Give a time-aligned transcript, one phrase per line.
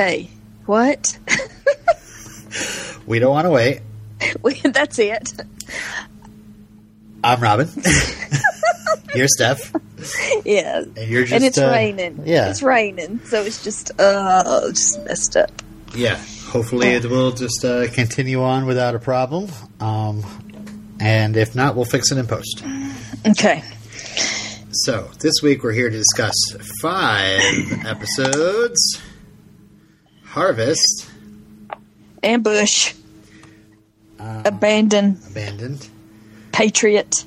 [0.00, 0.30] Okay,
[0.64, 1.18] what?
[3.06, 3.82] We don't want to wait.
[4.42, 5.30] We- That's it.
[7.22, 7.68] I'm Robin.
[9.14, 9.74] you're Steph.
[10.46, 12.22] Yeah, And you're just and it's uh, raining.
[12.24, 12.48] yeah.
[12.48, 15.50] it's raining, so it's just uh, just messed up.
[15.94, 16.16] Yeah.
[16.46, 19.50] Hopefully it will just uh, continue on without a problem.
[19.80, 20.24] Um,
[20.98, 22.64] and if not, we'll fix it in post.
[23.26, 23.62] Okay.
[24.72, 26.34] So this week we're here to discuss
[26.80, 28.98] five episodes.
[30.30, 31.10] Harvest,
[32.22, 32.94] Ambush,
[34.18, 35.88] um, abandon, Abandoned,
[36.52, 37.24] patriot,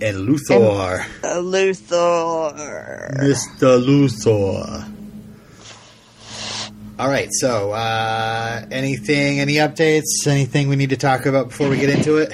[0.00, 1.04] and Luthor.
[1.22, 3.14] uh, Luthor.
[3.18, 3.78] Mr.
[3.84, 4.92] Luthor.
[6.98, 11.76] All right, so uh, anything, any updates, anything we need to talk about before we
[11.78, 12.32] get into it?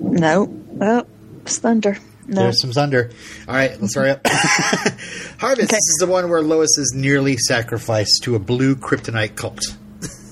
[0.00, 1.06] No, well,
[1.42, 1.98] it's thunder.
[2.28, 3.10] No, There's some thunder.
[3.48, 4.20] All right, let's hurry up.
[4.26, 5.76] Harvest Okay.
[5.76, 9.60] this is the one where Lois is nearly sacrificed to a blue kryptonite cult.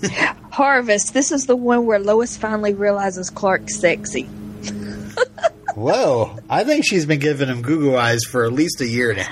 [0.51, 1.15] Harvest.
[1.15, 4.25] This is the one where Lois finally realizes Clark's sexy.
[5.75, 9.29] Whoa, I think she's been giving him goo eyes for at least a year now.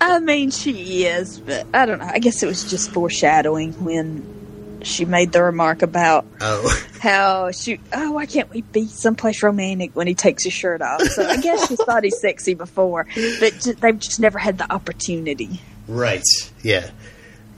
[0.00, 2.06] I mean, she is, but I don't know.
[2.12, 7.80] I guess it was just foreshadowing when she made the remark about oh, how she,
[7.92, 11.02] oh, why can't we be someplace romantic when he takes his shirt off?
[11.02, 13.06] So I guess she thought he's sexy before,
[13.40, 15.60] but ju- they've just never had the opportunity.
[15.86, 16.22] right,
[16.62, 16.90] yeah,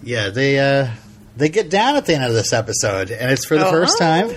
[0.02, 0.28] yeah.
[0.30, 0.88] They uh,
[1.36, 4.28] they get down at the end of this episode, and it's for the first Uh-huh.
[4.28, 4.36] time.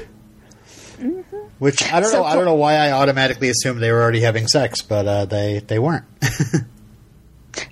[1.59, 2.23] Which I don't So know.
[2.25, 5.59] I don't know why I automatically assumed they were already having sex, but uh, they
[5.65, 6.05] they weren't.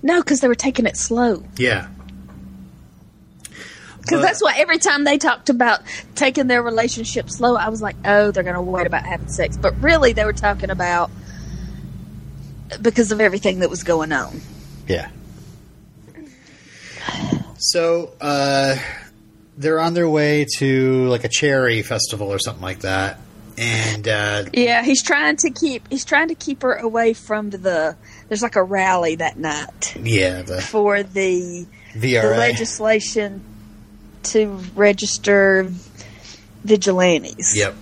[0.04, 1.44] No, because they were taking it slow.
[1.58, 1.88] yeah,
[4.02, 5.82] Because that's why every time they talked about
[6.16, 9.58] taking their relationship slow, I was like, oh, they're going to wait about having sex.
[9.58, 11.12] But really, they were talking about
[12.82, 14.42] because of everything that was going on.
[14.88, 15.10] yeah.
[17.58, 18.78] So uh,
[19.58, 23.20] they're on their way to like a cherry festival or something like that,
[23.58, 27.96] and uh, Yeah, he's trying to keep he's trying to keep her away from the.
[28.28, 33.44] There's like a rally that night yeah, the for the the legislation
[34.24, 35.68] to register
[36.64, 37.56] vigilantes.
[37.56, 37.76] Yep.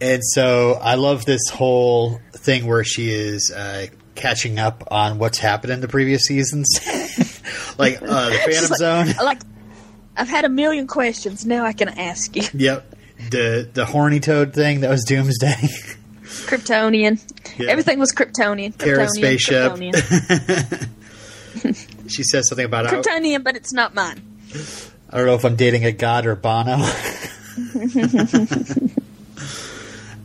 [0.00, 5.38] And so I love this whole thing where she is uh, catching up on what's
[5.38, 6.68] happened in the previous seasons,
[7.78, 9.08] like uh, the Phantom like- Zone.
[9.24, 9.40] Like,
[10.16, 11.44] I've had a million questions.
[11.46, 12.42] Now I can ask you.
[12.54, 12.94] Yep.
[13.30, 15.68] The the horny toad thing that was Doomsday.
[16.24, 17.20] Kryptonian.
[17.68, 18.74] Everything was Kryptonian.
[18.74, 19.72] Kryptonian, spaceship.
[19.72, 20.88] Kryptonian.
[22.10, 24.22] she says something about Kryptonian, but it's not mine.
[25.10, 26.78] I don't know if I'm dating a god or Bono.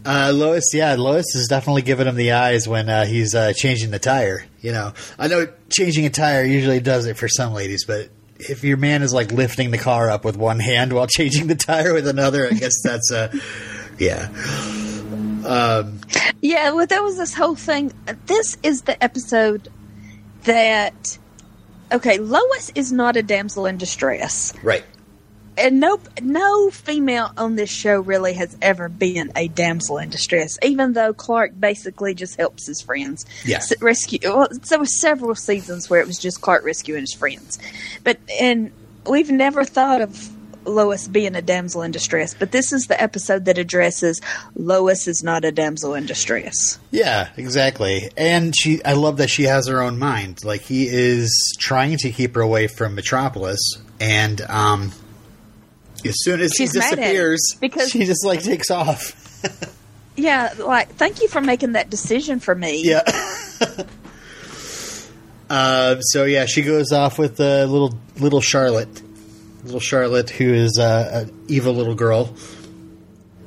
[0.08, 3.90] Uh, Lois, yeah, Lois is definitely giving him the eyes when uh, he's uh, changing
[3.90, 4.46] the tire.
[4.62, 8.64] You know, I know changing a tire usually does it for some ladies, but if
[8.64, 11.92] your man is like lifting the car up with one hand while changing the tire
[11.92, 13.32] with another, I guess that's a
[13.98, 14.30] yeah.
[15.44, 16.02] Um,
[16.40, 17.92] Yeah, well, there was this whole thing.
[18.28, 19.70] This is the episode
[20.44, 21.18] that.
[21.92, 24.54] Okay, Lois is not a damsel in distress.
[24.64, 24.84] right.
[25.58, 30.58] and no no female on this show really has ever been a damsel in distress
[30.62, 33.62] even though clark basically just helps his friends Yeah.
[33.80, 37.58] Rescue well there were several seasons where it was just clark rescuing his friends
[38.04, 38.72] but and
[39.10, 40.30] we've never thought of
[40.66, 44.20] lois being a damsel in distress but this is the episode that addresses
[44.56, 48.10] lois is not a damsel in distress Yeah, exactly.
[48.18, 50.44] And she, I love that she has her own mind.
[50.44, 51.30] Like he is
[51.60, 53.60] trying to keep her away from Metropolis,
[54.00, 54.92] and um,
[56.06, 59.22] as soon as She's he mad at him disappears, because- she just like takes off.
[60.18, 63.02] yeah like thank you for making that decision for me Yeah.
[65.50, 69.02] uh, so yeah, she goes off with uh, little little Charlotte,
[69.66, 72.34] little Charlotte, who is uh, an evil little girl,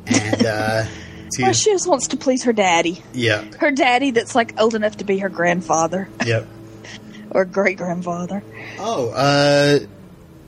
[0.07, 0.85] and uh,
[1.33, 4.75] to- well, she just wants to please her daddy yeah, her daddy that's like old
[4.75, 6.47] enough to be her grandfather yep.
[7.31, 8.43] or great grandfather.
[8.79, 9.79] Oh, uh,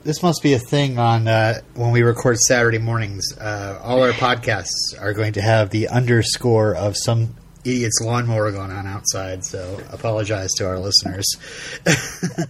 [0.03, 3.37] this must be a thing on uh, when we record Saturday mornings.
[3.39, 7.35] Uh, all our podcasts are going to have the underscore of some
[7.65, 9.45] idiot's lawnmower going on outside.
[9.45, 11.27] So apologize to our listeners.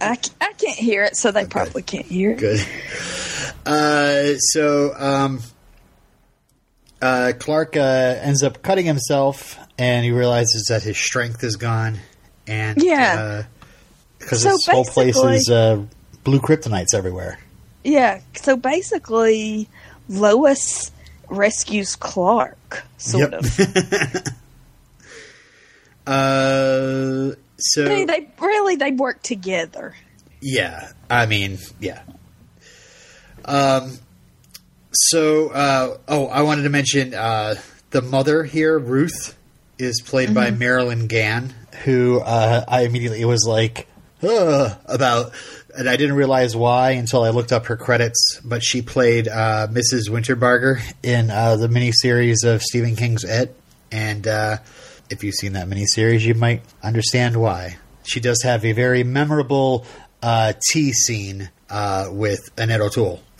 [0.01, 2.39] I, I can't hear it, so they probably can't hear it.
[2.39, 2.65] Good.
[3.65, 5.41] Uh, so um,
[7.01, 7.79] uh, Clark uh,
[8.21, 11.99] ends up cutting himself, and he realizes that his strength is gone,
[12.47, 13.43] and Yeah.
[14.19, 15.83] because So this whole place is uh,
[16.23, 17.39] blue kryptonites everywhere.
[17.83, 19.67] Yeah, so basically,
[20.07, 20.91] Lois
[21.29, 23.43] rescues Clark, sort Yep.
[23.43, 24.23] of.
[26.11, 29.95] Uh, so I they really they work together.
[30.41, 32.01] yeah, I mean, yeah,
[33.45, 33.97] Um,
[34.91, 37.55] so, uh, oh, I wanted to mention uh,
[37.91, 39.37] the mother here, Ruth,
[39.77, 41.53] is played by Marilyn Gann,
[41.85, 43.87] who uh, I immediately was like,
[44.21, 45.31] Ugh, about,
[45.75, 48.39] and I didn't realize why until I looked up her credits.
[48.43, 50.09] But she played uh, Mrs.
[50.09, 53.55] Winterbarger in uh, the miniseries of Stephen King's It,
[53.91, 54.57] and uh,
[55.11, 57.77] if you've seen that miniseries, you might understand why.
[58.03, 59.85] She does have a very memorable
[60.21, 63.21] uh, tea scene uh, with Annette O'Toole.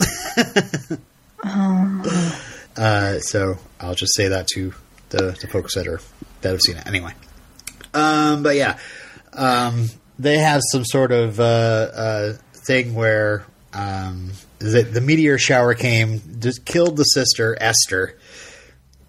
[2.74, 4.72] Uh, so I'll just say that to
[5.10, 6.00] the, the folks that are
[6.40, 7.12] that have seen it anyway.
[7.92, 8.78] Um, but yeah,
[9.34, 9.88] um,
[10.18, 16.22] they have some sort of uh, uh, thing where um, the, the meteor shower came,
[16.40, 18.18] just killed the sister Esther,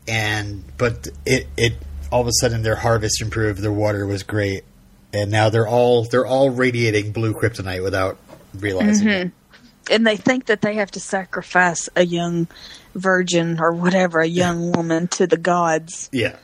[0.07, 1.73] and but it it
[2.13, 4.63] all of a sudden their harvest improved, their water was great,
[5.11, 8.17] and now they're all they're all radiating blue kryptonite without
[8.53, 9.27] realizing it.
[9.27, 9.93] Mm-hmm.
[9.93, 12.47] and they think that they have to sacrifice a young
[12.93, 16.35] virgin or whatever, a young woman to the gods Yeah.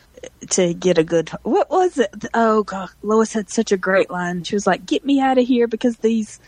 [0.50, 1.30] to get a good.
[1.44, 2.10] What was it?
[2.34, 4.44] Oh God, Lois had such a great line.
[4.44, 6.40] She was like, "Get me out of here because these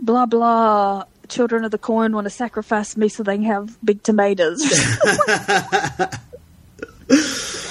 [0.00, 4.02] blah blah." Children of the corn want to sacrifice me so they can have big
[4.02, 4.60] tomatoes.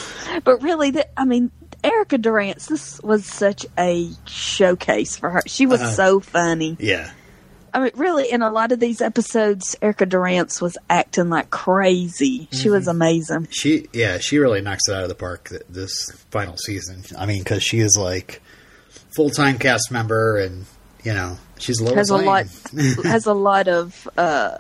[0.44, 1.52] but really, th- I mean,
[1.84, 5.42] Erica Durance, this was such a showcase for her.
[5.48, 5.92] She was Uh-huh.
[5.92, 6.78] so funny.
[6.80, 7.12] Yeah.
[7.76, 12.48] I mean, really, in a lot of these episodes, Erica Durance was acting like crazy.
[12.52, 13.48] She was amazing.
[13.50, 17.04] She, yeah, she really knocks it out of the park th- this final season.
[17.18, 18.42] I mean, because she is like
[19.16, 20.66] full time cast member, and
[21.04, 22.26] you know she's Lois Has a Lane.
[22.28, 22.46] lot,
[23.06, 24.58] has a lot of, uh,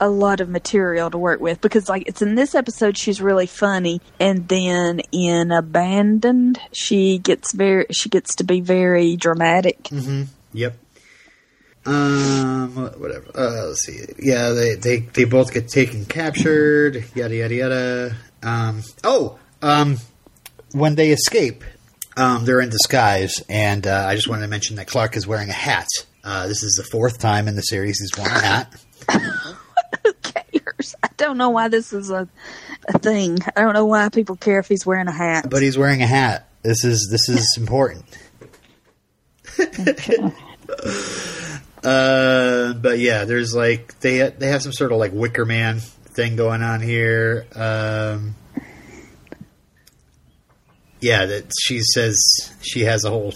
[0.00, 3.46] a lot of material to work with because, like, it's in this episode she's really
[3.46, 9.88] funny, and then in Abandoned she gets very, she gets to be very dramatic.
[10.52, 10.76] Yep.
[11.86, 13.26] Um, whatever.
[13.34, 14.00] Uh, let's see.
[14.18, 17.04] Yeah, they, they they both get taken captured.
[17.14, 18.16] Yada yada yada.
[18.42, 18.82] Um.
[19.04, 19.38] Oh.
[19.62, 19.98] Um.
[20.72, 21.62] When they escape,
[22.16, 25.48] um, they're in disguise, and uh, I just wanted to mention that Clark is wearing
[25.48, 25.86] a hat.
[26.24, 28.74] Uh, this is the fourth time in the series he's worn a hat.
[30.04, 30.94] Who cares?
[31.02, 32.28] I don't know why this is a,
[32.88, 33.38] a thing.
[33.56, 35.48] I don't know why people care if he's wearing a hat.
[35.50, 36.48] but he's wearing a hat.
[36.62, 38.04] This is this is important.
[41.84, 46.36] uh, but yeah, there's like they they have some sort of like Wicker Man thing
[46.36, 47.46] going on here.
[47.54, 48.34] Um,
[51.00, 52.16] yeah, that she says
[52.62, 53.32] she has a whole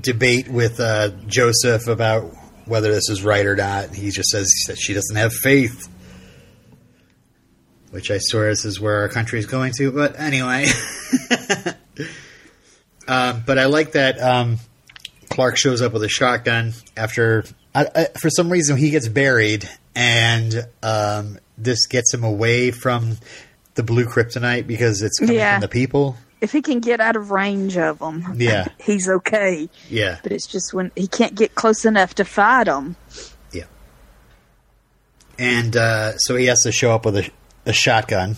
[0.00, 2.32] debate with uh, Joseph about
[2.66, 3.94] whether this is right or not.
[3.94, 5.88] He just says that she doesn't have faith.
[7.90, 9.92] Which I swear this is where our country is going to.
[9.92, 10.66] But anyway.
[13.06, 14.58] Um, but I like that um,
[15.28, 17.44] Clark shows up with a shotgun after,
[17.74, 23.18] I, I, for some reason, he gets buried, and um, this gets him away from
[23.74, 25.56] the blue kryptonite because it's coming Yeah.
[25.56, 26.16] from the people.
[26.44, 28.68] If he can get out of range of them, Yeah.
[28.80, 29.68] he's okay.
[29.90, 32.96] Yeah, But it's just when he can't get close enough to fight them.
[33.52, 33.64] yeah.
[35.38, 37.30] And uh, so he has to show up with a,
[37.66, 38.36] a shotgun,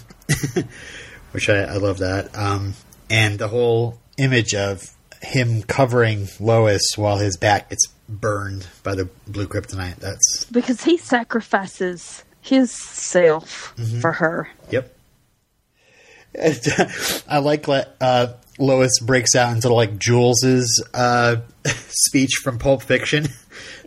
[1.32, 2.36] which I, I love that.
[2.36, 2.74] Um,
[3.10, 4.82] and the whole image of
[5.22, 9.96] him covering Lois while his back gets burned by the blue kryptonite.
[9.96, 14.00] That's Because he sacrifices his self Mm-hmm.
[14.00, 14.48] for her.
[14.70, 14.95] Yep.
[17.28, 18.28] I like uh,
[18.58, 23.28] Lois breaks out into like Jules's uh, speech from Pulp Fiction.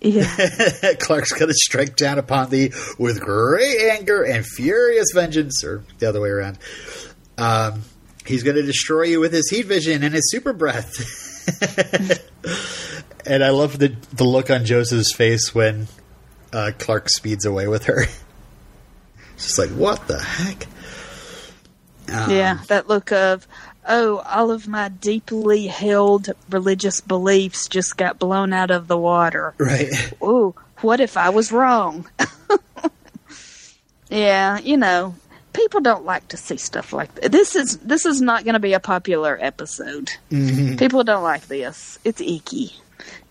[0.01, 0.23] Yeah.
[0.99, 6.07] Clark's going to strike down upon thee with great anger and furious vengeance, or the
[6.07, 6.57] other way around.
[7.37, 7.83] Um,
[8.25, 10.95] he's going to destroy you with his heat vision and his super breath.
[13.25, 15.87] and I love the the look on Joseph's face when
[16.53, 18.05] uh, Clark speeds away with her.
[19.33, 20.67] It's just like, what the heck?
[22.11, 22.59] Um, yeah.
[22.67, 23.47] That look of,
[23.87, 29.53] oh, all of my deeply held religious beliefs just got blown out of the water.
[29.57, 29.89] Right.
[30.23, 32.07] Ooh, what if I was wrong?
[34.09, 35.15] yeah, you know,
[35.53, 37.31] people don't like to see stuff like that.
[37.31, 40.11] This is this is not going to be a popular episode.
[40.29, 41.99] People don't like this.
[42.03, 42.73] It's icky.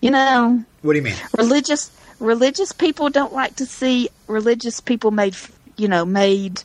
[0.01, 1.15] You know, What do you mean?
[1.37, 5.35] religious religious people don't like to see religious people made,
[5.77, 6.63] you know, made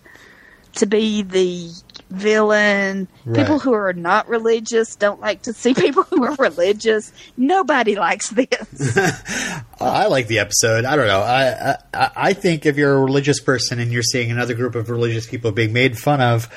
[0.77, 1.71] to be the
[2.15, 3.09] villain.
[3.35, 7.13] People who are not religious don't like to see people who are religious.
[7.37, 8.99] Nobody likes this.
[9.81, 10.85] I like the episode.
[10.85, 11.21] I don't know.
[11.21, 14.89] I, I I think if you're a religious person and you're seeing another group of
[14.89, 16.49] religious people being made fun of,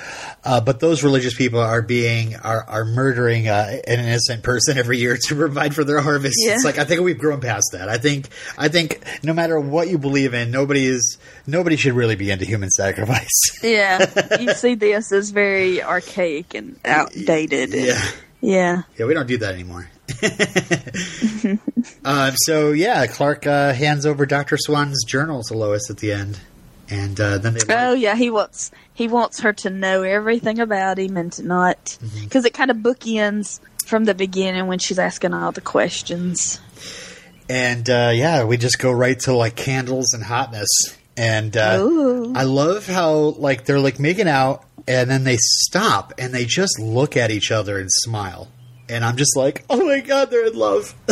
[0.43, 4.97] Uh, but those religious people are being are are murdering uh, an innocent person every
[4.97, 6.35] year to provide for their harvest.
[6.39, 6.53] Yeah.
[6.53, 7.89] It's like I think we've grown past that.
[7.89, 12.15] I think I think no matter what you believe in, nobody is nobody should really
[12.15, 13.27] be into human sacrifice.
[13.63, 15.46] Yeah, you see this as very
[15.83, 17.73] archaic and outdated.
[17.73, 18.01] and- yeah.
[18.41, 18.81] yeah.
[18.97, 19.89] Yeah, we don't do that anymore.
[22.05, 26.39] um, so yeah, Clark uh, hands over Doctor Swan's journal to Lois at the end,
[26.89, 27.59] and uh, then they.
[27.69, 31.77] Oh yeah, he wants he wants her to know everything about him and to not
[31.85, 32.23] Mm-hmm.
[32.23, 36.59] because it kind of bookends from the beginning when she's asking all the questions.
[37.49, 40.69] and uh, yeah, we just go right to like candles and hotness,
[41.15, 41.85] and uh,
[42.35, 46.79] I love how like they're like making out, and then they stop and they just
[46.79, 48.47] look at each other and smile.
[48.89, 50.95] And I'm just like, oh my god, they're in love.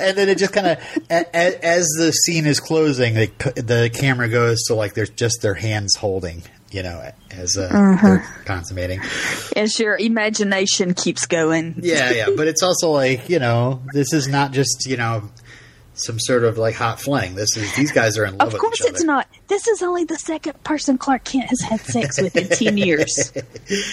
[0.00, 0.78] and then it just kind of,
[1.10, 5.96] as the scene is closing, the the camera goes to like there's just their hands
[5.96, 7.68] holding, you know, as uh,
[8.00, 9.00] they're consummating.
[9.56, 11.80] As your imagination keeps going.
[11.82, 15.28] Yeah, yeah, but it's also like you know, this is not just you know
[16.04, 17.34] some sort of like hot fling.
[17.34, 19.26] This is these guys are in love Of course it's not.
[19.48, 23.32] This is only the second person Clark Kent has had sex with in 10 years.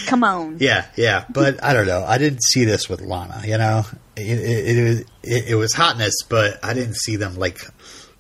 [0.08, 0.58] Come on.
[0.60, 2.04] Yeah, yeah, but I don't know.
[2.04, 3.42] I didn't see this with Lana.
[3.46, 3.84] You know,
[4.16, 7.60] it it, it, it, it was hotness, but I didn't see them like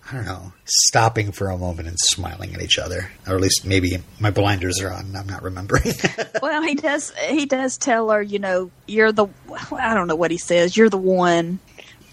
[0.09, 3.65] I don't know stopping for a moment and smiling at each other, or at least
[3.65, 5.05] maybe my blinders are on.
[5.05, 5.93] and I'm not remembering.
[6.41, 9.27] Well, he does he does tell her, you know, you're the
[9.71, 10.77] I don't know what he says.
[10.77, 11.59] You're the one,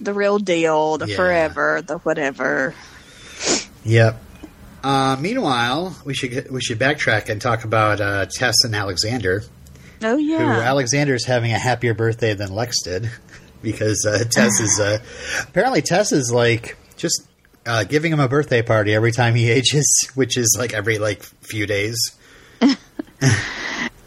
[0.01, 1.17] the real deal, the Yeah.
[1.17, 2.75] forever, the whatever.
[3.85, 4.21] Yep.
[4.83, 9.43] Uh, meanwhile, we should we should backtrack and talk about uh, Tess and Alexander.
[10.03, 10.61] Oh Who yeah.
[10.61, 13.11] Alexander's having a happier birthday than Lex did
[13.63, 14.99] because uh, Tess is uh,
[15.49, 17.27] apparently Tess is like just
[17.65, 21.23] uh, giving him a birthday party every time he ages, which is like every like
[21.23, 21.97] few days.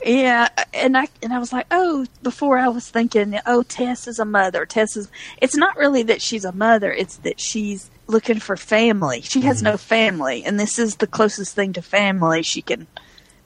[0.05, 4.19] Yeah, and I and I was like, oh, before I was thinking, oh, Tess is
[4.19, 4.65] a mother.
[4.65, 5.09] Tess is.
[5.41, 9.21] It's not really that she's a mother; it's that she's looking for family.
[9.21, 12.87] She has no family, and this is the closest thing to family she can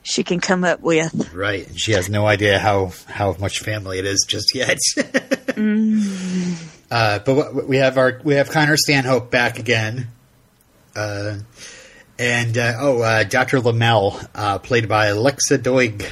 [0.04, 1.34] she can come up with.
[1.34, 4.78] Right, and she has no idea how how much family it is just yet.
[6.92, 10.08] uh, but we have our we have Connor Stanhope back again,
[10.96, 11.38] uh,
[12.20, 16.06] and uh, oh, uh, Doctor Lamel, uh, played by Alexa Doig.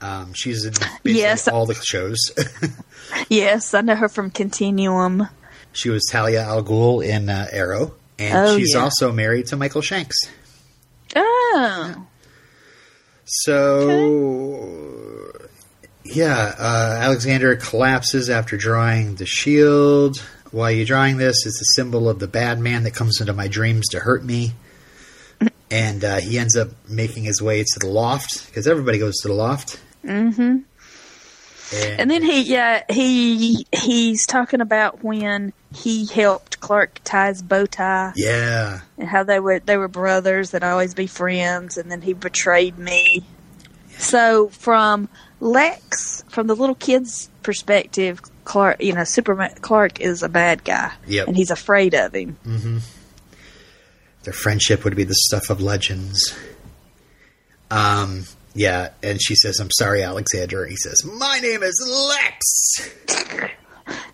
[0.00, 0.74] Um, she's in
[1.04, 1.48] Yes.
[1.48, 2.18] all the shows.
[3.30, 5.28] Yes, I know her from Continuum.
[5.72, 8.80] she was Talia al Ghul in uh, Arrow, and Oh, she's yeah.
[8.80, 10.14] also married to Michael Shanks.
[11.16, 12.06] Oh,
[13.68, 15.32] So,
[16.04, 20.18] yeah, uh, Alexander collapses after drawing the shield.
[20.50, 23.48] While you're drawing this, it's a symbol of the bad man that comes into my
[23.48, 24.52] dreams to hurt me.
[25.70, 29.28] And uh, he ends up making his way to the loft because everybody goes to
[29.28, 29.78] the loft.
[30.04, 30.58] Mm-hmm.
[31.70, 37.42] And, And then he, yeah, he he's talking about when he helped Clark tie his
[37.42, 38.12] bow tie.
[38.16, 42.14] yeah, and how they were they were brothers that always be friends and then he
[42.14, 43.22] betrayed me
[43.98, 45.08] so from
[45.40, 50.92] lex from the little kid's perspective clark you know superman clark is a bad guy
[51.06, 51.26] Yep.
[51.28, 52.36] and he's afraid of him
[54.22, 56.34] their friendship would be the stuff of legends.
[57.70, 58.24] Um,
[58.54, 62.90] yeah, and she says, "I'm sorry, Alexander." He says, "My name is Lex."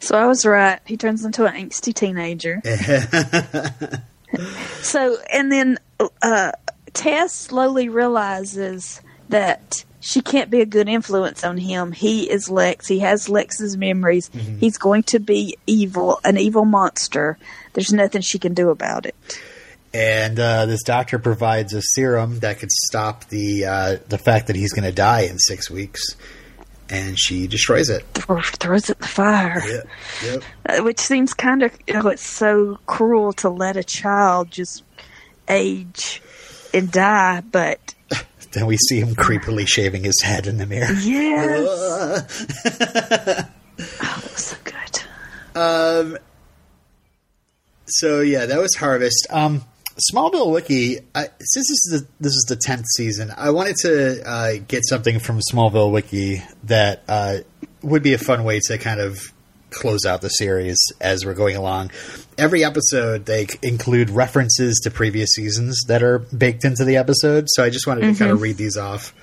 [0.01, 0.81] so i was right.
[0.85, 2.63] He turns into an angsty teenager.
[4.83, 5.79] So and then
[6.23, 6.53] uh
[6.93, 11.93] tess slowly realizes that she can't be a good influence on him.
[11.93, 12.87] He is lex.
[12.87, 14.31] He has lex's memories.
[14.59, 17.39] He's going to be evil an evil monster.
[17.73, 19.15] There's nothing she can do about it
[19.95, 24.57] And uh, this doctor provides a serum that could stop the uh, the fact that
[24.57, 26.17] he's going to die in six weeks,
[26.91, 28.05] and she destroys it.
[28.13, 29.87] Thro- throws it in the fire Yep,
[30.25, 30.43] yep.
[30.67, 34.83] Uh, which seems kind of you know it's so cruel to let a child just
[35.49, 36.21] age
[36.73, 37.95] and die but
[38.53, 40.93] Then we see him creepily shaving his head in the mirror.
[41.03, 41.69] yes
[44.03, 45.03] oh, so good
[45.55, 46.19] Um.
[47.87, 49.27] So yeah, that was Harvest.
[49.31, 49.63] Um,
[50.13, 50.99] Smallville Wiki.
[51.15, 54.85] I, since this is the this is the tenth season, I wanted to uh, get
[54.85, 57.39] something from Smallville Wiki that uh,
[57.83, 59.21] would be a fun way to kind of
[59.71, 61.91] close out the series as we're going along.
[62.39, 67.47] Every episode, they include references to previous seasons that are baked into the episode.
[67.49, 69.15] So I just wanted to kind of read these off.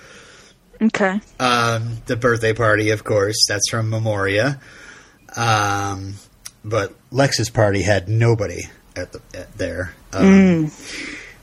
[0.81, 4.59] okay Um, the birthday party, of course, that's from Memoria.
[5.35, 6.15] Um,
[6.63, 8.63] but Lex's party had nobody
[8.95, 9.93] at the at there.
[10.13, 10.71] Um,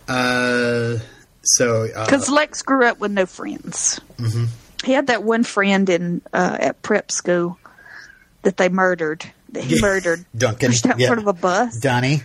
[0.09, 0.99] uh,
[1.43, 4.01] So uh, Because Lex grew up with no friends.
[4.19, 4.45] Mm-hmm.
[4.85, 7.59] He had that one friend in uh, at prep school
[8.43, 9.25] that they murdered.
[9.53, 9.81] That he Yeah.
[9.83, 10.25] murdered.
[10.37, 11.07] Duncan, Pushed out in yeah.
[11.09, 11.79] front of a bus.
[11.81, 12.23] Donnie.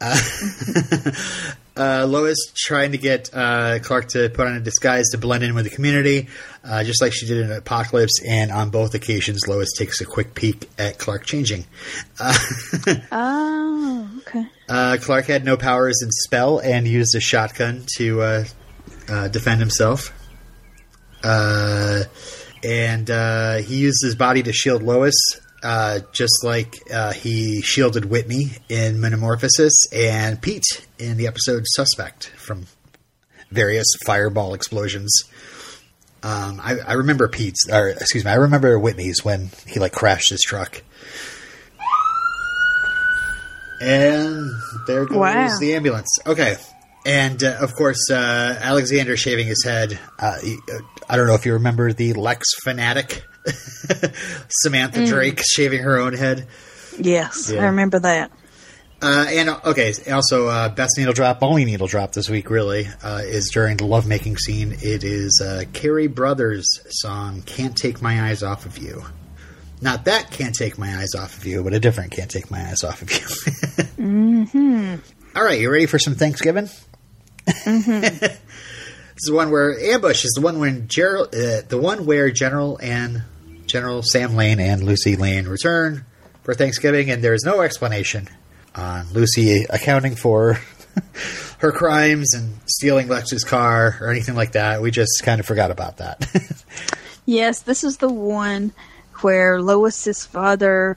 [0.00, 0.16] Uh,
[1.76, 5.54] uh, Lois trying to get uh, Clark to put on a disguise to blend in
[5.54, 6.28] with the community,
[6.64, 8.20] uh, just like she did in Apocalypse.
[8.26, 11.64] And on both occasions, Lois takes a quick peek at Clark changing.
[12.20, 12.36] Uh,
[13.12, 14.46] Oh, okay.
[14.72, 18.44] Uh, Clark had no powers in spell and used a shotgun to uh,
[19.06, 20.18] uh, defend himself.
[21.22, 22.04] Uh,
[22.64, 25.14] and uh, he used his body to shield Lois,
[25.62, 26.76] uh, just like
[27.14, 32.64] he shielded Whitney in Metamorphosis and Pete in the episode Suspect from
[33.50, 35.12] various fireball explosions.
[36.22, 40.30] Um, I, I remember Pete's, or excuse me, I remember Whitney's when he like crashed
[40.30, 40.82] his truck.
[43.82, 44.50] And
[44.86, 45.58] there goes Wow.
[45.60, 46.08] the ambulance.
[46.26, 46.56] Okay.
[47.04, 49.98] And uh, of course, uh, Alexander shaving his head.
[50.18, 50.36] Uh,
[50.72, 53.24] uh, I don't know if you remember the Lex fanatic,
[54.48, 56.46] Samantha Drake shaving her own head.
[56.98, 57.62] Yes, Yeah.
[57.62, 58.30] I remember that.
[59.00, 62.86] Uh, and uh, okay, also uh, best needle drop, only needle drop this week really
[63.02, 64.70] uh, is during the lovemaking scene.
[64.80, 69.02] It is uh, Carrie Brothers' song "Can't Take My Eyes Off of You."
[69.82, 72.60] Not that "Can't Take My Eyes Off of You," but a different "Can't Take My
[72.60, 74.94] Eyes Off of You." mm-hmm.
[75.36, 76.68] All right, you ready for some Thanksgiving?
[77.44, 78.38] this
[79.18, 83.24] is one where ambush is the one when Gerald, uh, the one where General and
[83.66, 86.04] General Sam Lane and Lucy Lane return
[86.44, 88.28] for Thanksgiving, and there is no explanation
[88.76, 90.60] on Lucy accounting for
[91.58, 94.80] her crimes and stealing Lex's car or anything like that.
[94.80, 96.64] We just kind of forgot about that.
[97.24, 98.72] Yes, this is the one
[99.22, 100.96] where Lois's father,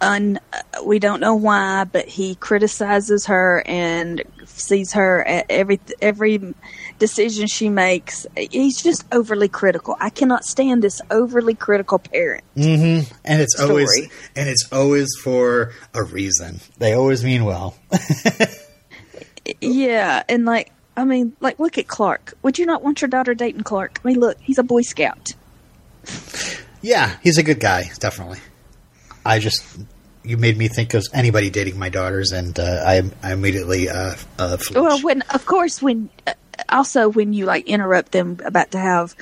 [0.00, 0.38] un,
[0.84, 6.54] we don't know why, but he criticizes her and sees her at every every
[6.98, 8.26] decision she makes.
[8.36, 9.96] He's just overly critical.
[10.00, 12.44] I cannot stand this overly critical parent.
[12.56, 13.12] Mm-hmm.
[13.24, 16.60] and it's always and it's always for a reason.
[16.78, 17.76] They always mean well.
[19.60, 22.34] Yeah, and like I mean, like look at Clark.
[22.42, 24.00] Would you not want your daughter dating Clark?
[24.04, 25.32] I mean, look, he's a Boy Scout.
[26.82, 28.38] Yeah, he's a good guy, definitely.
[29.24, 29.64] I just
[30.24, 34.14] you made me think of anybody dating my daughters, and uh, I, I immediately uh,
[34.38, 34.56] uh.
[34.74, 36.34] Well, when of course when uh,
[36.68, 39.14] also when you like interrupt them about to have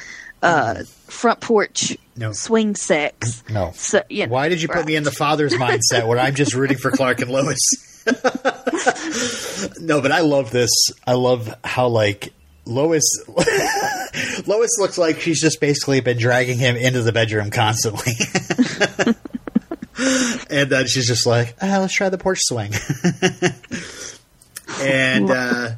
[0.42, 2.32] uh front porch No.
[2.32, 3.42] swing sex.
[3.48, 3.72] no.
[3.74, 6.76] So yeah, Why did you put me in the father's mindset where I'm just rooting
[6.78, 7.58] for Clark and Lois?
[9.80, 10.70] no, but I love this.
[11.06, 12.32] I love how like
[12.66, 13.04] Lois
[14.46, 18.12] Lois looks like she's just basically been dragging him into the bedroom constantly.
[20.50, 22.72] and then she's just like, ah, let's try the porch swing.
[24.80, 25.70] and uh,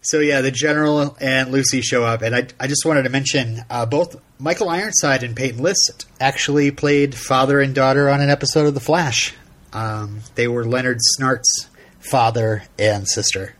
[0.00, 3.64] so yeah, the general and Lucy show up, and I, I just wanted to mention
[3.70, 8.66] uh, both Michael Ironside and Peyton List actually played father and daughter on an episode
[8.66, 9.34] of The Flash.
[9.72, 11.68] Um, they were Leonard Snart's
[12.00, 13.54] father and sister.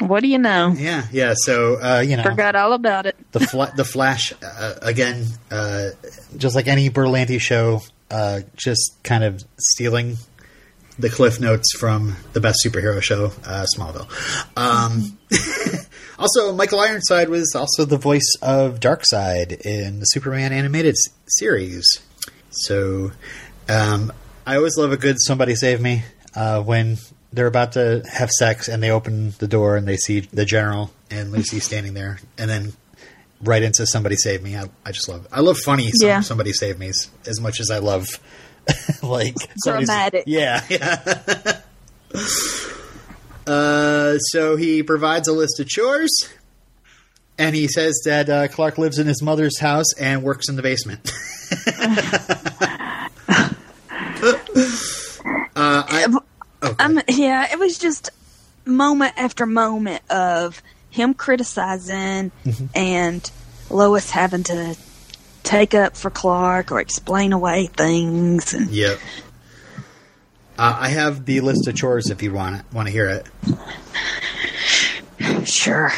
[0.00, 0.74] What do you know?
[0.76, 1.34] Yeah, yeah.
[1.36, 3.16] So uh, you know, Forgot all about it.
[3.32, 5.90] the Fla- the Flash uh, again, uh,
[6.36, 10.16] just like any Berlanti show, uh, just kind of stealing
[10.98, 14.08] the cliff notes from the best superhero show, uh, Smallville.
[14.56, 15.16] Um,
[16.18, 21.86] also, Michael Ironside was also the voice of Darkseid in the Superman animated s- series.
[22.50, 23.12] So,
[23.68, 24.12] um,
[24.46, 26.02] I always love a good "Somebody Save Me"
[26.34, 26.96] uh, when
[27.32, 30.90] they're about to have sex and they open the door and they see the general
[31.10, 32.72] and Lucy standing there, and then
[33.42, 35.26] right into "Somebody Save Me." I, I just love.
[35.32, 36.20] I love funny some, Yeah.
[36.20, 38.06] "Somebody Save Me"s as much as I love
[39.02, 40.24] like Dramatic.
[40.26, 41.60] Yeah, yeah.
[43.46, 46.10] uh, so he provides a list of chores.
[47.40, 50.62] And he says that uh, Clark lives in his mother's house and works in the
[50.62, 51.08] basement.
[56.62, 56.84] Okay.
[56.84, 58.10] Um, yeah, it was just
[58.64, 62.66] moment after moment of him criticizing Mm-hmm.
[62.74, 63.30] and
[63.70, 64.76] Lois having to
[65.42, 68.52] take up for Clark or explain away things.
[68.54, 68.98] And Yep.
[70.58, 73.26] Uh, I have the list of chores if you want to want to hear it.
[75.46, 75.90] sure,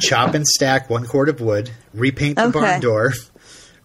[0.00, 2.52] Chop and stack one cord of wood, repaint the Okay.
[2.58, 3.12] barn door,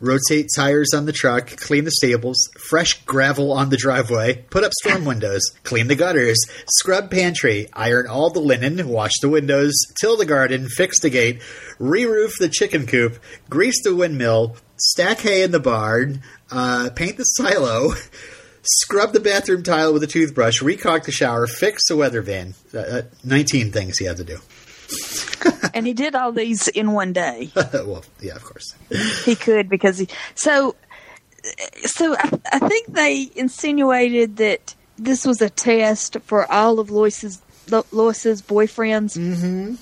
[0.02, 4.74] rotate tires on the truck, clean the stables, fresh gravel on the driveway, put up
[4.82, 6.38] storm windows, clean the gutters,
[6.68, 11.42] scrub pantry, iron all the linen, wash the windows, till the garden, fix the gate,
[11.80, 17.24] re-roof the chicken coop, grease the windmill, stack hay in the barn, uh, paint the
[17.24, 17.94] silo,
[18.64, 22.54] scrub the bathroom tile with a toothbrush, recock the shower, fix the weather vane.
[22.74, 24.38] Uh, uh, 19 things he had to do.
[25.74, 27.52] and he did all these in one day.
[27.56, 28.76] well, yeah, of course.
[29.26, 30.76] He could because he so
[31.84, 37.42] so I, I think they insinuated that this was a test for all of Lois's
[37.92, 39.18] Lois's boyfriends.
[39.18, 39.76] Mm-hmm.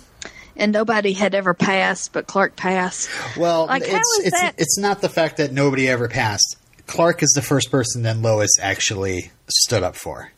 [0.55, 3.09] And nobody had ever passed, but Clark passed.
[3.37, 6.57] Well, Like, it's it's that- it's not the fact that nobody ever passed.
[6.85, 10.31] Clark is the first person that Lois actually stood up for.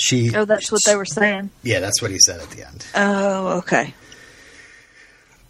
[0.00, 0.34] She.
[0.34, 1.50] Oh, that's what they were saying.
[1.62, 2.86] Yeah, that's what he said at the end.
[2.94, 3.94] Oh, okay.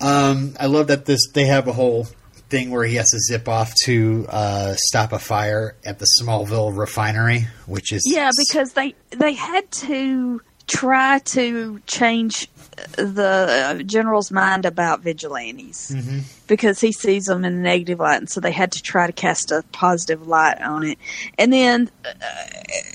[0.00, 2.06] Um, I love that this they have a whole
[2.48, 6.76] thing where he has to zip off to uh, stop a fire at the Smallville
[6.76, 12.48] refinery, which is Yeah, because they they had to try to change
[12.96, 16.22] the uh, general's mind about vigilantes Mhm.
[16.46, 19.12] because he sees them in a negative light, and so they had to try to
[19.12, 20.98] cast a positive light on it.
[21.38, 22.10] And then uh,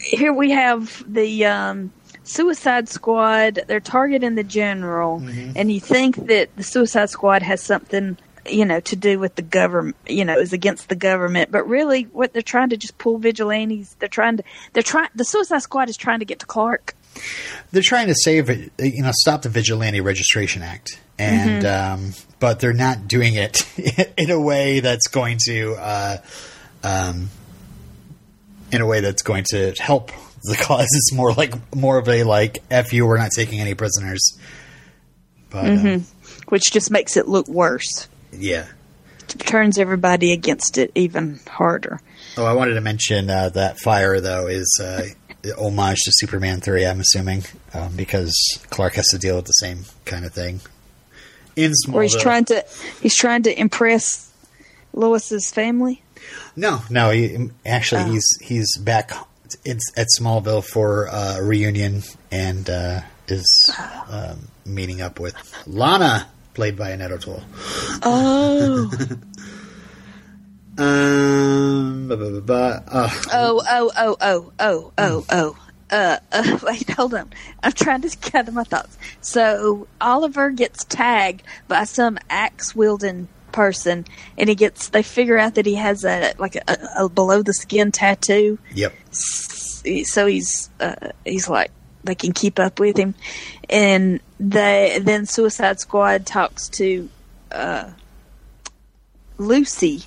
[0.03, 1.91] here we have the um,
[2.23, 3.61] Suicide Squad.
[3.67, 5.21] They're targeting the general,
[5.55, 8.17] and you think that the Suicide Squad has something.
[8.45, 12.03] You know, to do with the government, you know, is against the government, but really,
[12.11, 13.95] what they're trying to just pull vigilantes.
[13.99, 14.43] They're trying to,
[14.73, 15.07] they're trying.
[15.15, 16.93] The Suicide Squad is trying to get to Clark.
[17.71, 22.59] They're trying to save it, you know, stop the Vigilante Registration Act, and um, but
[22.59, 23.65] they're not doing it
[24.17, 26.17] in a way that's going to, uh,
[26.83, 27.29] um,
[28.71, 30.11] in a way that's going to help
[30.43, 30.87] the cause.
[30.91, 34.37] It's more like more of a like "f you," we're not taking any prisoners.
[35.49, 36.05] But um,
[36.49, 38.07] which just makes it look worse.
[38.31, 38.65] yeah.
[39.39, 41.99] Turns everybody against it even harder.
[42.37, 45.03] Oh, I wanted to mention uh, that fire though is uh,
[45.57, 46.85] homage to Superman three.
[46.85, 48.33] I'm assuming um, because
[48.69, 50.61] Clark has to deal with the same kind of thing.
[51.55, 52.65] In Smallville, Or he's trying to
[53.01, 54.31] he's trying to impress
[54.93, 56.01] Lois's family.
[56.55, 57.09] No, no.
[57.11, 58.11] He, actually, Oh.
[58.11, 59.11] he's he's back
[59.65, 62.01] in, at Smallville for uh, a reunion
[62.31, 63.45] and uh, is
[64.09, 65.35] um, meeting up with
[65.67, 67.43] Lana, played by Annette O'Toole.
[68.01, 68.91] Oh,
[70.77, 72.83] Um, ba, ba, ba.
[72.87, 75.57] Uh, oh, oh, oh, oh, oh, oh, oh.
[75.91, 77.31] Uh, uh, wait, hold on.
[77.61, 78.97] I'm trying to gather my thoughts.
[79.21, 84.05] So Oliver gets tagged by some axe wielding person,
[84.37, 84.89] and he gets.
[84.89, 88.57] They figure out that he has a like a, a below the skin tattoo.
[88.73, 88.93] yep.
[89.11, 91.69] so he's uh, he's like
[92.03, 93.13] they can keep up with him,
[93.69, 97.09] and they then Suicide Squad talks to
[97.51, 97.91] uh,
[99.37, 100.03] Lucy,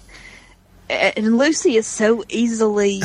[0.88, 3.02] and Lucy is so easily,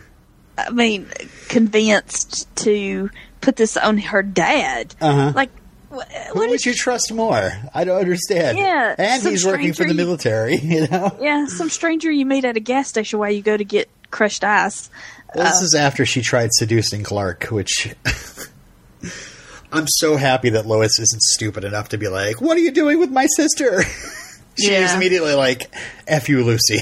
[0.58, 1.06] I mean,
[1.48, 3.10] convinced to
[3.40, 4.94] put this on her dad.
[5.00, 5.32] Uh-huh.
[5.34, 5.50] Like,
[5.90, 7.52] wh- Who what would you trust more?
[7.74, 8.58] I don't understand.
[8.58, 10.56] Yeah, and he's working for the you- military.
[10.62, 11.16] You know.
[11.20, 14.42] Yeah, some stranger you meet at a gas station while you go to get crushed
[14.44, 14.90] ice.
[15.34, 17.94] Well, this is after she tried seducing Clark, which
[19.72, 22.98] I'm so happy that Lois isn't stupid enough to be like, "What are you doing
[22.98, 23.82] with my sister?"
[24.58, 24.96] She's Yeah.
[24.96, 25.70] immediately like,
[26.06, 26.78] "F you, Lucy."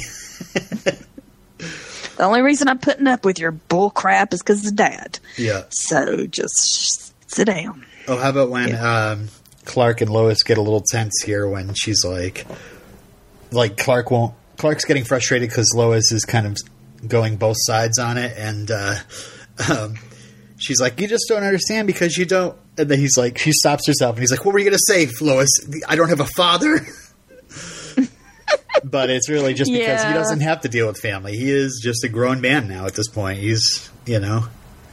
[2.17, 5.19] The only reason I'm putting up with your bull crap is because of dad.
[5.37, 5.65] Yeah.
[5.69, 7.85] So just sit down.
[8.09, 9.29] Oh, how about when um,
[9.65, 12.47] Clark and Lois get a little tense here when she's like,
[13.51, 14.35] like Clark won't.
[14.57, 16.57] Clark's getting frustrated because Lois is kind of
[17.07, 18.95] going both sides on it, and uh,
[19.71, 19.97] um,
[20.57, 23.87] she's like, "You just don't understand because you don't." And then he's like, she stops
[23.87, 25.51] herself, and he's like, "What were you going to say, Lois?
[25.87, 26.81] I don't have a father."
[28.89, 31.37] but it's really just because he doesn't have to deal with family.
[31.37, 33.39] He is just a grown man now at this point.
[33.41, 34.47] He's, you know,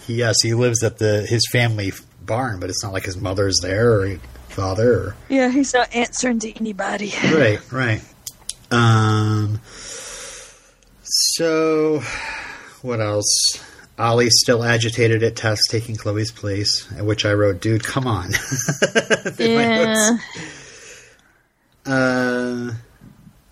[0.08, 1.94] he yes, he lives at the his family
[2.26, 4.18] barn, but it's not like his mother's there or
[4.50, 7.14] father or Yeah, he's not answering to anybody.
[7.24, 8.02] right, right.
[8.72, 9.60] Um.
[11.36, 12.02] So,
[12.82, 13.28] what else?
[14.00, 18.32] Ollie's still agitated at Tess taking Chloe's place, at which I wrote, "Dude, come on."
[19.38, 20.18] Yeah.
[21.86, 22.72] Uh,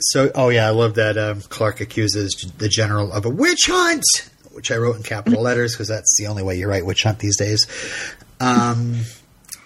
[0.01, 4.03] so, oh yeah, I love that um, Clark accuses the general of a witch hunt,
[4.51, 7.19] which I wrote in capital letters because that's the only way you write witch hunt
[7.19, 7.65] these days.
[8.39, 9.01] Um,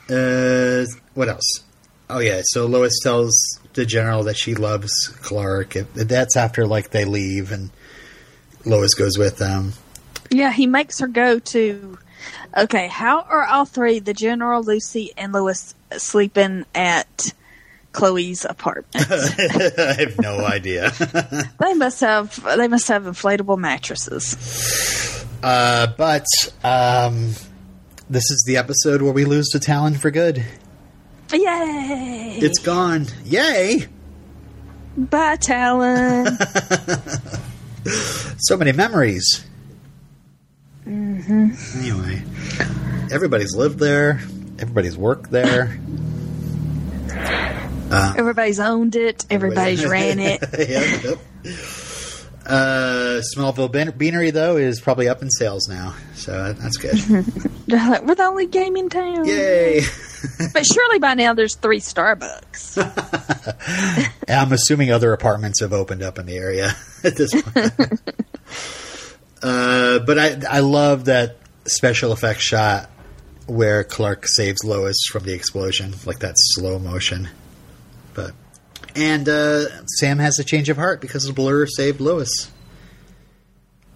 [0.09, 1.63] uh, what else?
[2.09, 3.33] Oh yeah, so Lois tells
[3.73, 5.75] the general that she loves Clark.
[5.75, 7.71] It- That's after like they leave and
[8.65, 9.73] Lois goes with them.
[10.31, 11.97] Yeah, he makes her go to.
[12.57, 17.33] Okay, how are all three, the General, Lucy, and Lois, sleeping at
[17.95, 19.07] Chloe's apartment?
[19.09, 20.91] I have no idea.
[21.59, 22.43] they must have.
[22.57, 25.25] They must have inflatable mattresses.
[25.41, 26.25] uh, but
[26.63, 27.29] um,
[28.09, 30.43] this is the episode where we lose to Talon for good.
[31.31, 32.37] Yay!
[32.41, 33.07] It's gone.
[33.23, 33.87] Yay!
[34.97, 36.37] Bye, Talon.
[38.37, 39.45] So many memories.
[40.87, 41.79] Mm-hmm.
[41.79, 42.23] Anyway,
[43.11, 44.21] everybody's lived there.
[44.59, 45.79] Everybody's worked there.
[48.17, 49.25] Everybody's owned it.
[49.29, 50.41] Everybody's ran it.
[50.57, 51.19] yep, yep.
[52.47, 56.95] Uh, Smallville Bean- Beanery though is probably up in sales now, so that's good.
[57.65, 59.25] They're like, we're the only game in town.
[59.25, 59.81] Yay!
[60.53, 62.79] But surely by now there's three Starbucks.
[64.27, 66.71] I'm assuming other apartments have opened up in the area
[67.03, 67.71] at this point.
[69.43, 72.89] uh, but I I love that special effects shot
[73.45, 77.29] where Clark saves Lois from the explosion, like that slow motion.
[78.15, 78.31] But
[78.95, 82.51] and uh, Sam has a change of heart because the Blur saved Lois.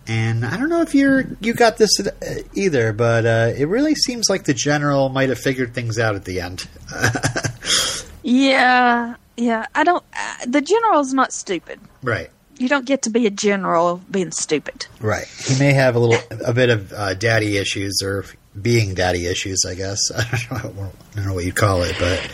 [0.08, 2.10] And I don't know if you're you got this uh,
[2.56, 6.26] either, but uh, it really seems like the general might have figured things out at
[6.26, 6.68] the end.
[8.24, 9.68] yeah, yeah.
[9.76, 10.04] I don't.
[10.18, 11.80] Uh, the general's not stupid.
[12.04, 12.30] right.
[12.58, 14.86] You don't get to be a general being stupid.
[15.00, 15.26] Right.
[15.48, 18.26] He may have a little, a bit of uh, daddy issues or
[18.62, 19.64] being daddy issues.
[19.66, 20.92] I guess I don't know.
[21.14, 22.30] I don't know what you'd call it, but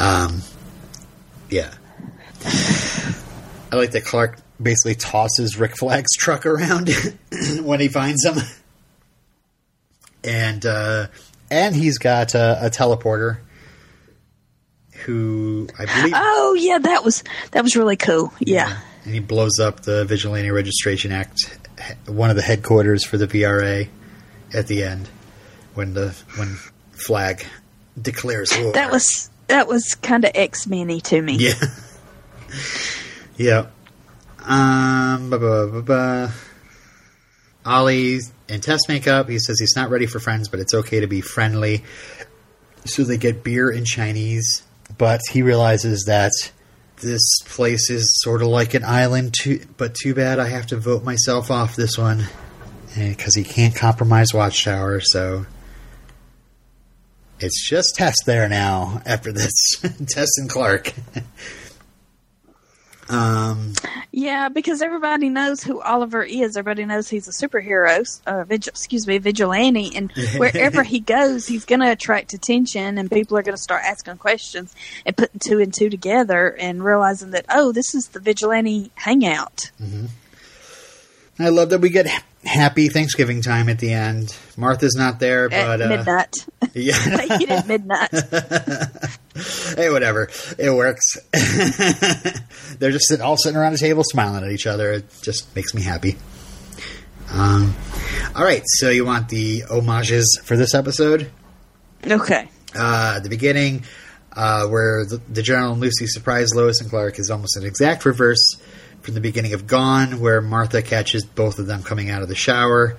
[0.00, 0.40] um,
[1.54, 1.72] yeah.
[3.72, 6.90] I like that Clark basically tosses Rick Flag's truck around
[7.62, 8.36] when he finds him,
[10.22, 11.06] and uh,
[11.50, 13.38] and he's got a, a teleporter.
[15.04, 18.32] Who I believe Oh yeah, that was that was really cool.
[18.40, 18.80] Yeah.
[19.04, 21.58] and he blows up the Vigilante Registration Act,
[22.06, 23.88] one of the headquarters for the VRA,
[24.54, 25.08] at the end
[25.74, 26.56] when the when
[26.92, 27.44] Flag
[28.00, 28.72] declares war.
[28.72, 31.36] That was that was kind of X Men to me.
[31.36, 31.54] yeah,
[33.36, 33.66] yeah.
[34.40, 36.32] Um, ba ba ba ba.
[37.66, 39.28] Ollie in Tess makeup.
[39.28, 41.82] He says he's not ready for friends, but it's okay to be friendly.
[42.84, 44.62] So they get beer and Chinese,
[44.98, 46.32] but he realizes that
[47.00, 49.34] this place is sort of like an island.
[49.34, 52.24] Too, but too bad I have to vote myself off this one
[52.94, 55.00] because he can't compromise Watchtower.
[55.00, 55.46] So
[57.44, 59.52] it's just Tess there now after this.
[60.08, 60.94] Tess and Clark.
[63.10, 63.74] um,
[64.12, 66.56] Yeah, because everybody knows who Oliver is.
[66.56, 68.00] Everybody knows he's a superhero.
[68.26, 73.10] Uh, vigil, excuse me, vigilante, and wherever he goes, he's going to attract attention, and
[73.10, 77.32] people are going to start asking questions and putting two and two together and realizing
[77.32, 79.70] that oh, this is the vigilante hangout.
[81.38, 82.06] I love that we get
[82.44, 84.36] happy Thanksgiving time at the end.
[84.56, 86.46] Martha's not there, at but uh, midnight.
[86.74, 86.98] yeah.
[87.16, 88.10] they eat at midnight.
[89.76, 90.28] hey, whatever.
[90.58, 91.04] It works.
[92.78, 94.92] They're just all sitting around a table smiling at each other.
[94.92, 96.16] It just makes me happy.
[97.32, 97.74] Um,
[98.36, 101.30] all right, so you want the homages for this episode?
[102.06, 102.48] Okay.
[102.74, 103.84] Uh, the beginning,
[104.32, 108.04] uh, where the, the General and Lucy surprise Lois and Clark, is almost an exact
[108.04, 108.56] reverse
[109.04, 112.34] from the beginning of Gone, where Martha catches both of them coming out of the
[112.34, 112.96] shower.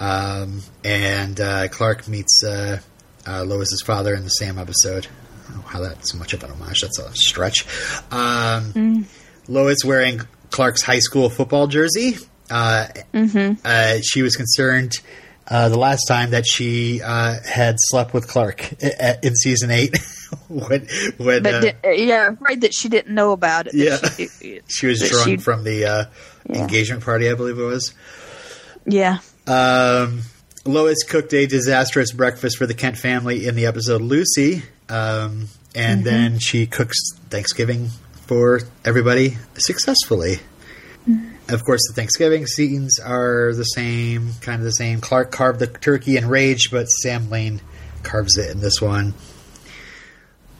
[0.00, 2.80] Um, and uh, Clark meets uh,
[3.26, 5.06] uh, Lois's father in the same episode.
[5.48, 6.80] I how that's so much of an homage.
[6.80, 7.64] That's a stretch.
[8.10, 9.06] Um,
[9.46, 12.16] Lois wearing Clark's high school football jersey.
[12.50, 12.88] Uh,
[13.64, 14.92] uh, she was concerned
[15.46, 19.96] uh, the last time that she uh, had slept with Clark in season eight
[20.48, 20.86] when
[21.18, 23.74] when But uh, di- uh, yeah, afraid that she didn't know about it.
[23.74, 23.96] Yeah.
[24.10, 26.04] she, she was drunk she- from the uh,
[26.48, 26.62] Yeah.
[26.62, 27.94] engagement party, I believe it was.
[28.86, 29.18] yeah.
[29.46, 30.22] Um,
[30.64, 36.04] Lois cooked a disastrous breakfast for the Kent family in the episode Lucy, um, and
[36.04, 36.96] then she cooks
[37.30, 37.88] Thanksgiving
[38.26, 40.36] for everybody successfully.
[41.48, 45.00] Of course, the Thanksgiving scenes are the same, kind of the same.
[45.00, 47.60] Clark carved the turkey in Rage, but Sam Lane
[48.04, 49.14] carves it in this one.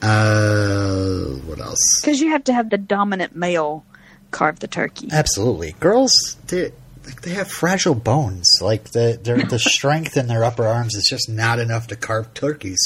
[0.02, 1.78] Uh, what else?
[2.00, 3.84] Because you have to have the dominant male
[4.30, 5.08] carve the turkey.
[5.12, 6.72] Absolutely, girls they
[7.04, 8.48] like they have fragile bones.
[8.60, 12.32] Like the their the strength in their upper arms is just not enough to carve
[12.34, 12.80] turkeys.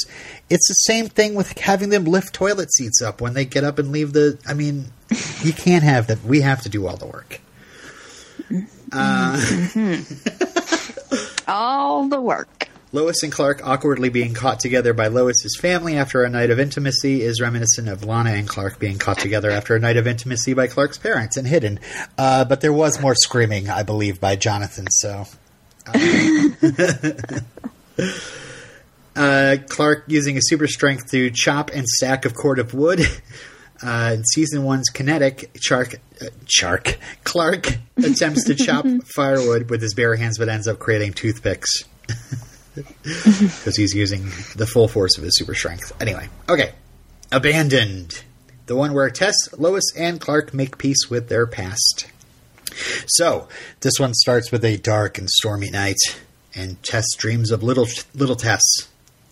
[0.49, 3.79] It's the same thing with having them lift toilet seats up when they get up
[3.79, 4.37] and leave the.
[4.47, 4.85] I mean,
[5.41, 6.23] you can't have that.
[6.23, 7.39] We have to do all the work.
[8.49, 8.65] Mm-hmm.
[8.91, 10.41] Uh, mm-hmm.
[11.47, 12.64] All the work.
[12.95, 17.23] Lois and Clark awkwardly being caught together by Lois's family after a night of intimacy
[17.23, 20.67] is reminiscent of Lana and Clark being caught together after a night of intimacy by
[20.67, 21.81] Clark's parents and hidden.
[22.17, 24.87] Uh, but there was more screaming, I believe, by Jonathan.
[24.89, 25.25] So.
[29.17, 32.99] Uh, Clark using a super strength to chop and stack a cord of wood.
[33.81, 39.93] Uh, in season one's kinetic, Chark, uh, Chark, Clark attempts to chop firewood with his
[39.93, 41.85] bare hands, but ends up creating toothpicks
[42.75, 44.23] because he's using
[44.55, 45.91] the full force of his super strength.
[46.01, 46.73] Anyway, okay,
[47.31, 48.23] abandoned,
[48.65, 52.07] the one where Tess, Lois, and Clark make peace with their past.
[53.07, 53.47] So
[53.81, 55.97] this one starts with a dark and stormy night,
[56.53, 58.61] and Tess dreams of little little Tess,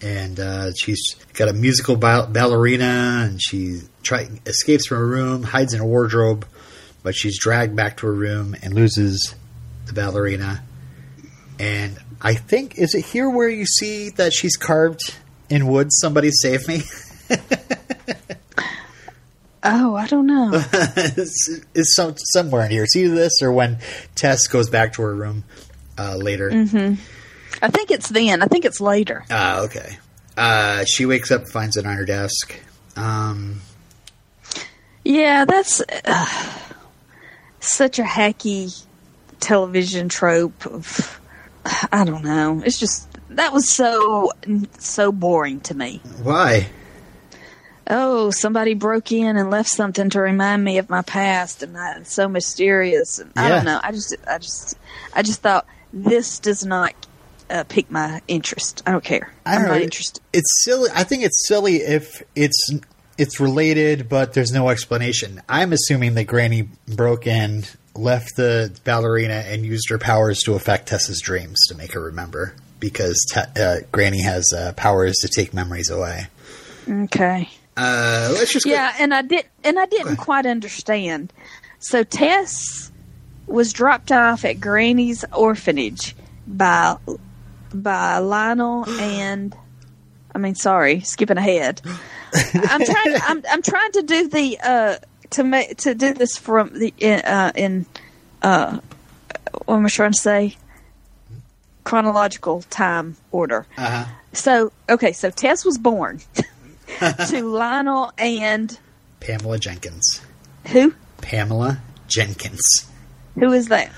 [0.02, 5.44] and uh, she's got a musical ba- ballerina, and she try escapes from her room,
[5.44, 6.46] hides in a wardrobe,
[7.02, 9.36] but she's dragged back to her room and loses
[9.86, 10.64] the ballerina.
[11.60, 15.02] And I think is it here where you see that she's carved
[15.50, 15.90] in wood?
[15.92, 16.82] Somebody save me.
[19.66, 20.52] Oh, I don't know.
[20.74, 22.84] it's, it's some, somewhere in here.
[22.84, 23.80] It's either this or when
[24.14, 25.46] Tess goes back to her room
[25.98, 26.50] uh, later.
[26.52, 28.42] I think it's then.
[28.42, 29.24] I think it's later.
[29.32, 29.98] Ah, okay.
[30.36, 32.60] Uh, she wakes up, finds it on her desk.
[32.98, 33.62] Um,
[35.06, 36.50] Yeah, that's uh,
[37.62, 38.86] such a hacky
[39.40, 41.22] television trope of
[41.92, 42.62] I don't know.
[42.66, 44.32] It's just that was so
[44.80, 46.02] so boring to me.
[46.22, 46.70] why?
[47.86, 52.14] Oh, somebody broke in and left something to remind me of my past, and it's
[52.14, 53.20] so mysterious.
[53.20, 53.78] And I don't know.
[53.84, 54.78] I just, I just,
[55.14, 56.94] I just thought this does not
[57.50, 58.84] uh, pique my interest.
[58.86, 59.34] I don't care.
[59.46, 59.84] I I'm don't not know.
[59.84, 60.24] interested.
[60.32, 60.92] It's silly.
[60.96, 62.72] I think it's silly if it's
[63.18, 65.42] it's related, but there's no explanation.
[65.50, 70.88] I'm assuming that Granny broke in, left the ballerina, and used her powers to affect
[70.90, 72.56] Tess's dreams to make her remember.
[72.80, 76.28] Because te- uh, Granny has uh, powers to take memories away.
[76.90, 77.50] Okay.
[77.78, 81.32] Uh, let's just go- Yeah, and I did, and I didn't quite understand.
[81.80, 82.92] So Tess
[83.48, 86.16] was dropped off at Granny's orphanage
[86.48, 86.98] by
[87.74, 89.56] by Lionel and
[90.36, 91.82] I mean, sorry, skipping ahead.
[92.34, 93.16] I'm trying.
[93.24, 94.96] I'm I'm trying to do the uh
[95.34, 97.86] to make to do this from the uh in
[98.42, 98.80] uh
[99.66, 100.58] what am I trying to say?
[101.84, 103.68] Chronological time order.
[103.78, 104.06] Uh-huh.
[104.34, 106.22] So okay, so Tess was born
[107.00, 108.78] to Lionel and
[109.20, 110.22] Pamela Jenkins.
[110.68, 110.94] who?
[111.22, 112.62] Pamela Jenkins.
[113.36, 113.92] Who is that?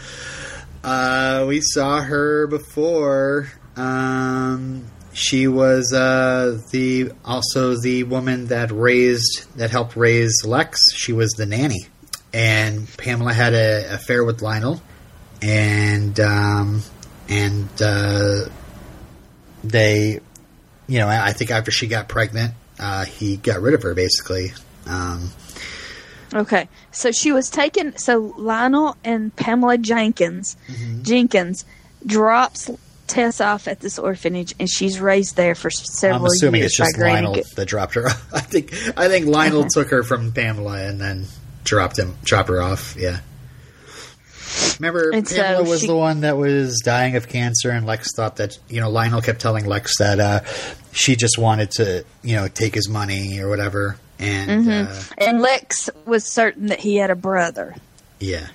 [0.84, 3.50] Uh, we saw her before.
[3.76, 10.78] Um, she was uh, the also the woman that raised that helped raise Lex.
[10.94, 11.88] She was the nanny,
[12.34, 14.82] and Pamela had a affair with Lionel,
[15.42, 16.82] and um,
[17.30, 18.50] and uh,
[19.64, 20.20] they,
[20.88, 24.52] you know, I think after she got pregnant, uh, he got rid of her basically.
[24.86, 25.32] Um,
[26.34, 27.96] Okay, so she was taken.
[27.98, 30.58] So Lionel and Pamela Jenkins,
[31.02, 31.64] Jenkins,
[32.06, 32.70] drops
[33.08, 36.22] Tess off at this orphanage, and she's raised there for several years.
[36.22, 36.98] I'm assuming years it's just.
[36.98, 38.34] Lionel that dropped her off.
[38.34, 41.26] I think I think Lionel took her from Pamela and then
[41.64, 42.96] dropped him dropped her off.
[42.98, 43.20] Yeah.
[44.80, 48.14] Remember, And so Pamela was she- the one that was dying of cancer, and Lex
[48.16, 50.40] thought that you know Lionel kept telling Lex that uh,
[50.92, 54.92] she just wanted to you know take his money or whatever, and Mm-hmm.
[54.92, 57.76] uh, and Lex was certain that he had a brother,
[58.20, 58.48] yeah,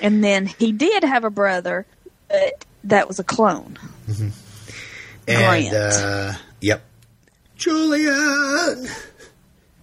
[0.00, 1.86] and then he did have a brother,
[2.28, 3.78] but that was a clone.
[4.08, 4.32] and
[5.26, 5.74] Grant.
[5.74, 6.84] uh, yep,
[7.56, 8.86] Julian.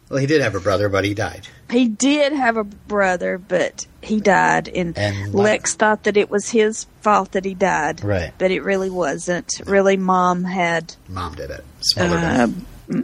[0.10, 1.48] Well, he did have a brother, but he died.
[1.70, 6.50] He did have a brother, but he died, and, And Lex thought that it was
[6.50, 8.04] his fault that he died.
[8.04, 8.34] Right.
[8.40, 9.62] But it really wasn't.
[9.68, 11.64] Really, Mom had Mom did it.
[11.96, 12.48] Uh,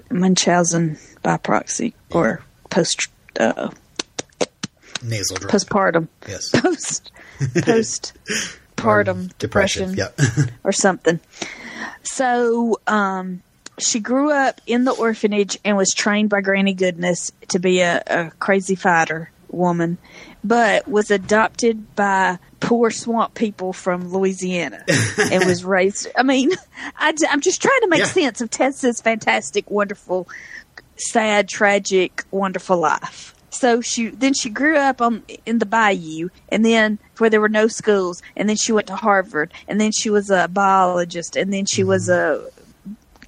[0.09, 3.07] Munchausen by proxy or post
[3.39, 3.69] uh,
[5.03, 5.51] nasal drip.
[5.51, 6.49] postpartum yes.
[6.59, 7.11] Post
[7.61, 8.13] post
[8.85, 10.19] postpartum depression, Yep.
[10.63, 11.19] or something.
[12.03, 13.41] So um,
[13.77, 18.03] she grew up in the orphanage and was trained by Granny Goodness to be a,
[18.07, 19.97] a crazy fighter woman,
[20.43, 24.83] but was adopted by poor swamp people from Louisiana
[25.31, 26.07] and was raised.
[26.17, 26.51] I mean,
[26.97, 28.05] I, am just trying to make Yeah.
[28.05, 30.27] sense of Tess's fantastic, wonderful,
[30.97, 33.34] sad, tragic, wonderful life.
[33.59, 37.49] So she then she grew up on in the bayou, and then where there were
[37.49, 41.51] no schools, and then she went to Harvard, and then she was a biologist, and
[41.53, 42.49] then she was a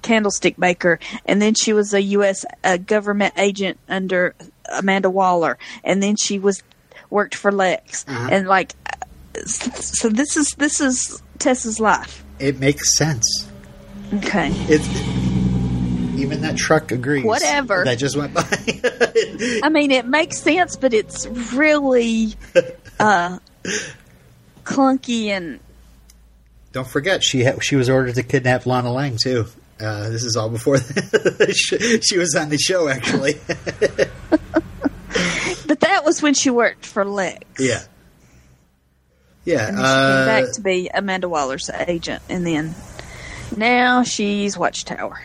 [0.02, 2.44] candlestick maker, and then she was a U.S.
[2.64, 4.34] uh government agent under
[4.72, 6.62] Amanda Waller, and then she was
[7.10, 8.28] worked for Lex, Uh-huh.
[8.30, 8.72] and like,
[9.46, 12.24] so this is this is Tess's life.
[12.38, 13.48] It makes sense.
[14.14, 14.86] Okay, It's
[16.18, 17.24] even that truck agrees.
[17.24, 17.84] Whatever.
[17.84, 18.42] that just went by.
[19.62, 22.34] I mean it makes sense, but it's really
[23.00, 23.38] uh
[24.64, 25.60] clunky and
[26.72, 29.46] Don't forget, she ha- she was ordered to kidnap Lana Lang too.
[29.80, 33.34] Uh, this is all before the she was on the show, actually.
[35.68, 37.44] but that was when she worked for Lex.
[37.60, 37.82] yeah,
[39.44, 39.68] yeah.
[39.68, 42.74] And she Uh, came back to be Amanda Waller's agent, and then
[43.56, 45.20] now she's Watchtower.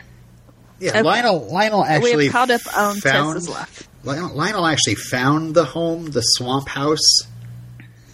[0.80, 0.92] Yeah.
[0.92, 1.02] okay.
[1.02, 3.88] Lionel Lionel actually we have caught up on found, Tess's life.
[4.04, 7.22] Lionel, Lionel actually found the home, the swamp house,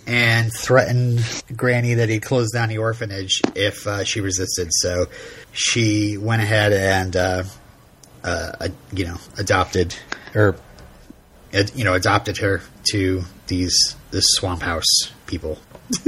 [0.05, 1.21] and threatened
[1.55, 4.69] Granny that he'd close down the orphanage if uh, she resisted.
[4.71, 5.05] So
[5.51, 7.43] she went ahead and, uh,
[8.23, 9.95] uh, you know, adopted
[10.35, 10.55] or,
[11.73, 15.59] you know, adopted her to these this swamp house people.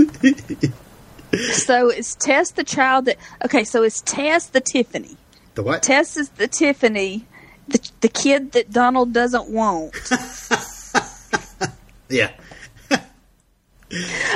[1.54, 3.18] so is Tess the child that?
[3.46, 5.18] Okay, so is Tess the Tiffany?
[5.56, 5.84] The what?
[5.84, 7.26] Tess is the Tiffany,
[7.68, 9.94] the the kid that Donald doesn't want.
[12.10, 12.32] yeah.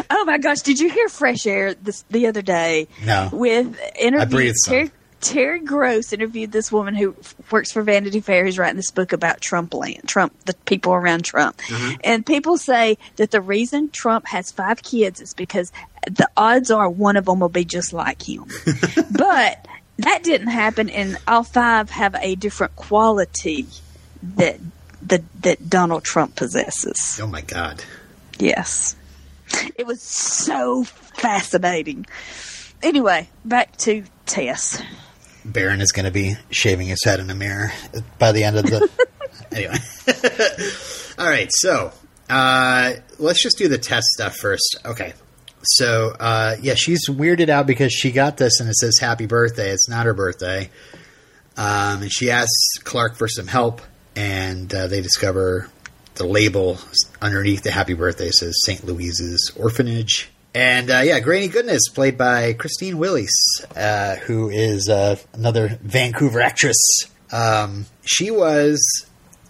[0.09, 0.61] oh my gosh!
[0.61, 2.87] Did you hear Fresh Air this the other day?
[3.05, 3.29] No.
[3.31, 4.91] With interview Terry,
[5.25, 7.15] Terry Gross interviewed this woman who
[7.49, 11.25] works for Vanity Fair who's writing this book about Trump land, Trump, the people around
[11.25, 11.57] Trump.
[11.61, 11.95] Mm-hmm.
[12.03, 15.71] And people say that the reason Trump has five kids is because
[16.05, 18.45] the odds are one of them will be just like him.
[19.17, 19.67] but
[19.99, 23.67] that didn't happen, and all five have a different quality
[24.21, 24.59] that
[25.03, 27.19] that that Donald Trump possesses.
[27.21, 27.83] Oh my God!
[28.37, 28.95] Yes,
[29.75, 32.05] it was so fascinating.
[32.83, 34.81] Anyway, back to Tess.
[35.45, 37.71] Barron is going to be shaving his head in a mirror
[38.19, 38.89] by the end of the.
[39.51, 39.77] anyway,
[41.23, 41.49] all right.
[41.51, 41.93] So
[42.29, 44.77] uh, let's just do the test stuff first.
[44.85, 45.13] Okay,
[45.67, 49.71] so uh, yeah, she's weirded out because she got this and it says happy birthday.
[49.71, 50.69] It's not her birthday.
[51.57, 53.81] Um, and she asks Clark for some help,
[54.15, 55.69] and uh, they discover
[56.15, 56.79] the label
[57.21, 58.85] underneath the happy birthday says St.
[58.85, 60.29] Louise's Orphanage.
[60.53, 66.39] And uh, yeah, Granny Goodness, played by Christine Willes, uh, who is uh, another Vancouver
[66.39, 66.77] actress.
[67.31, 68.81] Um, she was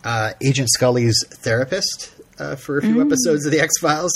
[0.04, 2.12] uh, Agent Scully's therapist
[2.58, 3.06] for a few mm.
[3.06, 4.12] episodes of The X Files.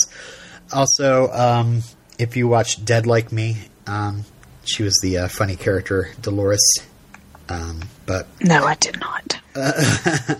[0.72, 1.82] Also, um,
[2.18, 3.56] if you watch Dead Like Me,
[3.86, 4.24] um,
[4.64, 6.60] she was the uh, funny character Dolores.
[7.48, 9.40] Um, but no, I did not.
[9.54, 9.72] Uh,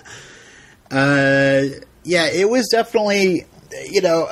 [0.90, 1.62] uh,
[2.04, 3.46] yeah, it was definitely
[3.90, 4.28] you know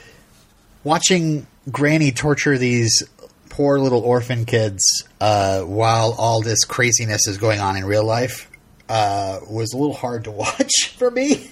[0.84, 3.02] watching Granny torture these
[3.48, 4.84] poor little orphan kids
[5.20, 8.47] uh, while all this craziness is going on in real life
[8.88, 11.50] uh, was a little hard to watch for me.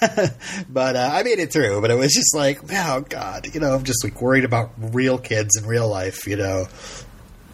[0.68, 1.80] but uh, I made it through.
[1.80, 5.18] But it was just like, oh god, you know, I'm just like worried about real
[5.18, 6.66] kids in real life, you know.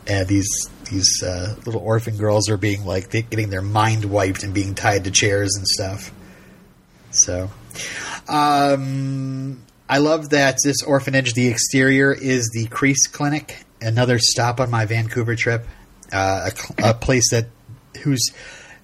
[0.06, 0.48] And these
[0.90, 5.04] these uh, little orphan girls are being like getting their mind wiped and being tied
[5.04, 6.12] to chairs and stuff.
[7.10, 7.50] So,
[8.28, 11.34] um, I love that this orphanage.
[11.34, 15.66] The exterior is the Crease Clinic, another stop on my Vancouver trip.
[16.12, 17.46] Uh, a, a place that
[18.02, 18.30] whose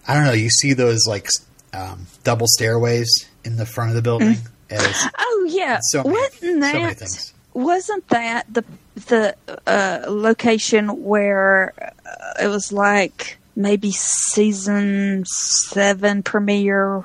[0.06, 0.32] I don't know.
[0.32, 1.28] You see those like
[1.72, 3.10] um, double stairways
[3.44, 4.34] in the front of the building.
[4.70, 5.10] Mm.
[5.18, 9.36] oh yeah, so many, wasn't that so wasn't that the the
[9.66, 17.04] uh, location where uh, it was like maybe season seven premiere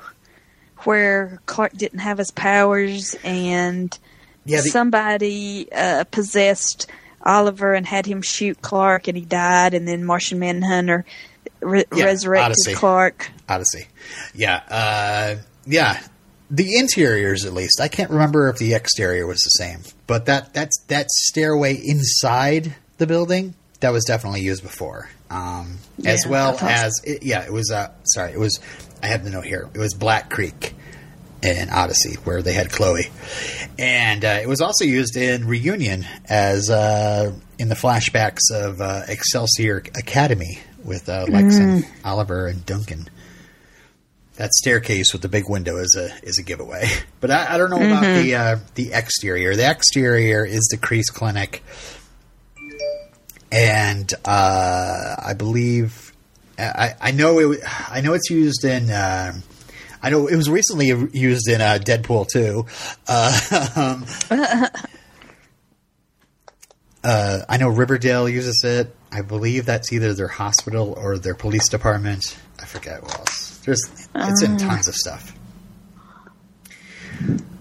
[0.84, 3.96] where Clark didn't have his powers and
[4.44, 6.86] yeah, the- somebody uh, possessed
[7.24, 11.04] Oliver and had him shoot Clark and he died and then Martian Manhunter
[11.66, 12.74] re- yeah, resurrected Odyssey.
[12.74, 13.30] Clark.
[13.48, 13.86] Odyssey.
[14.34, 14.62] Yeah.
[14.68, 15.36] Uh,
[15.66, 16.00] yeah.
[16.50, 20.54] The interiors, at least, I can't remember if the exterior was the same, but that
[20.54, 26.56] that's that stairway inside the building that was definitely used before, um, yeah, as well
[26.60, 27.72] as it, yeah, it was.
[27.72, 28.60] Uh, sorry, it was.
[29.02, 29.68] I have the note here.
[29.74, 30.72] It was Black Creek
[31.42, 33.10] in Odyssey, where they had Chloe,
[33.76, 39.02] and uh, it was also used in Reunion as uh, in the flashbacks of uh,
[39.08, 41.60] Excelsior Academy, with uh, Lex mm.
[41.60, 43.08] and Oliver and Duncan.
[44.36, 46.88] That staircase with the big window is a is a giveaway,
[47.20, 47.98] but I, I don't know mm-hmm.
[47.98, 49.56] about the uh, the exterior.
[49.56, 51.62] The exterior is the Crease Clinic,
[53.50, 56.12] and uh, I believe
[56.58, 58.90] I, I know it I know it's used in.
[58.90, 59.40] Uh,
[60.02, 62.66] I know it was recently used in uh, Deadpool too.
[63.08, 64.06] Uh, um,
[67.04, 68.94] uh, I know Riverdale uses it.
[69.16, 72.36] I believe that's either their hospital or their police department.
[72.60, 73.56] I forget what else.
[73.64, 73.80] There's
[74.14, 74.58] it's in ah.
[74.58, 75.34] tons of stuff.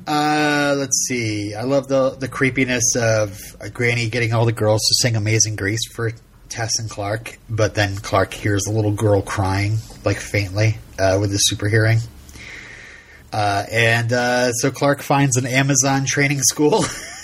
[0.06, 1.56] Uh, let's see.
[1.56, 5.56] I love the the creepiness of a Granny getting all the girls to sing "Amazing
[5.56, 6.12] Grace" for
[6.49, 11.32] Tess and Clark, but then Clark hears a little girl crying, like faintly, uh, with
[11.32, 11.99] his super hearing.
[13.32, 16.84] Uh, and uh, so Clark finds an Amazon training school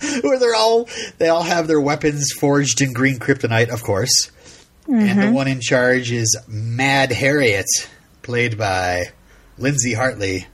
[0.22, 0.88] where they're all
[1.18, 4.30] they all have their weapons forged in green kryptonite, of course.
[4.82, 4.94] Mm-hmm.
[4.94, 5.34] And the mm-hmm.
[5.34, 7.66] one in charge is Mad Harriet,
[8.22, 9.06] played by
[9.58, 10.46] Lindsay Hartley,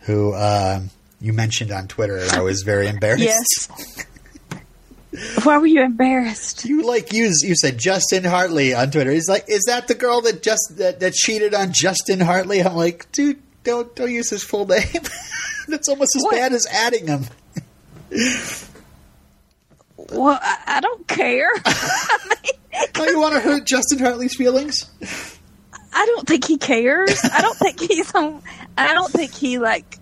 [0.00, 0.80] who uh,
[1.20, 3.68] you mentioned on Twitter, and I was very embarrassed.
[3.70, 4.06] Yes.
[5.44, 6.64] Why were you embarrassed?
[6.64, 9.10] You like you you said Justin Hartley on Twitter.
[9.10, 12.62] He's like, is that the girl that just that, that cheated on Justin Hartley?
[12.62, 14.84] I'm like, dude, don't don't use his full name.
[15.68, 16.32] That's almost as what?
[16.32, 17.24] bad as adding him.
[19.96, 21.50] Well, I, I don't care.
[23.00, 24.88] Oh, you want to hurt Justin Hartley's feelings?
[25.92, 27.20] I don't think he cares.
[27.24, 28.40] I don't think he's on.
[28.76, 29.98] I don't think he like.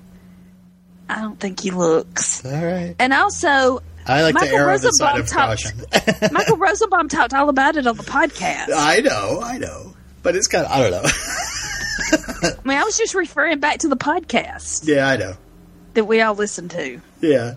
[1.08, 2.44] I don't think he looks.
[2.44, 2.94] All right.
[2.98, 7.32] And also, I like Michael to err on the side Rosenbaum talked- Michael Rosenbaum talked
[7.32, 8.68] all about it on the podcast.
[8.74, 9.94] I know, I know.
[10.22, 12.50] But it's kind of, I don't know.
[12.50, 15.34] I mean, I was just referring back to the podcast yeah, I know.
[15.94, 17.00] that we all listened to.
[17.22, 17.54] Yeah.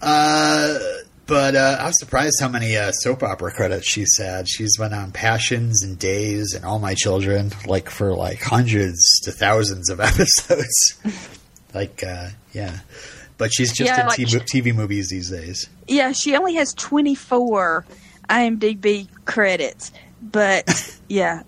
[0.00, 0.78] Uh,
[1.26, 4.48] but uh, I was surprised how many uh, soap opera credits she's had.
[4.48, 9.32] She's been on Passions and Days and All My Children, like for like hundreds to
[9.32, 11.00] thousands of episodes.
[11.72, 12.80] like, uh, yeah.
[13.38, 14.40] But she's just Yeah, in like- TV,
[14.72, 15.68] TV movies these days.
[15.88, 17.84] Yeah, she only has 24
[18.28, 19.90] IMDb credits,
[20.22, 21.42] but yeah.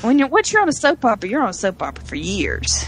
[0.00, 2.86] When you're once you're on a soap opera, you're on a soap opera for years.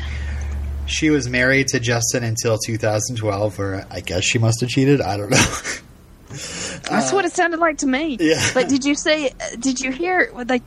[0.91, 5.01] She was married to Justin until 2012, or I guess she must have cheated.
[5.01, 5.37] I don't know.
[6.29, 8.15] That's what it sounded like to me.
[8.15, 8.51] Uh, yeah.
[8.55, 9.33] But did you say?
[9.59, 10.63] Did you hear what they?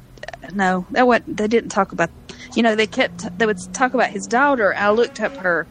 [0.54, 2.10] No, that what they didn't talk about.
[2.56, 4.74] You know, they kept they would talk about his daughter.
[4.76, 5.66] I looked up her.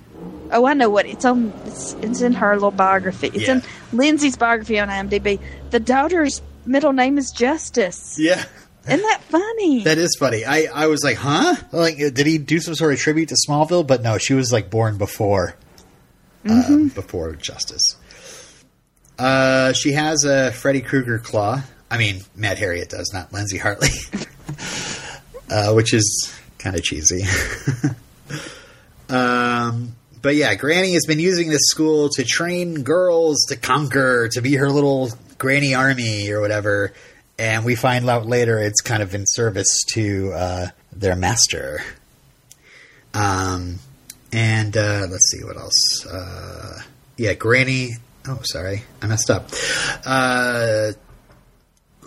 [0.51, 1.53] Oh, I know what it's on.
[1.67, 3.29] It's, it's in her little biography.
[3.29, 3.55] It's Yeah.
[3.55, 5.41] in Lindsay's biography on IMDb.
[5.71, 8.17] The daughter's middle name is Justice.
[8.19, 8.45] yeah.
[8.87, 9.85] Isn't that funny?
[9.85, 10.45] That is funny.
[10.45, 11.55] I, I was like, huh?
[11.71, 13.87] Like, did he do some sort of tribute to Smallville?
[13.87, 15.55] But no, she was like born before,
[16.49, 17.97] uh, before Justice.
[19.19, 21.63] Uh, she has a Freddy Krueger claw.
[21.91, 23.91] I mean, Mad Harriet does, not Lindsay Hartley,
[25.51, 27.23] uh, which is kind of cheesy.
[29.09, 34.41] um, but yeah, Granny has been using this school to train girls to conquer, to
[34.41, 36.93] be her little granny army or whatever.
[37.39, 41.81] And we find out later it's kind of in service to uh, their master.
[43.15, 43.79] Um,
[44.33, 46.07] and uh, let's see what else.
[46.07, 46.81] Uh,
[47.17, 47.91] yeah, Granny.
[48.29, 49.49] Oh, sorry, I messed up.
[50.07, 50.93] Uh,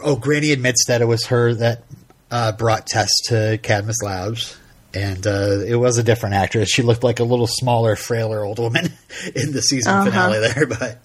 [0.04, 1.84] oh, Granny admits that it was her that
[2.32, 4.58] uh, brought Tess to Cadmus Labs,
[4.94, 6.70] and uh, it was a different actress.
[6.70, 8.86] She looked like a little smaller, frailer old woman
[9.36, 10.06] in the season Uh-huh.
[10.06, 11.00] finale there, but.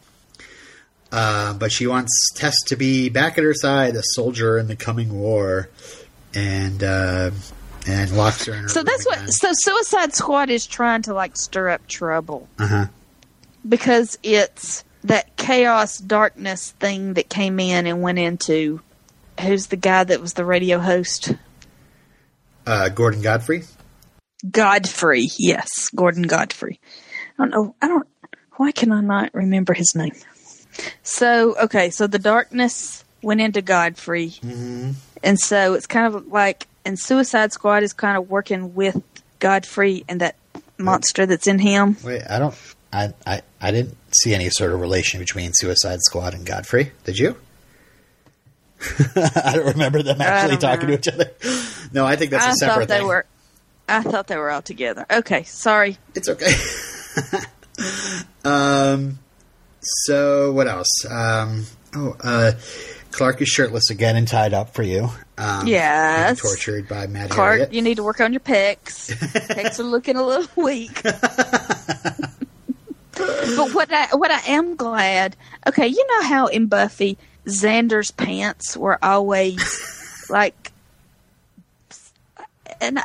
[1.12, 4.76] Uh, but she wants Tess to be back at her side, a soldier in the
[4.76, 5.68] coming war,
[6.34, 7.30] and uh,
[7.86, 8.68] and locks her in her.
[8.68, 9.18] so that's what.
[9.30, 12.86] So Suicide Squad is trying to like stir up trouble Uh huh.
[13.68, 18.80] because it's that chaos darkness thing that came in and went into.
[19.40, 21.32] Who's the guy that was the radio host?
[22.66, 23.62] Uh, Gordon Godfrey.
[24.48, 25.28] Godfrey.
[25.38, 26.78] Yes, Gordon Godfrey.
[27.38, 27.74] I don't know.
[27.82, 28.06] I don't.
[28.56, 30.12] Why can I not remember his name?
[31.03, 34.35] So okay, so the darkness went into Godfrey,
[35.23, 39.03] and so it's kind of like, and Suicide Squad is kind of working with
[39.39, 40.37] Godfrey and that
[40.79, 41.97] monster that's in him.
[42.05, 42.55] Wait, I don't.
[42.93, 46.93] I, I I didn't see any sort of relation between Suicide Squad and Godfrey.
[47.05, 47.37] Did you?
[49.25, 50.97] I don't remember them actually talking know.
[50.97, 51.31] to each other.
[51.93, 53.07] No, I think that's a I separate thought they thing.
[53.07, 53.27] were.
[53.89, 55.05] I thought they were all together.
[55.11, 55.99] Okay, sorry.
[56.14, 56.53] It's okay.
[58.45, 59.18] um.
[59.81, 61.05] So what else?
[61.09, 61.64] Um.
[61.95, 62.16] Oh.
[62.22, 62.53] Uh.
[63.11, 65.11] Clark is shirtless again and tied up for you.
[65.37, 66.39] Um, Yes.
[66.41, 67.72] tortured by Mad Clark, Harriet.
[67.72, 69.11] you need to work on your pecs.
[69.49, 71.03] pecs are looking a little weak.
[71.03, 71.18] but
[73.74, 75.35] what I what I am glad,
[75.66, 79.61] okay, you know how in Buffy Xander's pants were always
[80.31, 80.70] like,
[82.81, 83.03] and I-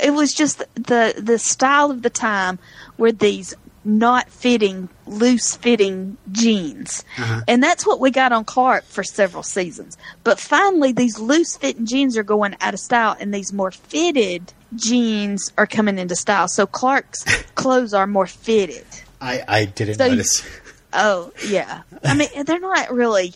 [0.00, 2.58] it was just the the style of the time
[2.98, 3.54] were these
[3.86, 7.04] not fitting, loose fitting jeans.
[7.18, 7.42] Uh-huh.
[7.46, 9.96] And that's what we got on Clark for several seasons.
[10.24, 14.52] But finally, these loose fitting jeans are going out of style, and these more fitted
[14.74, 16.48] jeans are coming into style.
[16.48, 17.24] So Clark's
[17.54, 18.84] clothes are more fitted.
[19.20, 20.46] I I didn't So you- notice.
[20.98, 21.82] Oh, yeah.
[22.04, 23.34] I mean, they're not really.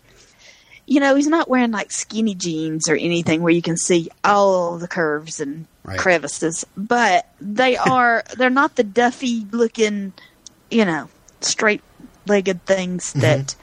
[0.86, 4.78] You know, he's not wearing like skinny jeans or anything where you can see all
[4.78, 5.98] the curves and Right.
[5.98, 10.12] crevices, but they are, they're not the Duffy looking,
[10.70, 11.08] you know,
[11.40, 11.82] straight
[12.26, 13.54] legged things that,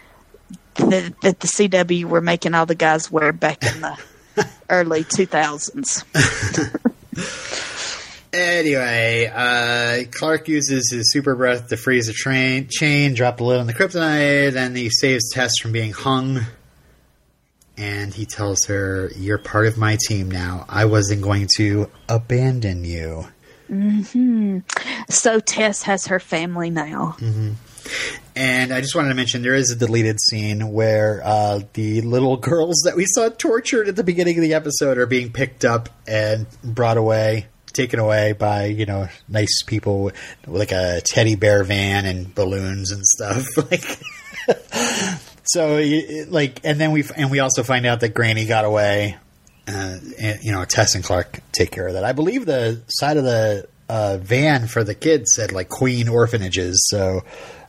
[0.75, 3.97] that, that the CW were making all the guys wear back in the
[4.69, 6.03] early 2000s.
[8.33, 13.59] Anyway, uh, Clark uses his super breath to freeze a train chain, drop the lid
[13.59, 16.41] on the kryptonite, and he saves Tess from being hung.
[17.77, 20.65] And he tells her, "You're part of my team now.
[20.67, 23.27] I wasn't going to abandon you."
[25.09, 27.17] So Tess has her family now.
[28.35, 32.37] And I just wanted to mention there is a deleted scene where uh, the little
[32.37, 35.89] girls that we saw tortured at the beginning of the episode are being picked up
[36.07, 40.11] and brought away taken away by you know nice people
[40.47, 43.45] like a teddy bear van and balloons and stuff.
[43.69, 43.99] Like,
[45.43, 45.83] so
[46.29, 49.17] like, and then we and we also find out that Granny got away.
[49.67, 52.03] Uh, and, you know, Tess and Clark take care of that.
[52.03, 56.87] I believe the side of the uh, van for the kids said like Queen Orphanages.
[56.89, 57.23] So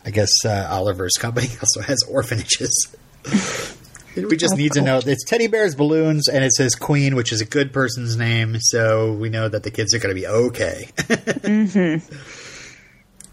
[0.05, 2.95] I guess uh, Oliver's company also has orphanages.
[4.17, 7.41] we just need to know it's teddy bears, balloons, and it says Queen, which is
[7.41, 8.57] a good person's name.
[8.61, 12.01] So we know that the kids are going to be okay.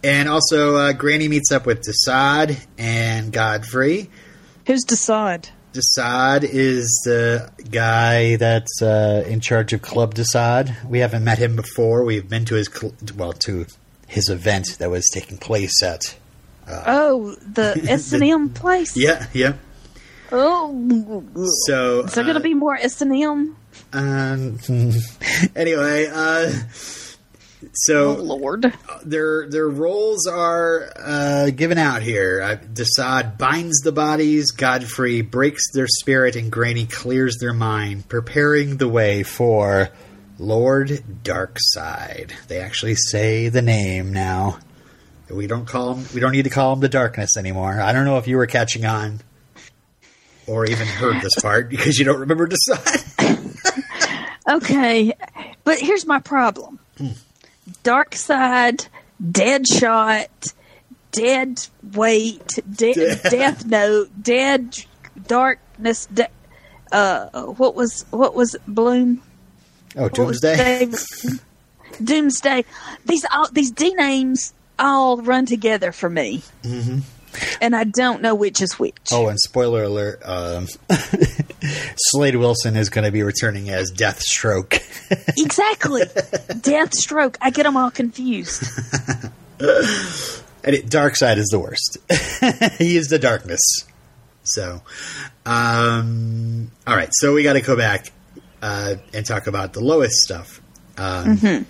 [0.06, 4.12] And also, uh, Granny meets up with Desaad and Godfrey.
[4.68, 5.50] Who's Desaad?
[5.76, 10.86] Desaad is the guy that's uh, in charge of Club Desaad.
[10.88, 12.04] We haven't met him before.
[12.06, 13.66] We've been to his cl- well to
[14.08, 16.16] his event that was taking place at.
[16.68, 18.96] Oh, the S and M place.
[18.96, 19.54] Yeah, yeah.
[20.32, 21.24] Oh,
[21.68, 23.56] So is there going to uh, be more S and M?
[23.94, 24.58] Um,
[25.56, 26.52] anyway, uh,
[27.66, 28.74] Oh so Lord.
[29.04, 32.42] their their roles are uh, given out here.
[32.42, 38.78] Uh, Desaad binds the bodies, Godfrey breaks their spirit, and Granny clears their mind, preparing
[38.78, 39.90] the way for
[40.38, 40.90] Lord
[41.24, 42.32] Darkseid.
[42.48, 44.60] They actually say the name now.
[45.30, 46.06] We don't call him.
[46.14, 47.82] We don't need to call him the Darkness anymore.
[47.82, 49.22] I don't know if you were catching on.
[50.48, 53.02] Or even heard this part because you don't remember Desaad.
[54.48, 55.12] Okay,
[55.64, 56.80] but here's my problem.
[57.84, 58.88] Darkseid,
[59.32, 60.54] Dead Shot,
[61.12, 62.94] Dead Weight, de-
[63.30, 64.78] Death Note, Dead
[65.28, 66.06] Darkness.
[66.08, 66.30] De-
[66.92, 69.22] uh, what was what was Bloom?
[69.96, 70.90] Oh, Doomsday.
[72.04, 72.66] Doomsday.
[73.06, 77.00] These all these D names all run together for me, mm-hmm.
[77.62, 78.96] And I don't know which is which.
[79.12, 80.68] Oh, and spoiler alert: um,
[81.98, 84.82] Slade Wilson is going to be returning as Deathstroke.
[85.38, 87.36] Exactly, Deathstroke.
[87.40, 88.64] I get them all confused.
[89.60, 91.98] and it, Darkseid is the worst.
[92.80, 93.62] he is the darkness.
[94.44, 94.82] So,
[95.46, 97.10] um, all right.
[97.12, 98.12] So we got to go back
[98.64, 100.60] uh, and talk about the lowest stuff.
[100.98, 101.66] Um,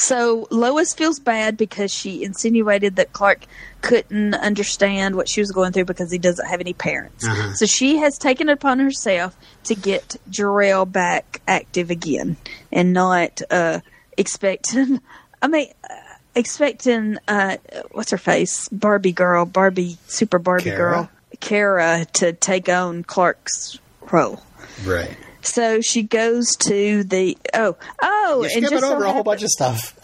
[0.00, 3.44] So Lois feels bad because she insinuated that Clark
[3.82, 7.26] couldn't understand what she was going through because he doesn't have any parents.
[7.26, 7.52] Uh-huh.
[7.52, 12.38] So she has taken it upon herself to get Jor-El back active again
[12.72, 13.80] and not uh,
[14.16, 15.00] expecting.
[15.42, 15.68] I mean.
[15.88, 15.94] Uh,
[16.32, 17.56] Expecting uh,
[17.90, 23.80] what's her face, Barbie girl, Barbie super Barbie girl, Kara to take on Clark's
[24.12, 24.40] role.
[24.84, 25.16] right.
[25.42, 29.22] So she goes to the oh oh You're and skipping just so over a whole
[29.24, 29.98] bunch of stuff.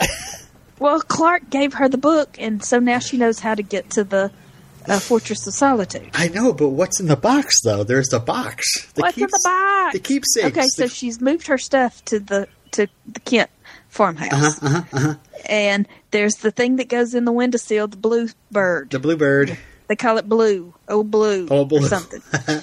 [0.79, 4.05] well, Clark gave her the book, and so now she knows how to get to
[4.05, 4.31] the
[4.89, 6.11] uh, Fortress of Solitude.
[6.15, 7.85] I know, but what's in the box though?
[7.85, 8.87] There's the box.
[8.95, 9.93] The What's in the box?
[9.95, 10.47] The keepsakes.
[10.47, 13.51] Okay, so The- she's moved her stuff to the to the Kent
[13.89, 15.15] farmhouse, Uh-huh, Uh huh.
[15.49, 18.91] and there's the thing that goes in the windowsill, the blue bird.
[18.91, 19.57] the blue bird.
[19.89, 21.85] they call it blue, oh blue, Oh, blue.
[21.85, 22.23] or something.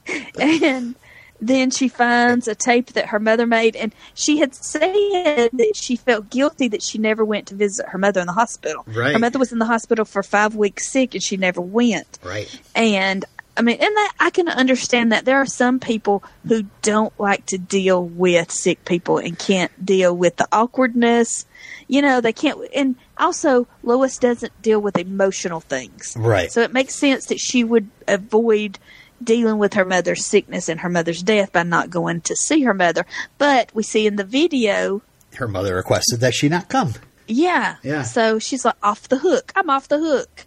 [0.40, 0.94] and
[1.40, 5.96] then she finds a tape that her mother made, and she had said that she
[5.96, 8.84] felt guilty that she never went to visit her mother in the hospital.
[8.86, 9.12] Right.
[9.12, 12.18] Her mother was in the hospital for five weeks sick, and she never went.
[12.22, 12.60] Right.
[12.74, 13.24] And
[13.56, 17.46] I mean, and that I can understand that there are some people who don't like
[17.46, 21.46] to deal with sick people and can't deal with the awkwardness.
[21.88, 22.60] You know, they can't.
[22.74, 26.14] And also, Lois doesn't deal with emotional things.
[26.18, 26.52] Right.
[26.52, 28.78] So it makes sense that she would avoid
[29.22, 32.74] dealing with her mother's sickness and her mother's death by not going to see her
[32.74, 33.06] mother.
[33.38, 35.02] But we see in the video,
[35.36, 36.94] Her mother requested that she not come.
[37.26, 37.76] yeah.
[37.82, 38.02] Yeah.
[38.02, 39.52] So she's like off the hook.
[39.56, 40.46] I'm off the hook.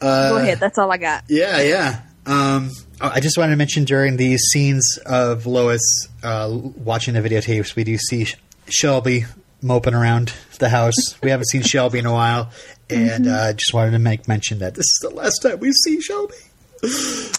[0.00, 0.58] Uh, Go ahead.
[0.60, 1.24] That's all I got.
[1.28, 2.00] Yeah, yeah.
[2.26, 2.70] Um,
[3.00, 5.80] I just wanted to mention during these scenes of Lois
[6.22, 8.26] uh, watching the videotapes, we do see
[8.68, 9.24] Shelby
[9.62, 10.94] moping around the house.
[11.22, 12.50] we haven't seen Shelby in a while,
[12.88, 13.34] and Mm-hmm.
[13.34, 16.34] uh, just wanted to make mention that this is the last time we see Shelby.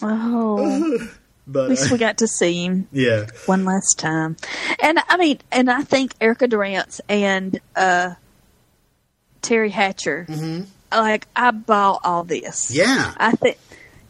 [0.02, 1.08] Oh,
[1.48, 4.38] But, at least uh, we got to see him yeah, one last time.
[4.82, 8.14] And I mean, and I think Erica Durance and uh,
[9.42, 10.28] Teri Hatcher,
[10.92, 12.72] like I bought all this.
[12.72, 12.78] Mm-hmm.
[12.78, 13.58] yeah, I think,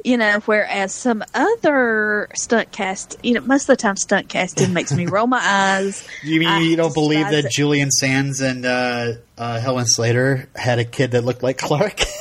[0.03, 4.73] you know, whereas some other stunt cast, you know, most of the time stunt casting
[4.73, 6.05] makes me roll my eyes.
[6.23, 7.51] You mean I you don't believe that it.
[7.51, 12.01] Julian Sands and uh, uh, Helen Slater had a kid that looked like Clark?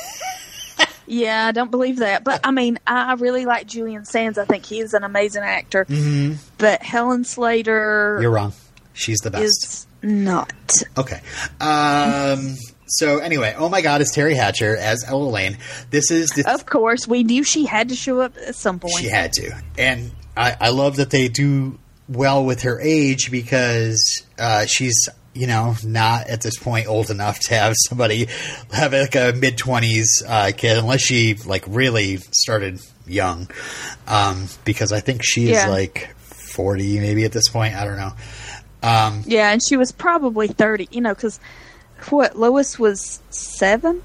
[1.11, 2.23] Yeah, I don't believe that.
[2.23, 4.37] But I mean, I really like Julian Sands.
[4.37, 5.83] I think he is an amazing actor.
[5.83, 6.35] Mm-hmm.
[6.57, 8.53] But Helen Slater You're wrong.
[8.93, 9.43] She's the best.
[9.43, 10.53] is not.
[10.97, 11.19] Okay.
[11.59, 12.55] Um,
[12.87, 15.57] so anyway, oh my God, is Teri Hatcher as Ella Lane?
[15.89, 18.95] This is the Of course, we knew she had to show up at some point.
[18.97, 24.01] She had to, and I, I love that they do well with her age because
[24.39, 28.27] uh, she's you know, not at this point old enough to have somebody
[28.73, 33.49] have like a mid twenties uh, kid, unless she like really started young.
[34.07, 35.69] Um, because I think she's Yeah.
[35.69, 37.75] like forty, maybe at this point.
[37.75, 38.11] I don't know.
[38.83, 41.39] Um, Yeah, and she was probably 30, you know, because
[42.09, 44.01] what, Lois was seven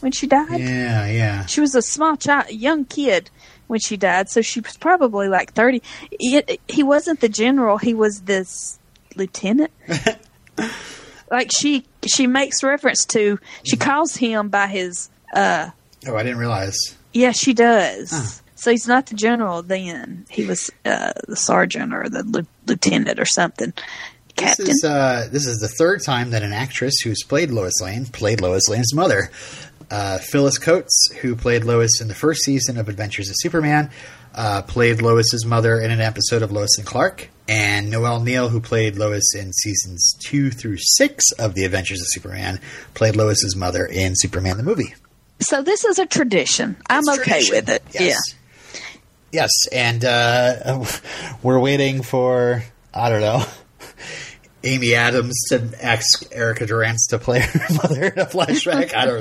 [0.00, 0.58] when she died?
[0.60, 1.46] yeah, yeah.
[1.46, 3.30] She was a small child, young kid
[3.68, 5.80] when she died, so she was probably like 30.
[6.10, 8.80] It, he wasn't the general, he was this
[9.16, 9.70] lieutenant.
[11.30, 15.70] like she she makes reference to she calls him by his uh
[16.06, 16.76] Oh, I didn't realize.
[17.12, 18.10] yeah, she does.
[18.10, 18.42] Huh.
[18.56, 20.26] So he's not the general then.
[20.30, 23.72] He was uh the sergeant or the lieu- lieutenant or something.
[24.34, 24.64] Captain.
[24.66, 28.06] This is uh, this is the third time that an actress who's played Lois Lane
[28.06, 29.30] played Lois Lane's mother.
[29.90, 33.90] Uh, Phyllis Coates, who played Lois in the first season of Adventures of Superman,
[34.34, 37.28] uh, played Lois's mother in an episode of Lois and Clark.
[37.48, 42.06] And Noel Neill, who played Lois in seasons two through six of The Adventures of
[42.10, 42.60] Superman,
[42.94, 44.94] played Lois's mother in Superman the movie.
[45.40, 46.76] So this is a tradition.
[46.88, 47.54] I'm It's okay tradition.
[47.56, 47.82] with it.
[47.92, 48.20] Yes.
[49.32, 50.84] Yes, and uh,
[51.42, 52.62] we're waiting for
[52.94, 53.42] I don't know
[54.64, 58.94] Amy Adams to ask Erica Durance to play her mother in a flashback.
[58.94, 59.20] I don't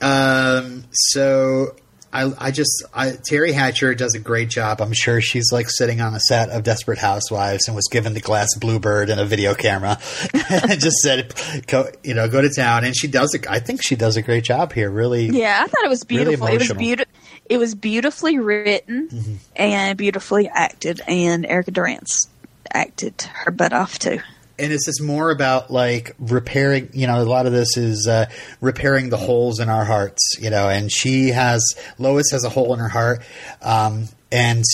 [0.00, 0.06] know.
[0.06, 1.74] um, so
[2.14, 4.80] I, I just I, Teri Hatcher does a great job.
[4.80, 8.20] I'm sure she's like sitting on a set of Desperate Housewives and was given the
[8.20, 9.98] glass bluebird and a video camera
[10.50, 11.34] and just said,
[11.66, 12.84] go, you know, go to town.
[12.84, 13.46] And she does it.
[13.50, 14.90] I think she does a great job here.
[14.90, 16.46] Really, Yeah, I thought it was Really beautiful.
[16.46, 17.14] it was beautiful.
[17.46, 19.34] It was beautifully written Mm-hmm.
[19.56, 22.28] and beautifully acted, and Erica Durance
[22.72, 24.20] acted her butt off too.
[24.58, 28.26] And it's just more about like repairing you know a lot of this is uh,
[28.60, 31.62] repairing the holes in our hearts you know and she has
[31.98, 33.22] lois has a hole in her heart
[33.62, 34.64] um, and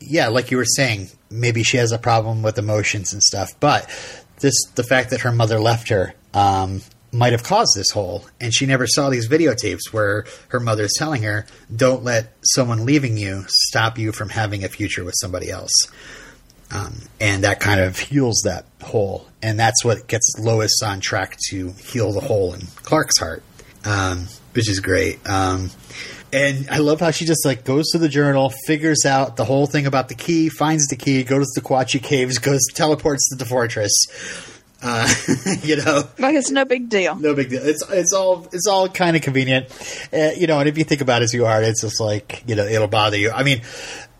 [0.00, 3.88] yeah like you were saying maybe she has a problem with emotions and stuff but
[4.40, 6.80] this the fact that her mother left her um,
[7.12, 10.94] might have caused this hole and she never saw these videotapes where her mother is
[10.96, 15.50] telling her don't let someone leaving you stop you from having a future with somebody
[15.50, 15.72] else
[16.70, 21.36] um, and that kind of heals that hole, and that's what gets Lois on track
[21.50, 23.42] to heal the hole in Clark's heart,
[23.84, 25.18] um, which is great.
[25.28, 25.70] Um,
[26.32, 29.66] and I love how she just like goes to the journal, figures out the whole
[29.66, 33.36] thing about the key, finds the key, goes to the Kawatche Caves, goes teleports to
[33.36, 33.92] the fortress.
[34.82, 35.12] Uh,
[35.62, 37.14] you know, Like it's no big deal.
[37.16, 37.60] no big deal.
[37.62, 39.66] It's it's all it's all kind of convenient,
[40.12, 40.58] uh, you know.
[40.60, 42.88] And if you think about it as you are, it's just like you know it'll
[42.88, 43.30] bother you.
[43.30, 43.60] I mean,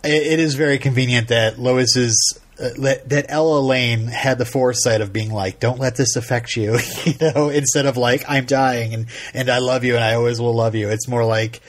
[0.05, 2.39] it, it is very convenient that Lois is.
[2.61, 6.79] Uh, that Ella Lane had the foresight of being like, "Don't let this affect you,"
[7.07, 10.43] you know, instead of like, "I'm dying and and I love you and I always
[10.43, 11.63] will love you." It's more like,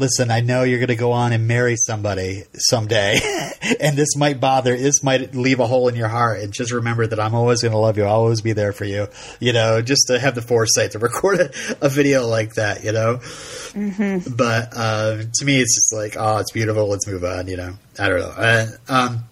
[0.00, 3.20] "Listen, I know you're going to go on and marry somebody someday,
[3.80, 7.06] and this might bother, this might leave a hole in your heart, and just remember
[7.06, 8.04] that I'm always going to love you.
[8.04, 9.06] I'll always be there for you."
[9.38, 11.50] You know, just to have the foresight to record a,
[11.82, 13.20] a video like that, you know.
[14.36, 16.88] But uh, to me, it's just like, oh, it's beautiful.
[16.88, 17.46] Let's move on.
[17.46, 18.34] You know, I don't know.
[18.36, 19.24] Uh, um,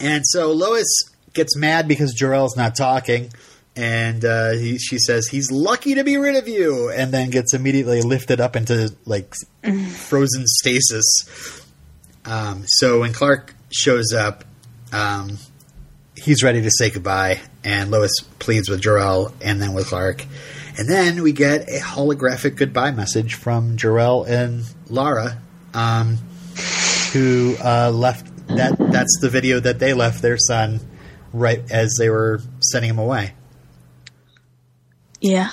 [0.00, 0.86] and so Lois
[1.32, 3.30] gets mad because Jor-El's not talking,
[3.76, 7.54] and uh, he, she says he's lucky to be rid of you, and then gets
[7.54, 9.34] immediately lifted up into like
[9.90, 11.04] frozen stasis.
[12.24, 14.44] Um, so when Clark shows up,
[14.92, 15.38] um,
[16.16, 20.24] he's ready to say goodbye, and Lois pleads with Jor-El and then with Clark.
[20.78, 25.38] And then we get a holographic goodbye message from Jor-El and Lara,
[25.72, 26.18] um,
[27.12, 28.76] who uh, left that.
[28.78, 30.80] That's the video that they left their son
[31.32, 33.32] right as they were sending him away.
[35.20, 35.50] Yeah.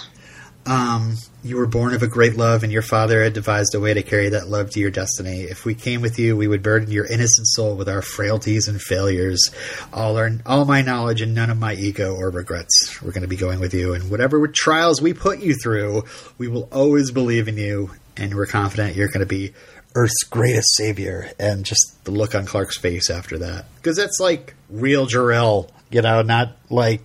[0.66, 3.94] Um, you were born of a great love, and your father had devised a way
[3.94, 5.42] to carry that love to your destiny.
[5.42, 8.82] If we came with you, we would burden your innocent soul with our frailties and
[8.82, 9.52] failures,
[9.92, 13.02] all our all my knowledge and none of my ego or regrets.
[13.02, 16.04] We're going to be going with you, and whatever trials we put you through,
[16.38, 19.54] we will always believe in you, and we're confident you're going to be
[19.96, 21.30] Earth's greatest savior.
[21.38, 26.02] And just the look on Clark's face after that, because that's like real Jor-El, you
[26.02, 27.02] know, not like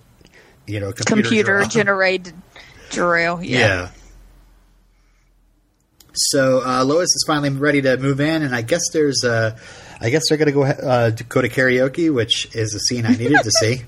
[0.65, 2.33] you know computer, Computer generated
[2.89, 3.43] Jor-El.
[3.43, 3.57] Yeah.
[3.59, 3.89] Yeah.
[6.13, 9.57] So uh, Lois is finally ready to move in, and I guess there's uh,
[10.01, 13.11] I guess they're going to go uh, go to karaoke, which is a scene I
[13.15, 13.81] needed to see.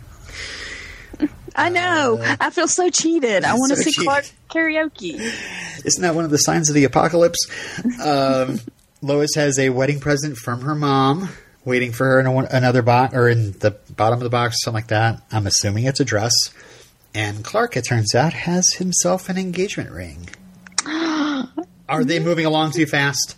[1.55, 2.19] I know.
[2.39, 3.43] I feel so cheated.
[3.43, 4.07] I want to Uh, so see cheated.
[4.07, 5.19] Clark karaoke.
[5.85, 7.39] Isn't that one of the signs of the apocalypse?
[8.01, 8.59] Um,
[9.01, 11.27] Lois has a wedding present from her mom
[11.65, 14.75] waiting for her in a, another box or in the bottom of the box, something
[14.75, 15.21] like that.
[15.31, 16.31] I'm assuming it's a dress.
[17.13, 20.29] And Clark, it turns out, has himself an engagement ring.
[20.85, 23.35] Are they moving along too fast?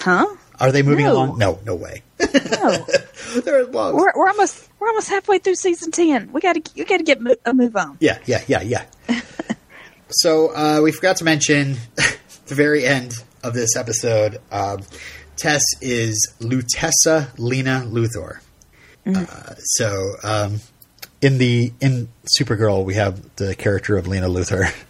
[0.00, 0.26] Huh?
[0.58, 1.12] Are they moving No.
[1.12, 1.38] along?
[1.38, 2.02] No, no way.
[2.18, 2.86] No,
[3.44, 3.94] They're long.
[3.94, 6.32] we're, we're almost we're almost halfway through season ten.
[6.32, 7.98] We got to we got to get a move on.
[8.00, 8.84] Yeah, yeah, yeah, yeah.
[10.10, 11.76] so uh, we forgot to mention
[12.46, 13.12] the very end
[13.44, 14.38] of this episode.
[14.50, 14.80] Um,
[15.36, 18.38] Tess is Lutessa Lena Luthor.
[19.04, 20.60] Uh, so um,
[21.20, 22.08] in the in
[22.38, 24.72] Supergirl, we have the character of Lena Luthor.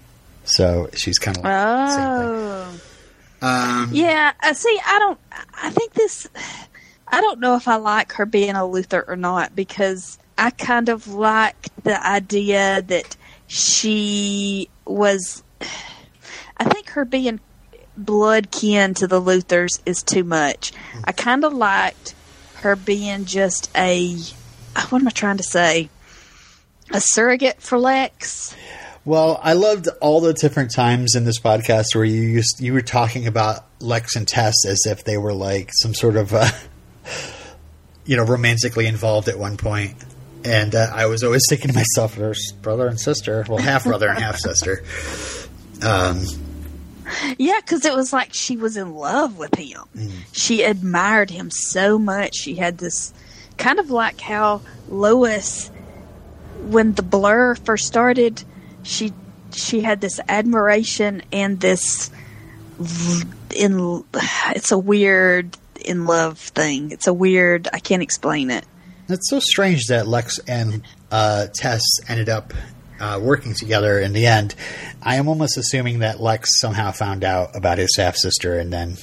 [0.49, 2.81] So she's kind of like the same thing.
[3.43, 4.33] Oh, Um, yeah.
[4.41, 5.19] Uh, see, I don't.
[5.61, 6.29] I think this.
[7.09, 10.89] I don't know if I like her being a Luthor or not because I kind
[10.89, 13.17] of like the idea that
[13.49, 15.43] she was.
[16.59, 17.41] I think her being
[17.97, 20.73] blood kin to the Luthors is too much.
[21.03, 22.15] I kind of liked
[22.59, 24.15] her being just a.
[24.91, 25.89] What am I trying to say?
[26.93, 28.55] A surrogate for Lex.
[29.05, 32.81] Well, I loved all the different times in this podcast where you used you were
[32.83, 36.51] talking about Lex and Tess as if they were like some sort of uh,
[38.05, 39.95] you know romantically involved at one point,
[40.45, 44.09] and uh, I was always thinking to myself, "There's brother and sister, well, half brother
[44.09, 44.85] and half sister."
[45.85, 46.25] Um,
[47.39, 49.83] Yeah, because it was like she was in love with him.
[50.33, 52.35] She admired him so much.
[52.35, 53.13] She had this
[53.57, 55.71] kind of like how Lois,
[56.63, 58.43] when the blur first started,
[58.83, 59.13] she
[59.53, 62.11] she had this admiration and this
[63.55, 64.05] in.
[64.55, 66.91] It's a weird in love thing.
[66.91, 67.69] It's a weird.
[67.73, 68.65] I can't explain it.
[69.09, 72.53] it's so strange that Lex and uh, Tess ended up
[73.01, 74.55] uh, working together in the end.
[75.03, 78.97] I am almost assuming that Lex somehow found out about his half sister and then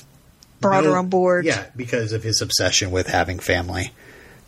[0.63, 1.45] Brought her on board.
[1.45, 3.91] Yeah, because of his obsession with having family.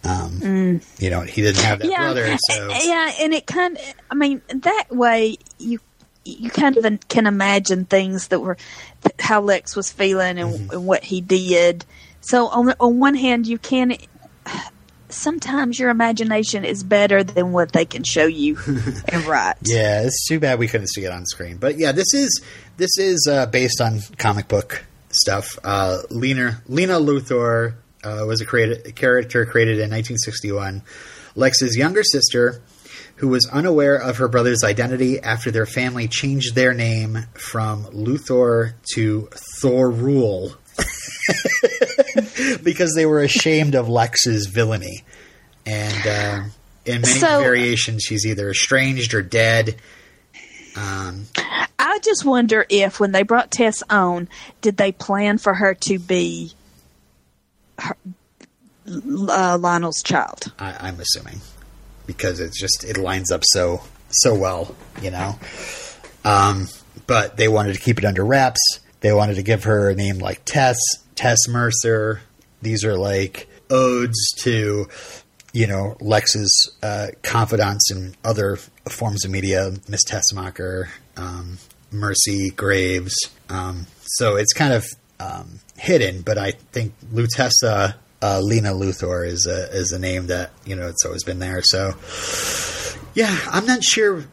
[0.06, 1.91] Um, You know, he didn't have that Mm.
[1.91, 5.80] yeah, brother, so yeah, and it kind of, I mean, that way you
[6.28, 8.58] you kind of can imagine things that were
[9.20, 10.72] how Lex was feeling and, Mm-hmm.
[10.72, 11.86] and what he did.
[12.22, 13.95] So on the- on one hand, you can
[15.10, 18.58] sometimes your imagination is better than what they can show you
[19.10, 19.56] and write.
[19.64, 21.58] yeah, it's too bad we couldn't see it on screen.
[21.58, 22.41] But yeah, this is
[22.78, 25.58] this is uh, based on comic book stuff.
[25.64, 27.76] Uh, Lena Lena Luthor
[28.06, 30.84] uh, was a, created, a character created in 1961.
[31.36, 32.62] Lex's younger sister,
[33.18, 38.74] who was unaware of her brother's identity after their family changed their name from Luthor
[38.93, 39.30] to
[39.62, 40.56] Thorul.
[42.64, 45.03] because they were ashamed of Lex's villainy.
[45.66, 46.49] And uh,
[46.86, 49.76] in many So- variations, she's either estranged or dead.
[50.76, 51.26] Um,
[51.80, 54.28] I just wonder if when they brought Tess on,
[54.62, 56.51] did they plan for her to be
[57.80, 57.97] her,
[58.88, 60.51] uh, Lionel's child?
[60.59, 61.41] I, I'm assuming
[62.05, 65.38] because it's just it lines up so so well, you know.
[66.23, 66.67] Um,
[67.07, 68.59] but they wanted to keep it under wraps.
[69.01, 70.78] They wanted to give her a name like Tess,
[71.15, 72.21] Tess Mercer.
[72.61, 74.88] These are like odes to,
[75.53, 78.57] you know, Lex's uh, confidants and other
[78.89, 81.57] forms of media, Miss Tessmacher, um,
[81.91, 83.13] Mercy Graves.
[83.49, 84.86] Um, so it's kind of
[85.19, 90.51] um, hidden, but I think Lutessa uh, Lena Luthor is a is a name that
[90.65, 91.61] you know it's always been there.
[91.61, 91.93] So
[93.13, 94.26] yeah, I'm not sure.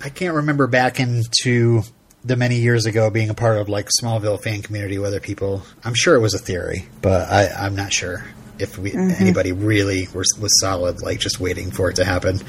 [0.00, 1.82] I can't remember back into
[2.24, 5.62] the many years ago being a part of like Smallville fan community whether people.
[5.84, 8.24] I'm sure it was a theory, but I, I'm not sure
[8.58, 12.40] if we anybody really was, was solid, like just waiting for it to happen.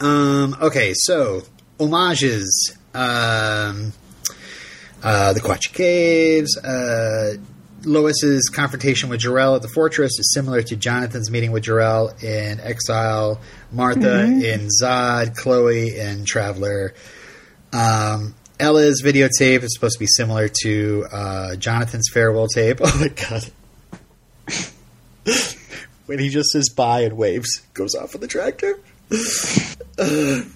[0.00, 1.42] Um, okay, so
[1.78, 2.76] homages.
[2.94, 3.92] Um,
[5.06, 6.56] uh, the Kawatche Caves.
[6.58, 7.36] Uh,
[7.84, 12.58] Lois's confrontation with Jor-El at the fortress is similar to Jonathan's meeting with Jor-El in
[12.58, 13.40] Exile,
[13.70, 16.92] Martha in Zod, Chloe in Traveler.
[17.72, 22.80] Um, Ella's videotape is supposed to be similar to uh, Jonathan's farewell tape.
[22.84, 23.52] Oh my god.
[26.06, 28.80] when he just says bye and waves, goes off with the tractor.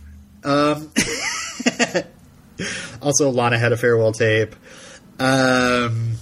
[0.45, 0.91] um,
[3.03, 4.55] also, Lana had a farewell tape.
[5.19, 6.13] Um,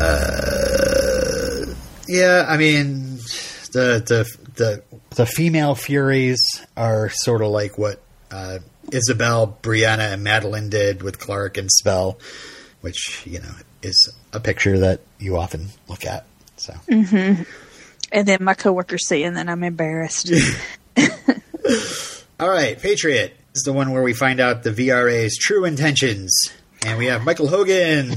[0.00, 1.66] uh,
[2.08, 3.16] yeah, I mean,
[3.72, 8.58] the the the the female Furies are sort of like what uh,
[8.92, 12.18] Isabel, Brianna, and Madeline did with Clark and Spell,
[12.80, 16.26] which you know is a picture that you often look at.
[16.56, 16.74] So.
[18.12, 20.32] And then my coworkers see, and then I'm embarrassed.
[22.38, 26.52] All right, Patriot is the one where we find out the VRA's true intentions,
[26.84, 28.12] and we have Michael Hogan.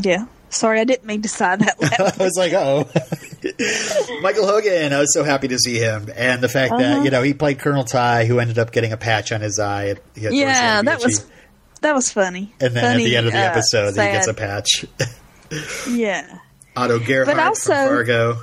[0.00, 0.26] yeah.
[0.48, 1.76] Sorry, I didn't mean to sign that.
[2.18, 2.88] I was like, oh,
[4.22, 4.92] Michael Hogan.
[4.92, 7.02] I was so happy to see him, and the fact that Uh-huh.
[7.02, 9.88] you know he played Colonel Tigh, who ended up getting a patch on his eye.
[9.88, 11.26] At, at towards the end yeah, that was
[11.82, 12.54] that was funny.
[12.60, 14.84] And then funny, at the end of the uh, episode, he gets a patch.
[15.90, 16.38] yeah.
[16.76, 18.42] Otto Gerhardt also- from Fargo.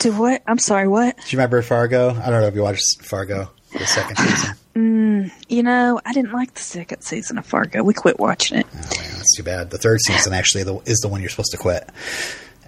[0.00, 0.42] To what?
[0.46, 0.88] I'm sorry.
[0.88, 1.16] What?
[1.16, 2.10] Do you remember Fargo?
[2.10, 5.30] I don't know if you watched Fargo, the second season.
[5.48, 7.82] You know, I didn't like the second season of Fargo.
[7.82, 8.66] We quit watching it.
[8.70, 9.70] Oh, man, that's too bad.
[9.70, 11.88] The third season actually the, is the one you're supposed to quit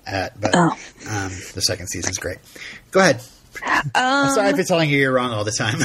[0.06, 0.70] at, but Oh.
[1.10, 2.38] um, the second season's great.
[2.90, 3.22] Go ahead.
[3.94, 5.78] I'm sorry for telling you you're wrong all the time.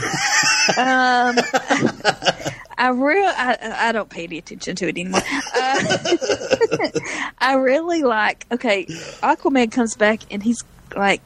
[2.77, 3.57] I real I,
[3.87, 5.21] I don't pay any attention to it anymore.
[5.55, 6.89] Uh,
[7.39, 8.45] I really like.
[8.51, 8.85] Okay,
[9.21, 10.61] Aquaman comes back and he's
[10.95, 11.21] like,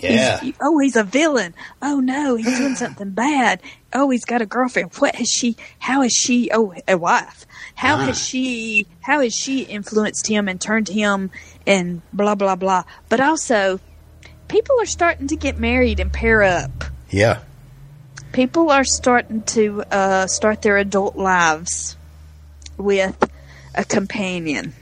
[0.00, 0.38] Yeah.
[0.40, 1.54] he's- oh, he's a villain.
[1.82, 3.60] Oh no, he's doing something bad.
[3.92, 4.92] Oh, he's got a girlfriend.
[4.98, 5.56] What has she?
[5.78, 6.50] How is she?
[6.52, 7.46] Oh, a wife.
[7.74, 8.06] How Ah.
[8.06, 8.86] has she?
[9.00, 11.30] How has she influenced him and turned him
[11.66, 12.84] and blah blah blah?
[13.08, 13.80] But also,
[14.48, 16.84] people are starting to get married and pair up.
[17.10, 17.38] yeah.
[18.32, 21.96] people are starting to uh, start their adult lives
[22.76, 23.16] with
[23.74, 24.74] a companion.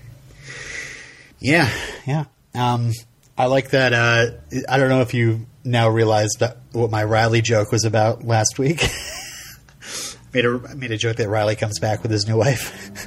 [1.39, 1.71] Yeah,
[2.07, 2.25] yeah.
[2.55, 2.93] Um,
[3.39, 3.93] I like that.
[3.93, 4.27] Uh,
[4.69, 8.59] I don't know if you now realize that what my Riley joke was about last
[8.59, 8.83] week.
[10.33, 13.07] made a made a joke that Riley comes back with his new wife,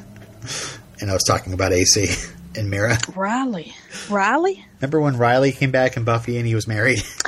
[1.01, 2.07] and I was talking about AC
[2.55, 2.97] and Mira.
[3.15, 3.73] Riley,
[4.09, 6.99] Riley, Remember when Riley came back in Buffy and he was married?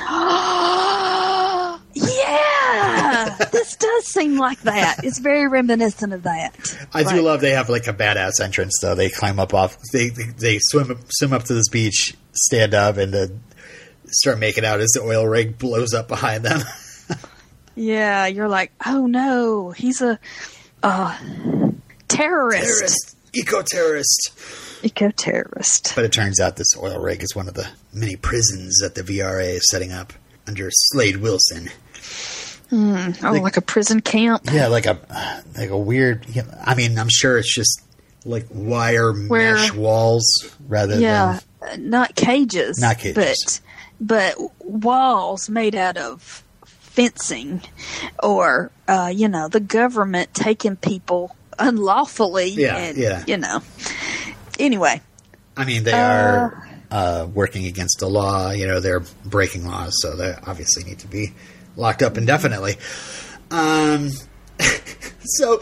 [1.94, 5.00] yeah, this does seem like that.
[5.04, 6.54] It's very reminiscent of that.
[6.94, 7.22] I do Right.
[7.22, 8.94] love they have like a badass entrance though.
[8.94, 12.96] They climb up off they they, they swim swim up to this beach, stand up,
[12.96, 13.26] and uh,
[14.06, 16.60] start making out as the oil rig blows up behind them.
[17.74, 20.18] Yeah, you're like, oh no, he's a
[20.82, 21.18] uh,
[22.06, 24.32] terrorist, terrorist, eco terrorist.
[24.82, 25.92] eco terrorist.
[25.94, 29.02] But it turns out this oil rig is one of the many prisons that the
[29.02, 30.12] VRA is setting up
[30.46, 31.70] under Slade Wilson.
[32.70, 34.42] Oh, like a prison camp.
[34.52, 34.98] Yeah, like a
[35.56, 36.26] like a weird.
[36.28, 37.80] yeah, I mean, I'm sure it's just
[38.26, 40.26] like wire Where- mesh walls
[40.68, 41.40] rather Yeah, than
[41.78, 43.60] not cages, Not cages.
[44.00, 46.42] but but walls made out of
[46.80, 47.62] fencing,
[48.22, 53.24] or uh, you know, the government taking people unlawfully, Yeah, and yeah.
[53.26, 53.62] you know.
[54.58, 55.00] Anyway,
[55.56, 58.50] I mean, they are uh, working against the law.
[58.50, 61.32] You know, they're breaking laws, so they obviously need to be
[61.76, 62.76] locked up indefinitely.
[63.50, 64.10] Um,
[65.24, 65.60] so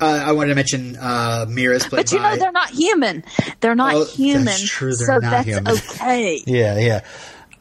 [0.00, 2.30] uh, I wanted to mention uh, Mira's played but you by.
[2.32, 3.24] know they're not human.
[3.60, 4.56] They're not Oh, that's human.
[4.66, 5.68] true, they're so not that's human.
[5.68, 6.42] okay.
[6.46, 7.04] yeah, yeah.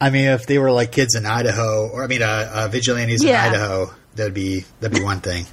[0.01, 3.23] I mean, if they were like kids in Idaho, or I mean, uh, uh, vigilantes
[3.23, 3.47] Yeah.
[3.47, 5.45] in Idaho, that'd be that'd be one thing.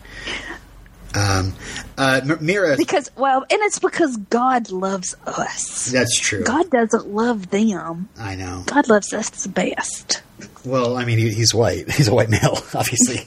[1.15, 1.53] Um,
[1.99, 5.91] uh, M- Mira, Because well, and it's because God loves us.
[5.93, 6.43] that's true.
[6.43, 8.09] God doesn't love them.
[8.19, 8.63] I know.
[8.67, 10.23] God loves us the best.
[10.65, 11.91] Well, I mean, he, he's white.
[11.93, 13.27] He's a white male, obviously.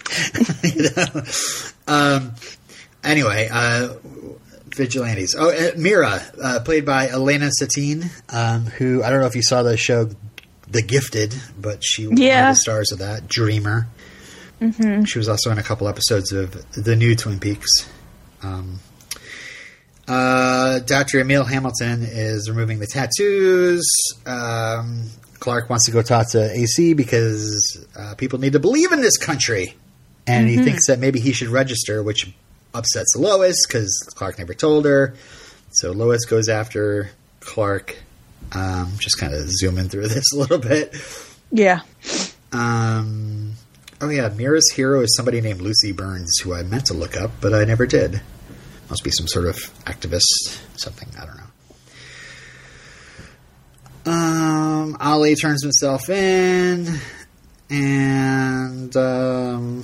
[0.74, 1.24] You know?
[1.88, 2.34] Um.
[3.06, 3.93] Anyway, uh,
[4.76, 5.36] vigilantes.
[5.38, 9.43] Oh, uh, Mira, uh, played by Elena Satine, um, who I don't know if you
[9.43, 10.10] saw the show
[10.68, 13.28] The Gifted, but she was one of the stars of that.
[13.28, 13.88] Dreamer.
[14.62, 15.03] Mm-hmm.
[15.03, 17.70] She was also in a couple episodes of the new Twin Peaks.
[18.41, 18.80] Um,
[20.08, 21.20] uh, Dr.
[21.20, 23.86] Emil Hamilton is removing the tattoos.
[24.26, 29.01] Um, Clark wants to go talk to AC because uh, people need to believe in
[29.01, 29.76] this country.
[30.28, 32.34] And he thinks that maybe he should register, which
[32.76, 35.15] upsets Lois because Clark never told her.
[35.71, 37.09] So Lois goes after
[37.39, 37.97] Clark.
[38.51, 40.95] Um, just kind of zooming through this a little bit.
[41.51, 41.82] Yeah.
[42.51, 43.53] Um,
[44.01, 47.32] oh yeah, Mira's hero is somebody named Lucy Burns, who I meant to look up,
[47.41, 48.21] but I never did.
[48.89, 49.55] Must be some sort of
[49.86, 51.09] activist, something.
[51.19, 51.41] I don't know.
[54.05, 56.99] Um, Ollie turns himself in,
[57.69, 59.84] and um,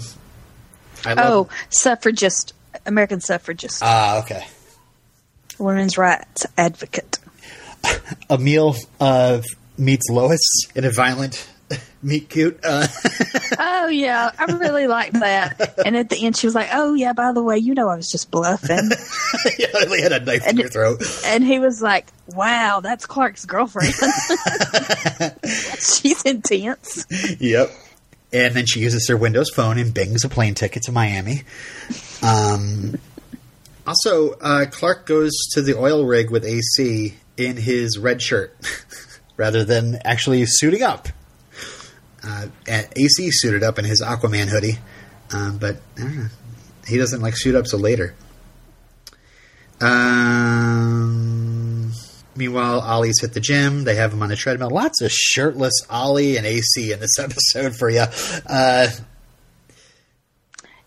[1.04, 1.50] I Oh, love.
[1.70, 2.54] suffragist,
[2.86, 4.46] American suffragist, Ah, okay.
[5.60, 7.20] women's rights advocate.
[8.30, 9.42] Emil uh,
[9.78, 10.40] meets Lois
[10.76, 11.48] in a violent
[12.04, 12.60] meet cute.
[12.64, 12.88] Uh,
[13.64, 15.76] Oh yeah, I really liked that.
[15.86, 17.96] And at the end, she was like, "Oh yeah, by the way, you know I
[17.96, 18.90] was just bluffing."
[19.60, 21.02] yeah, they had a knife in your throat.
[21.26, 23.94] And he was like, "Wow, that's Clark's girlfriend.
[25.80, 27.06] She's intense."
[27.40, 27.72] Yep.
[28.34, 31.44] And then she uses her Windows phone and bings a plane ticket to Miami.
[32.24, 32.96] Um,
[33.86, 38.56] also, uh, Clark goes to the oil rig with AC in his red shirt
[39.38, 41.10] rather than actually suiting up.
[42.24, 44.78] Uh, AC suited up in his Aquaman hoodie,
[45.34, 45.82] um, but
[46.88, 48.14] he doesn't like suit up till later.
[49.82, 51.71] Um,
[52.42, 53.84] meanwhile, Ollie's hit the gym.
[53.84, 54.72] They have him on the treadmill.
[54.72, 58.06] Lots of shirtless Ollie and AC in this episode for you.
[58.48, 58.88] Uh,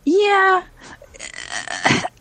[0.05, 0.65] Yeah,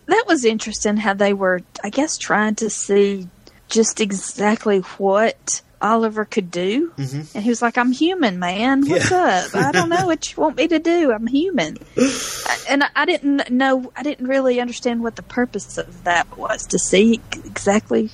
[0.06, 3.28] that was interesting how they were, I guess, trying to see
[3.70, 6.92] just exactly what Oliver could do.
[6.92, 7.36] Mm-hmm.
[7.36, 8.88] And he was like, I'm human, man.
[8.88, 9.56] What's up?
[9.56, 11.12] I don't know what you want me to do.
[11.12, 11.78] I'm human.
[12.70, 16.78] and I didn't know, I didn't really understand what the purpose of that was to
[16.80, 18.12] see exactly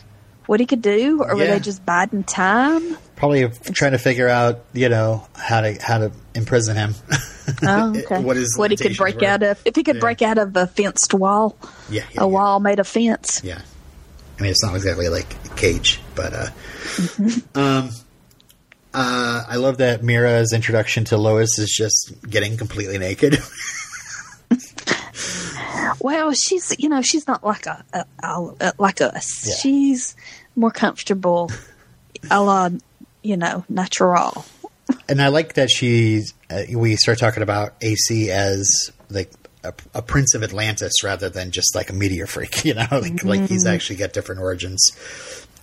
[0.49, 2.97] what he could do, or were they just biding time?
[3.15, 6.95] Probably trying to figure out, you know, how to how to imprison him.
[7.63, 8.21] Oh, okay.
[8.21, 9.25] what what he could break were.
[9.27, 9.59] out of?
[9.65, 10.01] If he could Yeah.
[10.01, 11.57] break out of a fenced wall,
[11.89, 12.23] Yeah, yeah, a yeah.
[12.25, 13.41] wall made of fence.
[13.43, 13.59] Yeah.
[14.37, 17.59] I mean, it's not exactly like a cage, but uh, Mm-hmm.
[17.59, 17.89] um,
[18.93, 23.39] uh, I love that Mira's introduction to Lois is just getting completely naked.
[26.01, 28.05] Well, she's you know she's not like a, a,
[28.61, 29.47] a like us.
[29.47, 29.55] Yeah.
[29.55, 30.15] She's
[30.55, 31.51] more comfortable,
[32.29, 32.69] a la
[33.21, 34.45] you know natural.
[35.07, 36.33] and I like that she's.
[36.49, 39.31] Uh, we start talking about AC as like
[39.63, 42.63] a, a prince of Atlantis rather than just like a meteor freak.
[42.69, 44.81] You know, like like he's actually got different origins.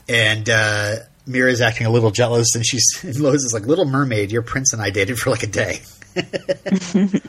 [0.09, 4.30] And uh, Mira's acting a little jealous, and she's and Lois is like, "Little Mermaid,
[4.30, 5.80] your prince and I dated for like a day."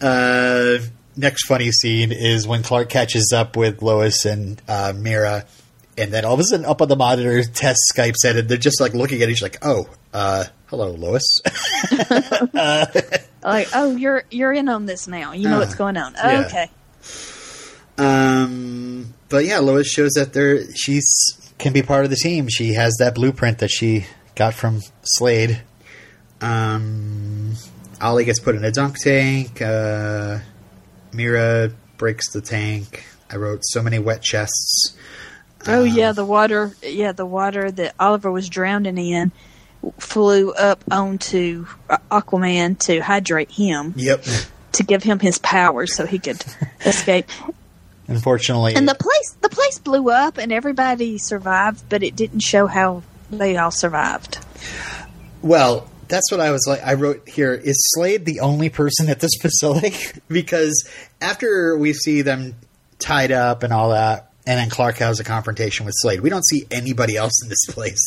[0.00, 0.78] uh,
[1.16, 5.46] next funny scene is when Clark catches up with Lois and uh, Mira,
[5.98, 8.56] and then all of a sudden, up on the monitor, Tess Skypes in, and they're
[8.58, 11.40] just like looking at each like, "Oh, uh, hello, Lois."
[13.44, 15.32] Like, oh, you're you're in on this now.
[15.32, 16.14] You know Uh, what's going on.
[16.14, 16.44] yeah.
[16.46, 16.70] Okay.
[17.98, 21.06] Um, but yeah, Lois shows that there she's
[21.58, 22.48] can be part of the team.
[22.48, 25.60] She has that blueprint that she got from Slade.
[26.40, 27.54] Um,
[28.00, 29.60] Ollie gets put in a dunk tank.
[29.60, 30.38] Uh,
[31.12, 33.04] Mira breaks the tank.
[33.30, 34.96] I wrote so many wet chests.
[35.66, 36.72] Oh Um, yeah, the water.
[36.82, 39.32] Yeah, the water that Oliver was drowning in
[39.98, 44.24] flew up onto uh, Aquaman to hydrate him Yep.
[44.72, 46.44] to give him his powers so he could
[46.86, 47.28] escape.
[48.08, 52.66] Unfortunately, And the place the place blew up and everybody survived, but it didn't show
[52.66, 54.38] how they all survived.
[55.40, 56.82] Well, that's what I was like.
[56.84, 59.94] I wrote here: Is Slade the only person at this facility?
[60.28, 60.86] because
[61.20, 62.54] after we see them
[62.98, 66.46] tied up and all that, and then Clark has a confrontation with Slade, we don't
[66.46, 68.00] see anybody else in this place.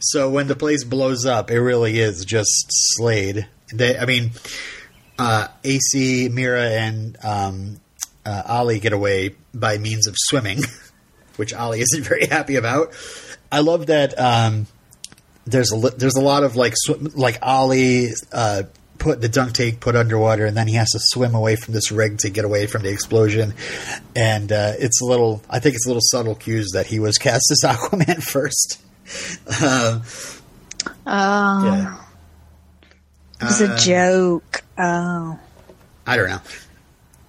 [0.00, 3.46] So when the place blows up, it really is just Slade.
[3.72, 4.32] They, I mean,
[5.18, 7.80] uh, AC, Mira, and um,
[8.24, 10.60] uh, Ollie get away by means of swimming,
[11.36, 12.92] which Ollie isn't very happy about.
[13.50, 14.18] I love that.
[14.18, 14.66] Um,
[15.44, 18.62] there's a there's a lot of like sw- like Ollie uh,
[19.02, 21.90] put the dunk tank put underwater, and then he has to swim away from this
[21.90, 23.52] rig to get away from the explosion.
[24.14, 27.18] And uh, it's a little, I think it's a little subtle cues that he was
[27.18, 28.80] cast as Aquaman first.
[29.62, 30.02] Um,
[31.06, 32.00] Oh, yeah,
[33.40, 34.62] it was a joke.
[34.78, 35.38] Oh,
[36.06, 36.40] I don't know.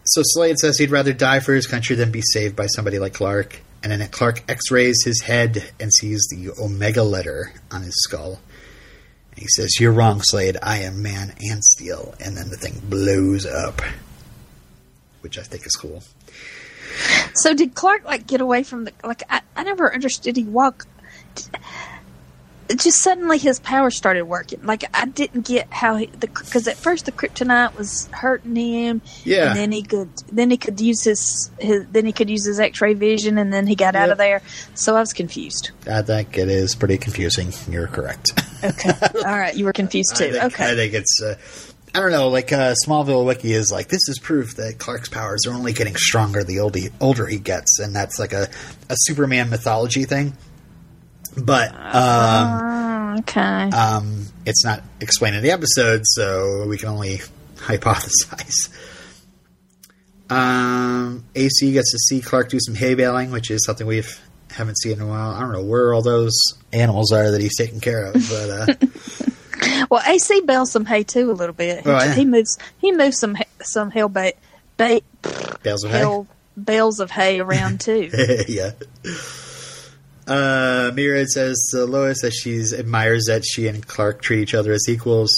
[0.06, 3.14] So Slade says he'd rather die for his country than be saved by somebody like
[3.14, 3.60] Clark.
[3.82, 8.40] And then Clark X-rays his head and sees the Omega letter on his skull.
[9.34, 10.58] And he says, "You're wrong, Slade.
[10.62, 13.82] I am man and steel." And then the thing blows up,
[15.22, 16.04] which I think is cool.
[17.34, 19.24] so did Clark like get away from the like?
[19.30, 20.36] I, I never understood.
[20.38, 20.86] He walk.
[22.76, 24.62] Just suddenly his power started working.
[24.64, 29.02] Like I didn't get how he the because at first the kryptonite was hurting him.
[29.24, 29.50] Yeah.
[29.50, 32.60] and then he could then he could use his, his then he could use his
[32.60, 34.42] X-ray vision, and then he got out of there.
[34.76, 35.72] So I was confused.
[35.90, 37.52] I think it is pretty confusing.
[37.70, 38.32] You're correct.
[38.64, 40.26] Okay, all right, you were confused too.
[40.26, 41.22] I think, okay, I think it's.
[41.22, 41.36] Uh,
[41.96, 42.30] I don't know.
[42.30, 45.96] Like uh, Smallville Wiki is like this is proof that Clark's powers are only getting
[45.96, 48.50] stronger the older older he gets, and that's like a,
[48.90, 50.36] a Superman mythology thing.
[51.38, 53.70] But um, okay.
[53.72, 57.18] um, it's not explained in the episode, so we can only
[57.56, 58.70] hypothesize.
[60.30, 64.20] Um, AC gets to see Clark do some hay baling, which is something we've
[64.52, 65.32] haven't seen in a while.
[65.32, 66.34] I don't know where all those
[66.72, 68.66] animals are that he's taking care of, but uh,
[69.90, 71.84] Well, AC bales some hay too a little bit.
[71.84, 72.14] He, Oh, yeah.
[72.14, 74.34] he moves he moves some some hail ba-
[74.78, 75.02] ba-
[75.64, 75.98] bales of hay.
[76.00, 76.28] hail
[76.62, 78.10] bales of hay around too.
[78.48, 78.72] yeah.
[80.28, 84.72] Uh, Mira says to Lois that she admires that she and Clark treat each other
[84.72, 85.32] as equals.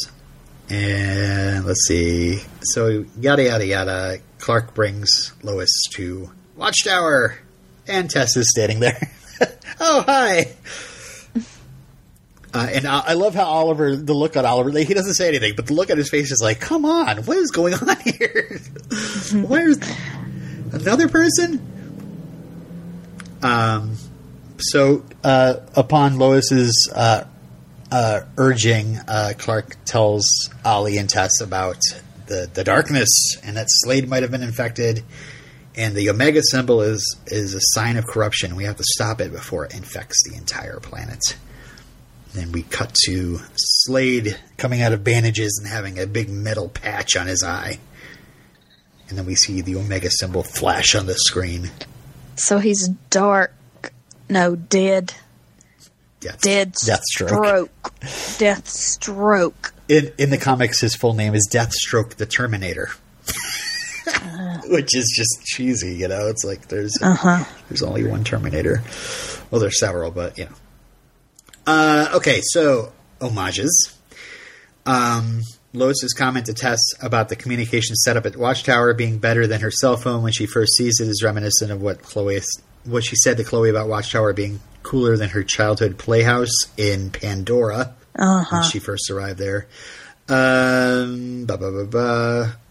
[0.69, 2.41] And let's see.
[2.61, 4.19] So, yada, yada, yada.
[4.39, 7.37] Clark brings Lois to Watchtower.
[7.87, 9.11] And Tess is standing there.
[9.79, 10.53] oh, hi.
[12.53, 15.27] Uh, and I, I love how Oliver, the look on Oliver, like, he doesn't say
[15.27, 17.97] anything, but the look on his face is like, come on, what is going on
[18.03, 18.59] here?
[19.33, 19.77] Where's
[20.71, 21.59] another person?
[23.43, 23.97] Um,
[24.71, 27.25] so uh, upon Lois's uh,
[27.91, 31.77] uh, urging, uh, Clark tells Ollie and Tess about
[32.27, 33.09] the the darkness
[33.43, 35.03] and that Slade might have been infected,
[35.75, 38.55] and the Omega symbol is is a sign of corruption.
[38.55, 41.21] We have to stop it before it infects the entire planet.
[42.33, 47.15] Then we cut to Slade coming out of bandages and having a big metal patch
[47.15, 47.79] on his eye.
[49.07, 51.71] And then we see the Omega symbol flash on the screen.
[52.35, 53.53] So he's dark.
[54.29, 55.13] No, dead.
[56.19, 57.27] Death, Dead Deathstroke.
[57.27, 57.93] stroke.
[58.39, 59.73] Death stroke.
[59.87, 62.89] In in the comics, his full name is Deathstroke the Terminator,
[64.65, 65.93] which is just cheesy.
[65.95, 66.93] You know, it's like there's
[67.69, 68.81] there's only one Terminator.
[69.51, 70.55] Well, there's several, but you know.
[71.67, 72.91] Uh, okay, so
[73.21, 73.95] homages.
[74.87, 75.41] Um,
[75.73, 79.97] Lois's comment to Tess about the communication setup at Watchtower being better than her cell
[79.97, 82.41] phone when she first sees it is reminiscent of what Chloe
[82.85, 87.95] what she said to Chloe about Watchtower being cooler than her childhood playhouse in Pandora
[88.51, 89.67] when she first arrived there.
[90.29, 91.45] Um.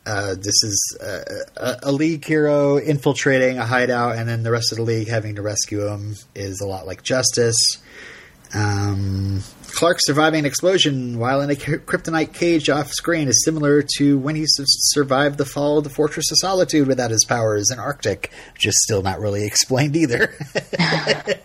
[0.06, 1.22] Uh, this is uh,
[1.56, 5.36] a, a league hero infiltrating a hideout, and then the rest of the league having
[5.36, 7.56] to rescue him is a lot like Justice.
[8.54, 9.42] Um,
[9.74, 14.36] Clark surviving an explosion while in a kryptonite cage off screen is similar to when
[14.36, 18.30] he survived the fall of the Fortress of Solitude without his powers in Arctic,
[18.62, 20.34] is still not really explained either.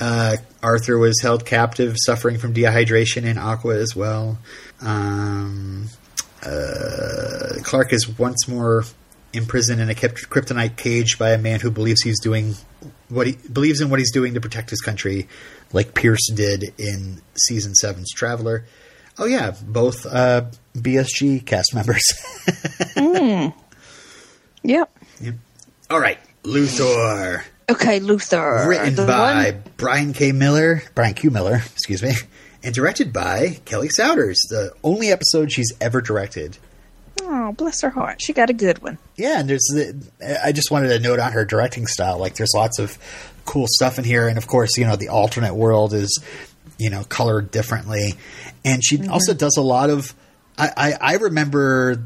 [0.00, 4.38] uh, Arthur was held captive, suffering from dehydration in Aqua as well.
[4.80, 5.88] Um,
[6.44, 8.84] uh, Clark is once more
[9.32, 12.54] imprisoned in a kryptonite cage by a man who believes he's doing
[13.08, 15.28] what he believes in what he's doing to protect his country,
[15.72, 18.64] like Pierce did in season seven's Traveler.
[19.18, 20.46] Oh yeah, both uh,
[20.76, 22.02] BSG cast members.
[24.64, 24.98] Yep.
[25.20, 25.34] Yep.
[25.90, 28.66] All right, Luthor, Okay, Luthor.
[28.66, 30.32] written The by one- Brian K.
[30.32, 31.30] Miller, Bryan Q.
[31.30, 32.12] Miller, excuse me,
[32.62, 34.36] and directed by Kelly Souders.
[34.48, 36.58] The only episode she's ever directed.
[37.22, 38.20] Oh, bless her heart.
[38.22, 38.98] She got a good one.
[39.16, 40.00] Yeah, and there's the,
[40.44, 42.18] I just wanted to note on her directing style.
[42.18, 42.96] Like, there's lots of
[43.44, 46.22] cool stuff in here, and of course, you know, the alternate world is,
[46.78, 48.14] you know, colored differently,
[48.64, 50.14] and she also does a lot of.
[50.58, 52.04] I, I, I remember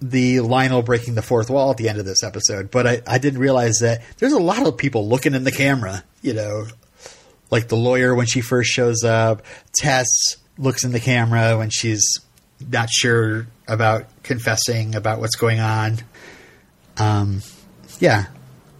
[0.00, 3.18] the Lionel breaking the fourth wall at the end of this episode, but I, I
[3.18, 6.04] didn't realize that there's a lot of people looking in the camera.
[6.22, 6.66] You know,
[7.50, 9.42] like the lawyer when she first shows up.
[9.76, 10.08] Tess
[10.58, 12.20] looks in the camera when she's
[12.68, 15.98] not sure about confessing about what's going on.
[16.96, 17.42] Um,
[18.00, 18.26] yeah,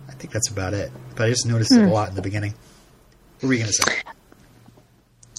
[0.08, 0.90] I think that's about it.
[1.14, 1.90] But I just noticed it a hmm.
[1.90, 2.54] lot in the beginning.
[3.40, 4.02] What were you going to say?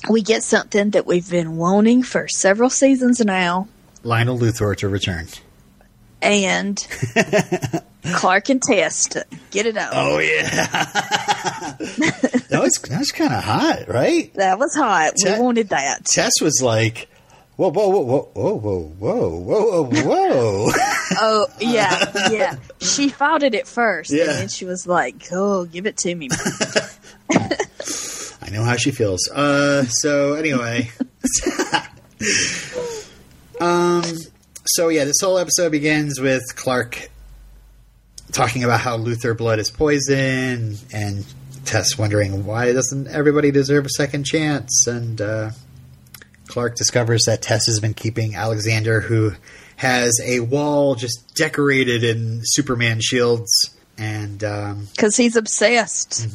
[0.10, 3.68] We get something that we've been wanting for several seasons now,
[4.04, 5.28] Lionel Luthor to return.
[6.22, 6.86] and
[8.14, 9.94] Clark and Tess to get it out.
[9.96, 10.52] Oh yeah,
[11.80, 14.32] that was that was kind of hot, right?
[14.36, 15.14] That was hot.
[15.24, 16.06] We wanted that.
[16.06, 17.10] Tess was like,
[17.58, 20.72] "Whoa, whoa, whoa, whoa, whoa, whoa, whoa, whoa, whoa!"
[21.18, 22.56] Oh, yeah, yeah.
[22.82, 24.24] She fought it at first, Yeah.
[24.24, 26.30] and then she was like, "Oh, give it to me."
[28.42, 29.30] I know how she feels.
[29.30, 30.92] Uh, so anyway,
[33.60, 34.04] um,
[34.66, 37.10] so yeah, this whole episode begins with Clark
[38.32, 41.26] talking about how Luthor blood is poison, and
[41.66, 45.52] Tess wondering why doesn't everybody deserve a second chance, and uh,
[46.56, 49.34] Clark discovers that Tess has been keeping Alexander, who
[49.76, 53.52] has a wall just decorated in Superman shields,
[53.98, 56.26] and um, Because he's obsessed.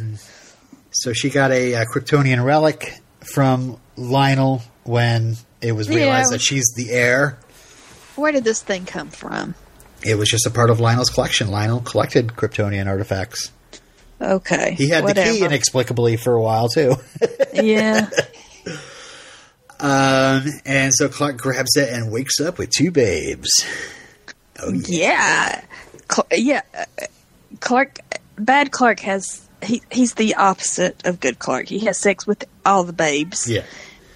[0.90, 2.98] so she got a, uh Kryptonian relic
[3.32, 6.36] from Lionel when it was realized Yeah.
[6.36, 7.38] that she's the heir.
[8.16, 9.54] Where did this thing come from?
[10.04, 11.48] It was just a part of Lionel's collection.
[11.50, 13.52] Lionel collected Kryptonian artifacts.
[14.20, 16.96] Okay, He had the key inexplicably for a while too.
[17.54, 18.10] yeah.
[19.82, 23.50] Um, and so Clark grabs it and wakes up with two babes.
[24.62, 25.64] Oh yeah.
[26.32, 26.62] Yeah, yeah.
[26.76, 26.84] uh,
[27.60, 27.98] Clark,
[28.36, 31.66] bad Clark has he he's the opposite of good Clark.
[31.68, 33.64] He has sex with all the babes, Yeah.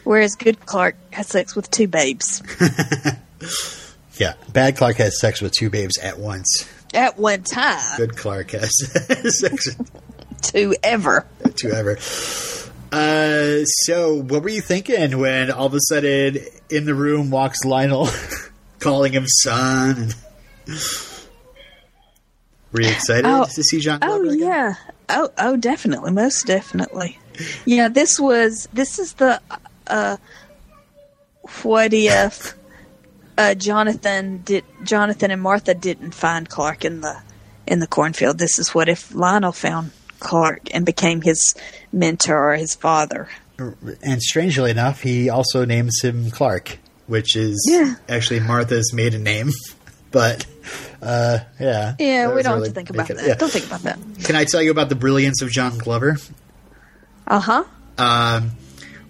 [0.05, 2.43] whereas good Clark has sex with two babes
[4.19, 4.35] Yeah.
[4.53, 6.69] Bad Clark has sex with two babes at once.
[6.95, 7.81] at one time.
[7.97, 8.71] Good Clark has
[9.41, 9.91] sex with
[10.43, 11.27] Two ever.
[11.57, 11.97] two ever.
[12.95, 16.39] Uh, so what were you thinking when all of a sudden
[16.71, 18.09] in the room walks Lionel,
[18.79, 20.11] calling him son?
[22.73, 23.47] Were you excited Oh.
[23.53, 23.99] to see John?
[24.03, 24.39] Oh again?
[24.39, 24.75] yeah.
[25.09, 27.19] Oh oh definitely, most definitely.
[27.65, 29.41] Yeah, this was this is the
[29.89, 30.17] uh
[31.63, 32.55] what if
[33.37, 37.17] uh Jonathan did Jonathan and Martha didn't find Clark in the
[37.67, 38.39] in the cornfield.
[38.39, 39.91] This is what if Lionel found
[40.25, 41.55] Clark and became his
[41.93, 43.29] mentor or his father.
[43.59, 47.95] And strangely enough, he also names him Clark, which is Yeah.
[48.09, 49.51] actually Martha's maiden name.
[50.11, 50.45] but
[51.03, 51.95] uh, yeah.
[52.01, 53.27] Yeah, we don't really have to think about making- that.
[53.29, 53.35] yeah.
[53.35, 53.99] Don't think about that.
[54.25, 56.17] Can I tell you about the brilliance of John Glover?
[57.29, 57.65] Uh huh.
[57.99, 58.51] Um,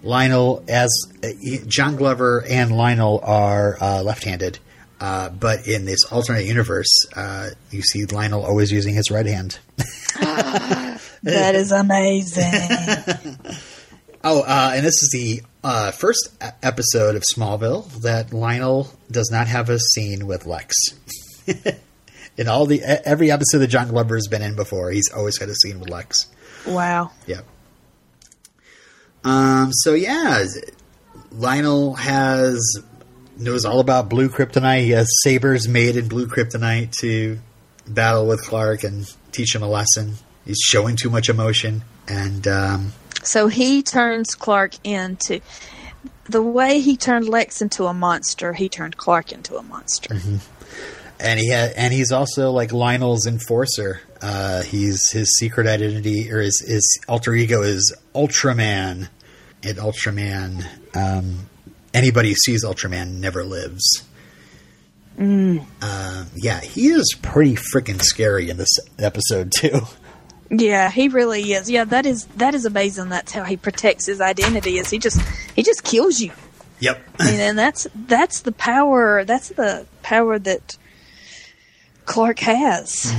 [0.02, 0.90] Lionel, as
[1.22, 1.28] uh,
[1.66, 4.58] John Glover and Lionel are uh, left-handed,
[5.00, 9.58] uh, but in this alternate universe, uh, you see Lionel always using his right hand.
[11.24, 13.38] That is amazing.
[14.26, 16.30] Oh, uh, and this is the uh, first
[16.62, 20.74] episode of Smallville that Lionel does not have a scene with Lex.
[22.38, 25.50] in all the every episode that John Glover has been in before, he's always had
[25.50, 26.26] a scene with Lex.
[26.66, 27.10] wow.
[27.26, 27.42] Yeah.
[29.24, 29.74] Um.
[29.74, 30.42] So yeah,
[31.30, 32.62] Lionel has
[33.36, 34.84] knows all about blue kryptonite.
[34.84, 37.38] He has sabers made in blue kryptonite to
[37.86, 40.14] battle with Clark and teach him a lesson.
[40.44, 42.92] He's showing too much emotion, and um,
[43.22, 45.40] So he turns Clark into
[46.26, 48.52] the way he turned Lex into a monster.
[48.52, 50.14] He turned Clark into a monster.
[51.20, 54.00] and he ha- and he's also like Lionel's enforcer.
[54.20, 59.08] Uh, he's his secret identity or his his alter ego is Ultraman.
[59.66, 61.48] And Ultraman, um,
[61.94, 64.02] anybody who sees Ultraman never lives.
[65.18, 65.64] Mm.
[65.80, 69.80] Uh, yeah, he is pretty freaking scary in this episode too.
[70.50, 71.70] Yeah, he really is.
[71.70, 73.08] Yeah, that is that is amazing.
[73.08, 74.78] That's how he protects his identity.
[74.78, 75.20] Is he just
[75.54, 76.32] he just kills you.
[76.80, 77.02] Yep.
[77.20, 79.24] And that's that's the power.
[79.24, 80.76] That's the power that
[82.04, 83.12] Clark has.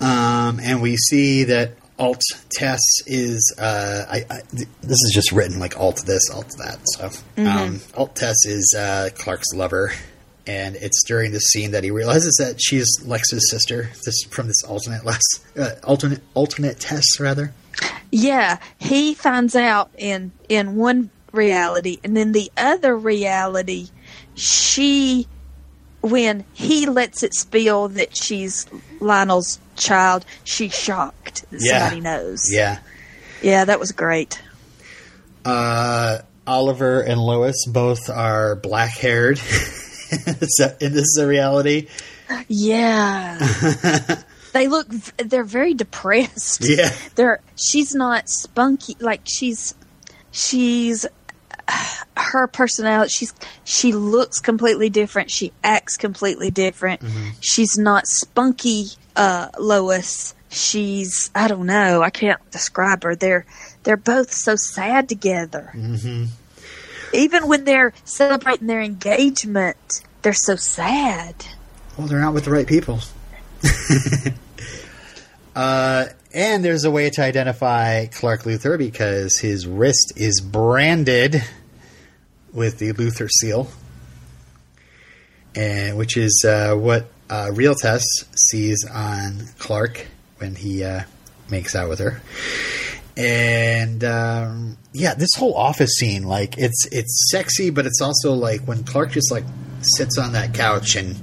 [0.00, 3.54] Um, and we see that Alt Tess is.
[3.58, 6.78] Uh, I, I, this is just written like Alt this, Alt that.
[6.84, 7.10] So
[7.44, 9.92] um, Alt Tess is uh, Clark's lover,
[10.46, 13.90] and it's during this scene that he realizes that she's Lex's sister.
[14.04, 15.02] This from this alternate
[15.56, 17.52] uh, alternate alternate Tess rather.
[18.10, 23.88] Yeah, he finds out in in one reality, and then the other reality,
[24.34, 25.26] she,
[26.02, 28.66] when he lets it spill that she's
[29.00, 31.78] Lionel's child, she's shocked that Yeah.
[31.78, 32.52] somebody knows.
[32.52, 32.78] Yeah.
[33.42, 34.40] yeah, that was great.
[35.44, 39.40] Uh, Oliver and Lois both are black haired.
[40.80, 41.88] and this is a reality.
[42.48, 43.38] Yeah,
[44.52, 44.88] they look.
[45.18, 46.62] They're very depressed.
[46.68, 46.90] Yeah.
[47.14, 49.74] they're she's not spunky like she's
[50.30, 51.06] she's
[52.16, 53.34] her personality she's
[53.64, 57.00] she looks completely different she acts completely different
[57.40, 58.86] she's not spunky
[59.16, 63.44] uh lois she's i don't know i can't describe her they're
[63.84, 66.24] they're both so sad together Mm-hmm.
[67.12, 71.34] Even when they're celebrating their engagement they're so sad
[71.98, 73.00] Well, they're not with the right people.
[75.56, 81.42] uh, and there's a way to identify Clark Luthor because his wrist is branded
[82.52, 83.68] with the Luthor seal,
[85.54, 88.04] and which is uh, what uh, Real Tess
[88.50, 90.06] sees on Clark
[90.38, 91.02] when he uh,
[91.50, 92.22] makes out with her.
[93.16, 98.62] And um, yeah, this whole office scene, like it's it's sexy, but it's also like
[98.62, 99.44] when Clark just like
[99.82, 101.16] sits on that couch and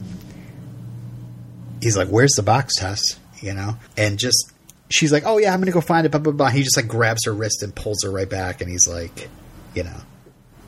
[1.81, 3.01] he's like, "Where's the box, Tess?"
[3.41, 4.51] You know, and just
[4.89, 6.49] she's like, "Oh yeah, I'm gonna go find it." Blah blah blah.
[6.49, 9.27] He just like grabs her wrist and pulls her right back, and he's like,
[9.73, 9.97] you know,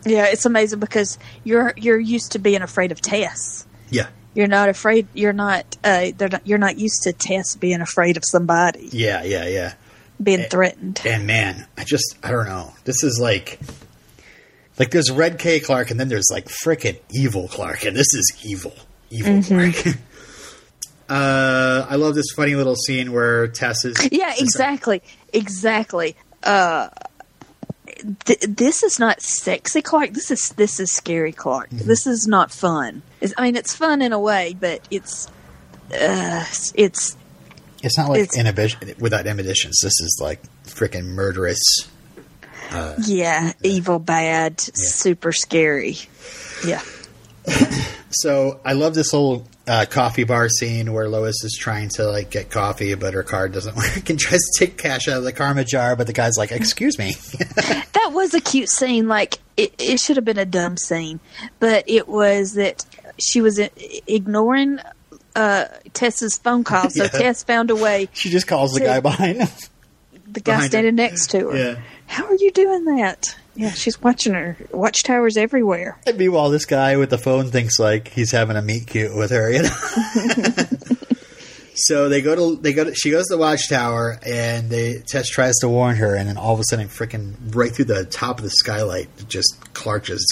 [0.06, 4.69] yeah it's amazing because you're you're used to being afraid of tess yeah, You're not
[4.69, 5.07] afraid.
[5.14, 5.77] You're not.
[5.84, 6.48] Uh, they're not.
[6.48, 9.73] You're not used to Tess being afraid of somebody yeah, yeah, yeah.
[10.22, 11.02] Being threatened.
[11.06, 12.73] And man, I just I don't know.
[12.84, 13.60] This is like
[14.80, 18.34] like there's Red K Clark, and then there's like frickin' evil Clark, and this is
[18.43, 18.73] evil,
[19.10, 19.76] evil Clark.
[21.10, 25.03] uh, I love this funny little scene where Tess is Yeah, exactly,
[25.34, 26.15] exactly.
[26.41, 26.89] Uh,
[28.26, 30.14] th- this is not sexy Clark.
[30.14, 31.69] This is this is scary Clark.
[31.69, 33.03] This is not fun.
[33.19, 35.27] It's, I mean, it's fun in a way, but it's
[35.93, 36.45] uh,
[36.76, 37.15] it's
[37.84, 39.80] It's not like It's- inhibition without inhibitions.
[39.82, 41.60] This is like freaking murderous.
[43.06, 45.98] yeah, evil, bad, super scary.
[46.66, 46.82] Yeah.
[48.14, 52.30] So I love this whole uh, coffee bar scene where Lois is trying to like
[52.30, 55.32] get coffee, but her card doesn't work, and tries to take cash out of the
[55.32, 57.16] karma jar, but the guy's like, "Excuse me."
[57.94, 59.08] That was a cute scene.
[59.08, 61.22] Like it, it should have been a dumb scene,
[61.62, 62.84] but it was that
[63.18, 63.60] she was
[64.08, 64.80] ignoring
[65.36, 66.90] uh, Tess's phone call.
[66.90, 67.10] So Yeah.
[67.10, 68.10] Tess found a way.
[68.14, 69.41] she just calls the guy behind.
[69.41, 69.48] him.
[70.32, 70.70] The guy Behind her.
[70.70, 71.58] standing next to her.
[71.58, 71.80] Yeah.
[72.08, 73.36] How are you doing that?
[73.53, 74.56] Yeah, she's watching her.
[74.72, 75.99] Watchtowers everywhere.
[76.08, 79.32] And meanwhile, this guy with the phone thinks like he's having a meet cute with
[79.32, 79.52] her.
[79.52, 79.70] You know.
[81.76, 85.28] so they go to they go to she goes to the watchtower and they Tess
[85.28, 88.38] tries to warn her, and then all of a sudden, freaking right through the top
[88.38, 90.26] of the skylight, just Clark just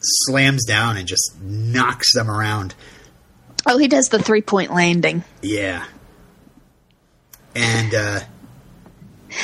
[0.00, 2.74] slams down and just knocks them around.
[3.68, 5.22] Oh, he does the three point landing.
[5.42, 5.84] Yeah.
[7.54, 8.20] And uh,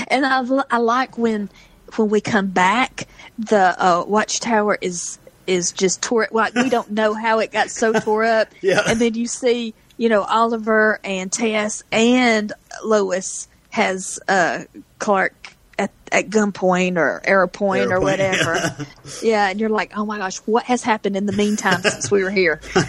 [0.09, 1.51] And I like when
[1.96, 3.06] when we come back,
[3.38, 6.28] the uh, watchtower is is just tore.
[6.30, 8.48] Like we don't know how it got so tore up.
[8.62, 8.82] Yeah.
[8.86, 12.52] And then you see, you know, Oliver and Tess and
[12.82, 14.64] Lois has uh,
[14.98, 18.74] Clark at, at gunpoint or arrow point or whatever.
[19.22, 22.22] yeah, and you're like, oh my gosh, what has happened in the meantime since we
[22.22, 22.60] were here?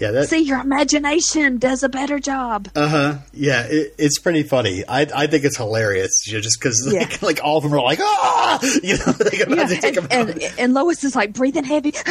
[0.00, 2.68] yeah, that See, your imagination does a better job.
[2.74, 3.18] Uh huh.
[3.34, 4.82] Yeah, it, it's pretty funny.
[4.88, 7.18] I I think it's hilarious, you know, just because like, Yeah.
[7.26, 10.12] like all of them are like ah, you know, like about Yeah, to take and,
[10.12, 11.92] and, and Lois is like breathing heavy.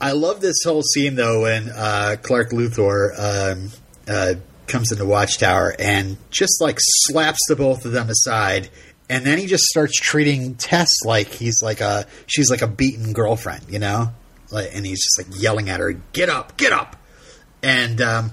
[0.00, 3.70] I love this whole scene though when uh, Clark Luthor um,
[4.08, 4.34] uh,
[4.66, 8.70] comes into Watchtower and just like slaps the both of them aside,
[9.10, 13.12] and then he just starts treating Tess like he's like a she's like a beaten
[13.12, 14.10] girlfriend, you know,
[14.52, 16.96] and he's just like yelling at her, "Get up, get up!"
[17.62, 18.30] And um,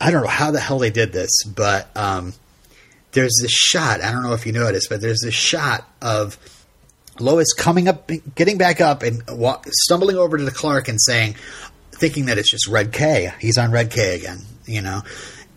[0.00, 2.32] I- don't know how the hell they did this, but um,
[3.12, 4.00] there's this shot.
[4.02, 6.38] I don't know if you noticed, but there's this shot of
[7.20, 11.34] Lois coming up, getting back up, and wa- stumbling over to the Clark and saying,
[11.92, 13.32] thinking that it's just Red K.
[13.40, 15.02] He's on Red K again, you know.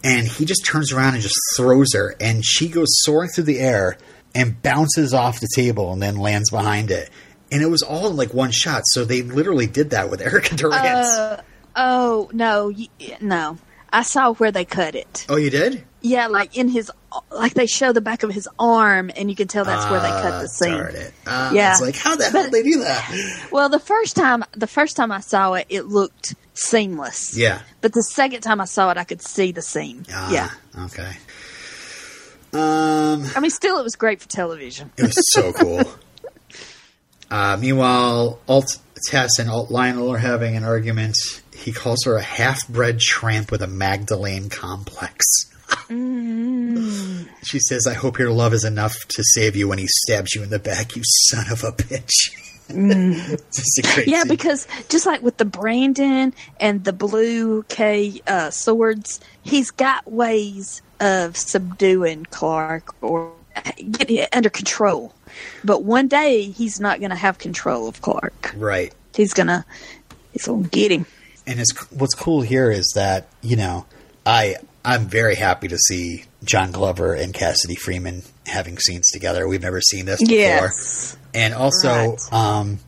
[0.03, 3.59] And he just turns around and just throws her, and she goes soaring through the
[3.59, 3.97] air
[4.33, 7.09] and bounces off the table and then lands behind it.
[7.51, 10.55] And it was all in like one shot, so they literally did that with Erica
[10.55, 11.07] Durance.
[11.07, 11.41] Uh,
[11.75, 12.73] oh no,
[13.19, 13.57] no!
[13.91, 15.25] I saw where they cut it.
[15.29, 15.83] oh, you did?
[16.03, 16.89] Yeah, like in his,
[17.29, 20.07] like they show the back of his arm, and you can tell that's where they
[20.07, 20.71] cut Ah, the scene.
[20.77, 21.13] darn it.
[21.27, 21.73] Ah, Yeah.
[21.73, 23.47] It's like, how the hell did they do that?
[23.51, 27.37] Well, the first time, the first time I saw it, it looked seamless.
[27.37, 27.61] Yeah.
[27.81, 30.03] But the second time I saw it, I could see the seam.
[30.11, 30.49] Ah, yeah.
[30.85, 31.11] Okay.
[32.53, 34.91] Um, I mean, still, it was great for television.
[34.97, 35.83] It was so cool.
[37.31, 38.77] Uh, meanwhile, Alt
[39.07, 41.15] Tess and Alt Lionel are having an argument.
[41.55, 45.25] He calls her a half-bred tramp with a Magdalene complex.
[47.43, 50.43] She says, "I hope your love is enough to save you when he stabs you
[50.43, 52.31] in the back, you son of a bitch."
[52.71, 54.27] Just Yeah, scene.
[54.29, 60.81] because just like with the Brandon and the Blue K uh, swords, he's got ways
[61.01, 63.33] of subduing Clark or
[63.91, 65.13] getting it under control.
[65.63, 68.53] But one day he's not going to have control of Clark.
[68.57, 68.93] right.
[69.15, 69.65] He's gonna,
[70.31, 71.05] he's gonna get him.
[71.45, 73.85] and it's, what's cool here is that you know
[74.25, 74.55] I
[74.85, 79.47] I'm very happy to see John Glover and Cassidy Freeman having scenes together.
[79.47, 81.17] We've never seen this before, Yes.
[81.33, 82.33] and also Right.
[82.33, 82.79] um,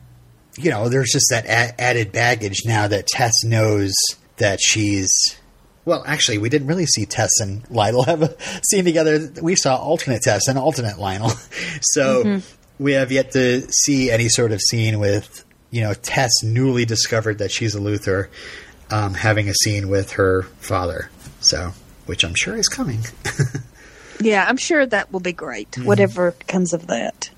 [0.56, 3.92] you know there's just that a- added baggage now that Tess knows
[4.38, 5.10] that she's.
[5.84, 9.30] Well, actually, we didn't really see Tess and Lionel have a scene together.
[9.42, 11.30] We saw alternate Tess and alternate Lionel,
[11.82, 12.40] so
[12.78, 17.38] we have yet to see any sort of scene with you know Tess newly discovered
[17.38, 18.28] that she's a Luthor,
[18.90, 21.10] um, having a scene with her father.
[21.40, 21.72] So,
[22.06, 23.04] which I'm sure is coming.
[24.20, 25.76] Yeah, I'm sure that will be great.
[25.78, 27.30] Whatever comes of that.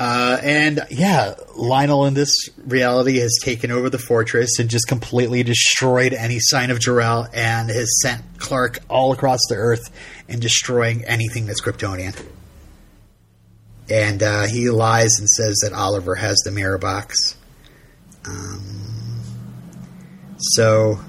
[0.00, 2.32] Uh, and yeah, Lionel in this
[2.64, 7.68] reality has taken over the fortress and just completely destroyed any sign of Jor-El and
[7.68, 9.90] has sent Clark all across the earth
[10.28, 12.16] and destroying anything that's Kryptonian.
[13.90, 17.36] And uh, he lies and says that Oliver has the mirror box.
[18.24, 19.22] Um,
[20.38, 21.00] so,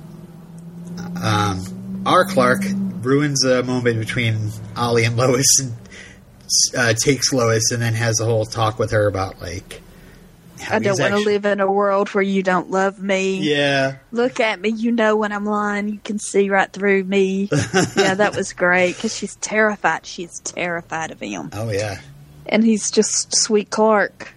[1.21, 2.61] um, our Clark
[3.01, 5.75] ruins a moment between Ollie and Lois and
[6.77, 9.81] uh, takes Lois and then has a whole talk with her about like.
[10.69, 13.37] I don't want to live in a world where you don't love me.
[13.37, 14.69] Yeah, Look at me.
[14.69, 15.87] You know when I'm lying.
[15.87, 17.47] You can see right through me.
[17.95, 20.05] yeah, that was great because she's terrified.
[20.05, 21.49] She's terrified of him.
[21.53, 22.01] oh yeah.
[22.45, 24.33] And he's just sweet Clark.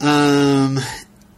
[0.00, 0.78] Um,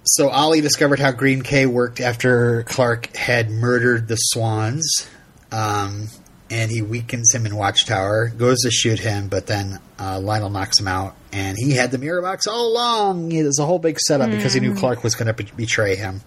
[0.04, 5.06] so Ollie discovered how Green K worked after Clark had murdered the Swanns.
[5.52, 6.08] Um,
[6.50, 10.80] and he weakens him in Watchtower, goes to shoot him, but then uh, Lionel knocks
[10.80, 11.14] him out.
[11.32, 13.32] And he had the mirror box all along.
[13.32, 15.94] It was a whole big setup because he knew Clark was going to be- betray
[15.96, 16.22] him.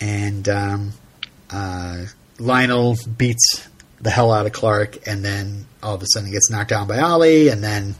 [0.00, 0.92] And um,
[1.50, 2.04] uh,
[2.38, 3.68] Lionel beats
[4.00, 6.88] the hell out of Clark, and then all of a sudden he gets knocked down
[6.88, 7.94] by Ollie, and then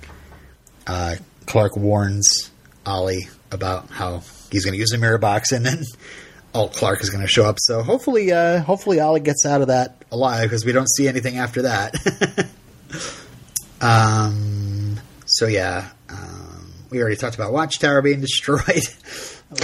[0.87, 1.17] uh,
[1.47, 2.51] Clark warns
[2.85, 5.85] Ollie about how he's going to use the mirror box, and then
[6.55, 7.59] Alt Clark is going to show up.
[7.61, 11.39] So hopefully, uh, hopefully Ollie gets out of that alive because we don't see anything
[11.39, 12.49] after that.
[13.81, 14.99] um.
[15.27, 18.83] So yeah, um, we already talked about Watchtower being destroyed.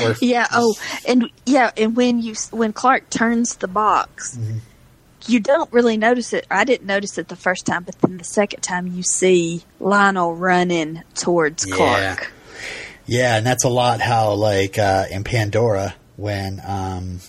[0.01, 0.47] or, Yeah.
[0.53, 0.75] Oh,
[1.07, 4.59] and yeah, and when you when Clark turns the box, Mm-hmm.
[5.27, 6.47] you don't really notice it.
[6.51, 10.35] I didn't notice it the first time, but then the second time you see Lionel
[10.35, 11.75] running towards Yeah.
[11.77, 12.33] Clark.
[13.07, 17.21] Yeah, and that's a lot how like uh, in Pandora when um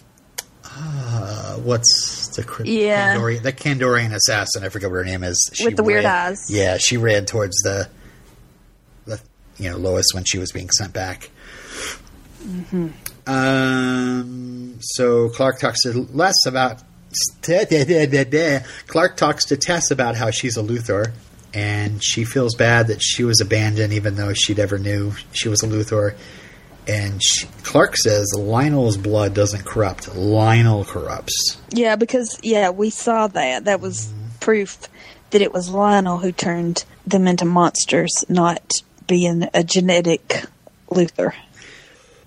[0.81, 3.15] uh, what's the Yeah.
[3.15, 4.63] Kandorian, the Kandorian assassin?
[4.63, 5.49] I forget what her name is.
[5.53, 6.45] She With the weird ran- eyes.
[6.49, 7.89] Yeah, she ran towards the
[9.05, 9.19] the
[9.57, 11.29] you know Lois when she was being sent back.
[12.43, 12.87] Mm-hmm.
[13.27, 14.77] Um.
[14.81, 16.81] So Clark talks to Les about.
[18.87, 21.11] Clark talks to Tess about how she's a Luthor,
[21.53, 25.63] and she feels bad that she was abandoned, even though she never knew she was
[25.63, 26.15] a Luthor.
[26.89, 31.61] And she, Clark says Lionel's blood doesn't corrupt; Lionel corrupts.
[31.69, 33.65] Yeah, because yeah, we saw that.
[33.65, 34.79] That was proof
[35.29, 38.71] that it was Lionel who turned them into monsters, not
[39.05, 40.45] being a genetic
[40.89, 41.33] Luthor.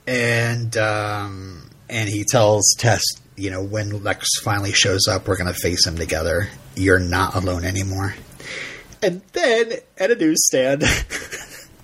[0.07, 3.03] and um, and he tells Tess,
[3.37, 6.49] you know, when Lex finally shows up, we're going to face him together.
[6.77, 8.15] You're not alone anymore.
[9.03, 10.85] And then at a newsstand,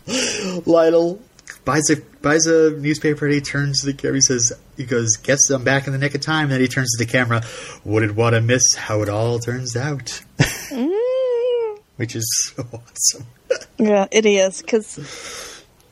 [0.66, 1.20] Lionel
[1.68, 4.16] buys a buys a newspaper and he turns to the camera.
[4.16, 6.90] He says, "He goes, gets them back in the nick of time." Then he turns
[6.96, 7.42] to the camera.
[7.84, 11.78] Wouldn't want to miss how it all turns out, mm.
[11.96, 12.26] which is
[12.56, 13.26] so awesome.
[13.78, 14.98] Yeah, it is because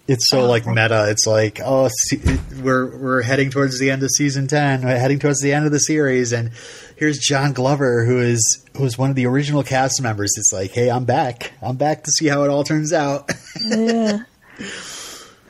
[0.08, 0.74] It's so like oh.
[0.74, 1.10] meta.
[1.10, 4.82] It's like, oh, se- we're we're heading towards the end of season ten.
[4.82, 6.52] We're heading towards the end of the series, and
[6.96, 10.32] here's John Glover, who is who is one of the original cast members.
[10.36, 11.52] It's like, hey, I'm back.
[11.60, 13.30] I'm back to see how it all turns out.
[13.64, 14.24] yeah,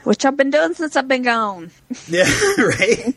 [0.06, 1.72] which I've been doing since I've been gone.
[2.08, 3.14] yeah, right.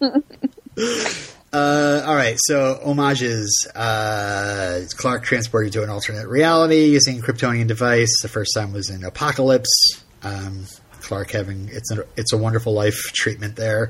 [1.53, 3.67] Uh, all right, so homages.
[3.75, 8.21] Uh, Clark transported to an alternate reality using a Kryptonian device.
[8.23, 10.03] The first time was in Apocalypse.
[10.23, 10.65] Um,
[11.01, 13.89] Clark having it's a, it's a wonderful life treatment there.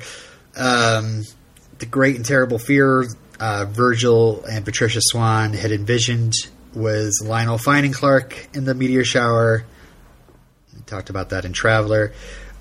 [0.58, 1.24] Um,
[1.80, 3.06] the great and terrible fear
[3.40, 6.34] uh, Virgil and Patricia Swann had envisioned
[6.74, 9.64] was Lionel finding Clark in the meteor shower.
[10.76, 12.12] We talked about that in Traveler.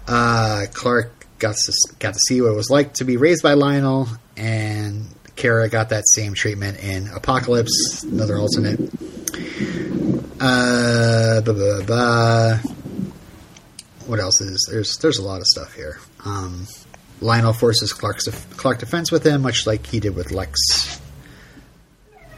[0.08, 3.52] Uh, Clark got to got to see what it was like to be raised by
[3.52, 5.06] Lionel, and
[5.36, 8.80] Kara got that same treatment in Apocalypse, another alternate.
[10.40, 12.58] Uh, blah, blah, blah.
[14.06, 15.98] What else is there's there's a lot of stuff here.
[16.24, 16.66] Um,
[17.20, 21.00] Lionel forces Clark's Clark defense with him, much like he did with Lex.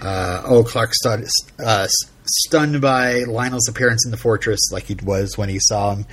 [0.00, 1.26] Uh, oh, Clark stu-
[1.64, 1.86] uh,
[2.24, 6.06] stunned by Lionel's appearance in the fortress, like he was when he saw him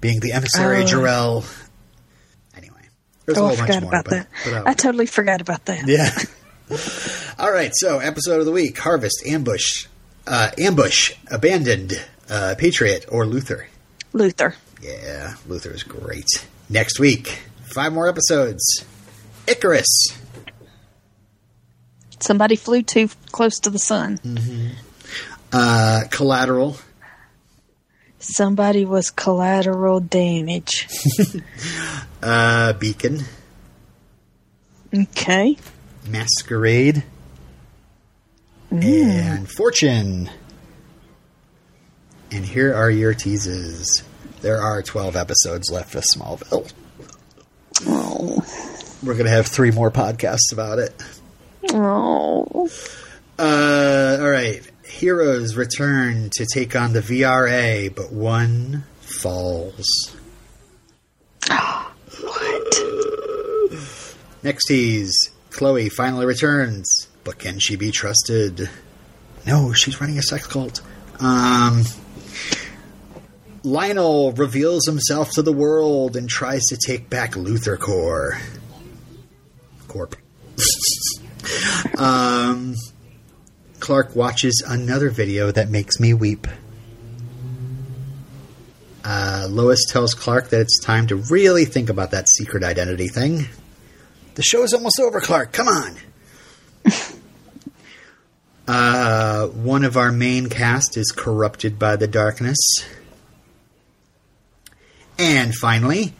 [0.00, 0.86] being the emissary Oh.
[0.86, 1.44] Jor-El.
[2.56, 2.80] Anyway,
[3.26, 3.90] there's Oh, a I whole bunch forgot more.
[3.90, 4.26] about but, that.
[4.44, 5.86] but, uh, I totally forgot about that.
[5.86, 6.10] yeah.
[7.38, 7.72] All right.
[7.74, 9.86] So, episode of the week: Harvest, Ambush,
[10.26, 11.94] uh, Ambush, Abandoned,
[12.28, 13.64] uh, Patriot, or Luthor.
[14.12, 14.54] Luthor.
[14.82, 16.26] Yeah, Luthor is great.
[16.68, 17.38] Next week,
[17.74, 18.62] five more episodes.
[19.46, 19.86] Icarus.
[22.20, 24.18] Somebody flew too close to the sun.
[25.52, 26.76] Uh, Collateral.
[28.30, 30.88] Somebody was collateral damage.
[32.20, 33.20] Uh, Beacon.
[34.92, 35.56] Okay.
[36.08, 37.04] Masquerade.
[38.72, 40.28] And Fortune.
[42.32, 44.02] And here are your teases.
[44.40, 46.72] There are 12 episodes left of Smallville.
[47.86, 48.44] Oh.
[49.04, 51.00] We're going to have three more podcasts about it.
[51.72, 52.68] Oh.
[53.38, 54.68] Uh, all right.
[54.88, 59.86] Heroes return to take on the VRA, but one falls.
[61.46, 62.74] What?
[64.42, 68.70] Next tease Chloe finally returns, but can she be trusted?
[69.46, 70.80] No, she's running a sex cult.
[71.20, 71.84] Um,
[73.62, 78.38] Lionel reveals himself to the world and tries to take back Luthor Core.
[79.86, 80.16] Corp.
[81.98, 82.74] um,
[83.80, 86.46] Clark watches another video that makes me weep.
[89.04, 93.46] Uh, Lois tells Clark that it's time to really think about that secret identity thing.
[94.34, 95.52] The show's almost over, Clark.
[95.52, 95.96] Come on.
[98.68, 102.58] uh, one of our main cast is corrupted by the darkness.
[105.18, 106.12] And finally,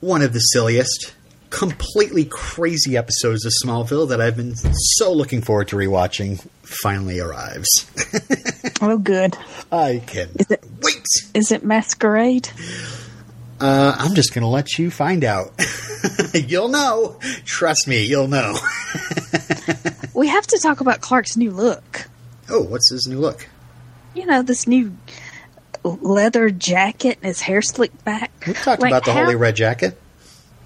[0.00, 1.12] one of the silliest,
[1.50, 7.68] completely crazy episodes of Smallville that I've been so looking forward to rewatching finally arrives.
[8.82, 9.36] Oh, good.
[9.70, 11.04] I can Is it- wait.
[11.34, 12.48] Is it Masquerade?
[13.60, 15.52] Uh, I'm just going to let you find out.
[16.34, 17.18] you'll know.
[17.44, 18.56] Trust me, you'll know.
[20.14, 22.08] We have to talk about Clark's new look.
[22.48, 23.48] oh, what's his new look?
[24.14, 24.96] You know, this new
[25.84, 28.30] leather jacket and his hair slicked back.
[28.46, 29.99] We talked Like, about the how- Holy Red Jacket.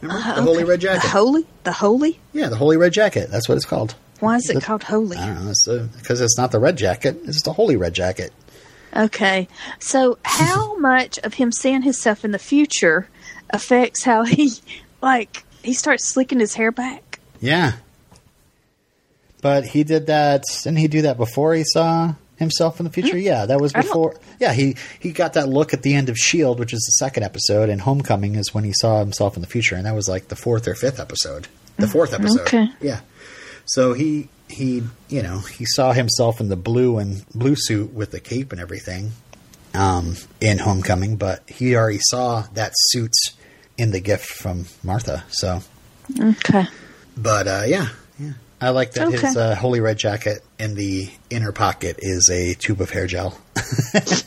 [0.04, 0.28] Remember?
[0.30, 0.64] Uh, the Holy.
[0.64, 1.02] Red Jacket.
[1.02, 1.46] The holy?
[1.64, 2.20] The holy?
[2.32, 3.30] yeah, the Holy Red Jacket.
[3.30, 3.94] That's what it's called.
[4.20, 5.16] Why is it The- called holy?
[5.16, 5.50] I don't know.
[5.50, 5.66] It's
[5.98, 7.18] because it's not the Red Jacket.
[7.24, 8.32] It's the Holy Red Jacket.
[8.96, 9.48] Okay.
[9.80, 13.08] So, how much of him seeing himself in the future
[13.50, 14.52] affects how he
[15.02, 17.18] like he starts slicking his hair back.
[17.40, 17.72] Yeah.
[19.42, 20.44] But he did that.
[20.62, 23.16] Didn't he do that before he saw himself in the future?
[23.18, 24.16] Yeah, that was before.
[24.40, 27.22] Yeah, he he got that look at the end of Shield, which is the second
[27.22, 30.28] episode, and Homecoming is when he saw himself in the future, and that was like
[30.28, 31.48] the fourth or fifth episode.
[31.76, 32.40] The fourth episode.
[32.42, 32.68] Okay.
[32.80, 33.00] Yeah.
[33.66, 38.10] So he he you know he saw himself in the blue and blue suit with
[38.10, 39.12] the cape and everything
[39.74, 43.12] um, in Homecoming, but he already saw that suit
[43.76, 45.24] in the gift from Martha.
[45.30, 45.62] So
[46.20, 46.66] Okay.
[47.16, 47.88] but uh, yeah,
[48.18, 52.54] yeah, I like that his uh, holy red jacket in the inner pocket is a
[52.54, 53.38] tube of hair gel.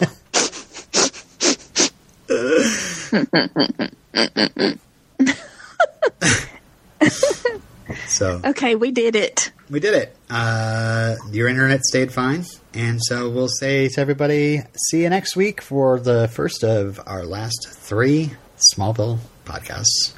[8.07, 9.51] so Okay, we did it.
[9.69, 10.15] we did it.
[10.29, 15.61] Uh, your internet stayed fine, and so we'll say to everybody, see you next week
[15.61, 18.31] for the first of our last three
[18.75, 20.13] Smallville podcasts.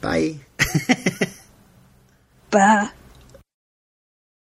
[0.00, 0.36] Bye.
[2.50, 2.90] Bye.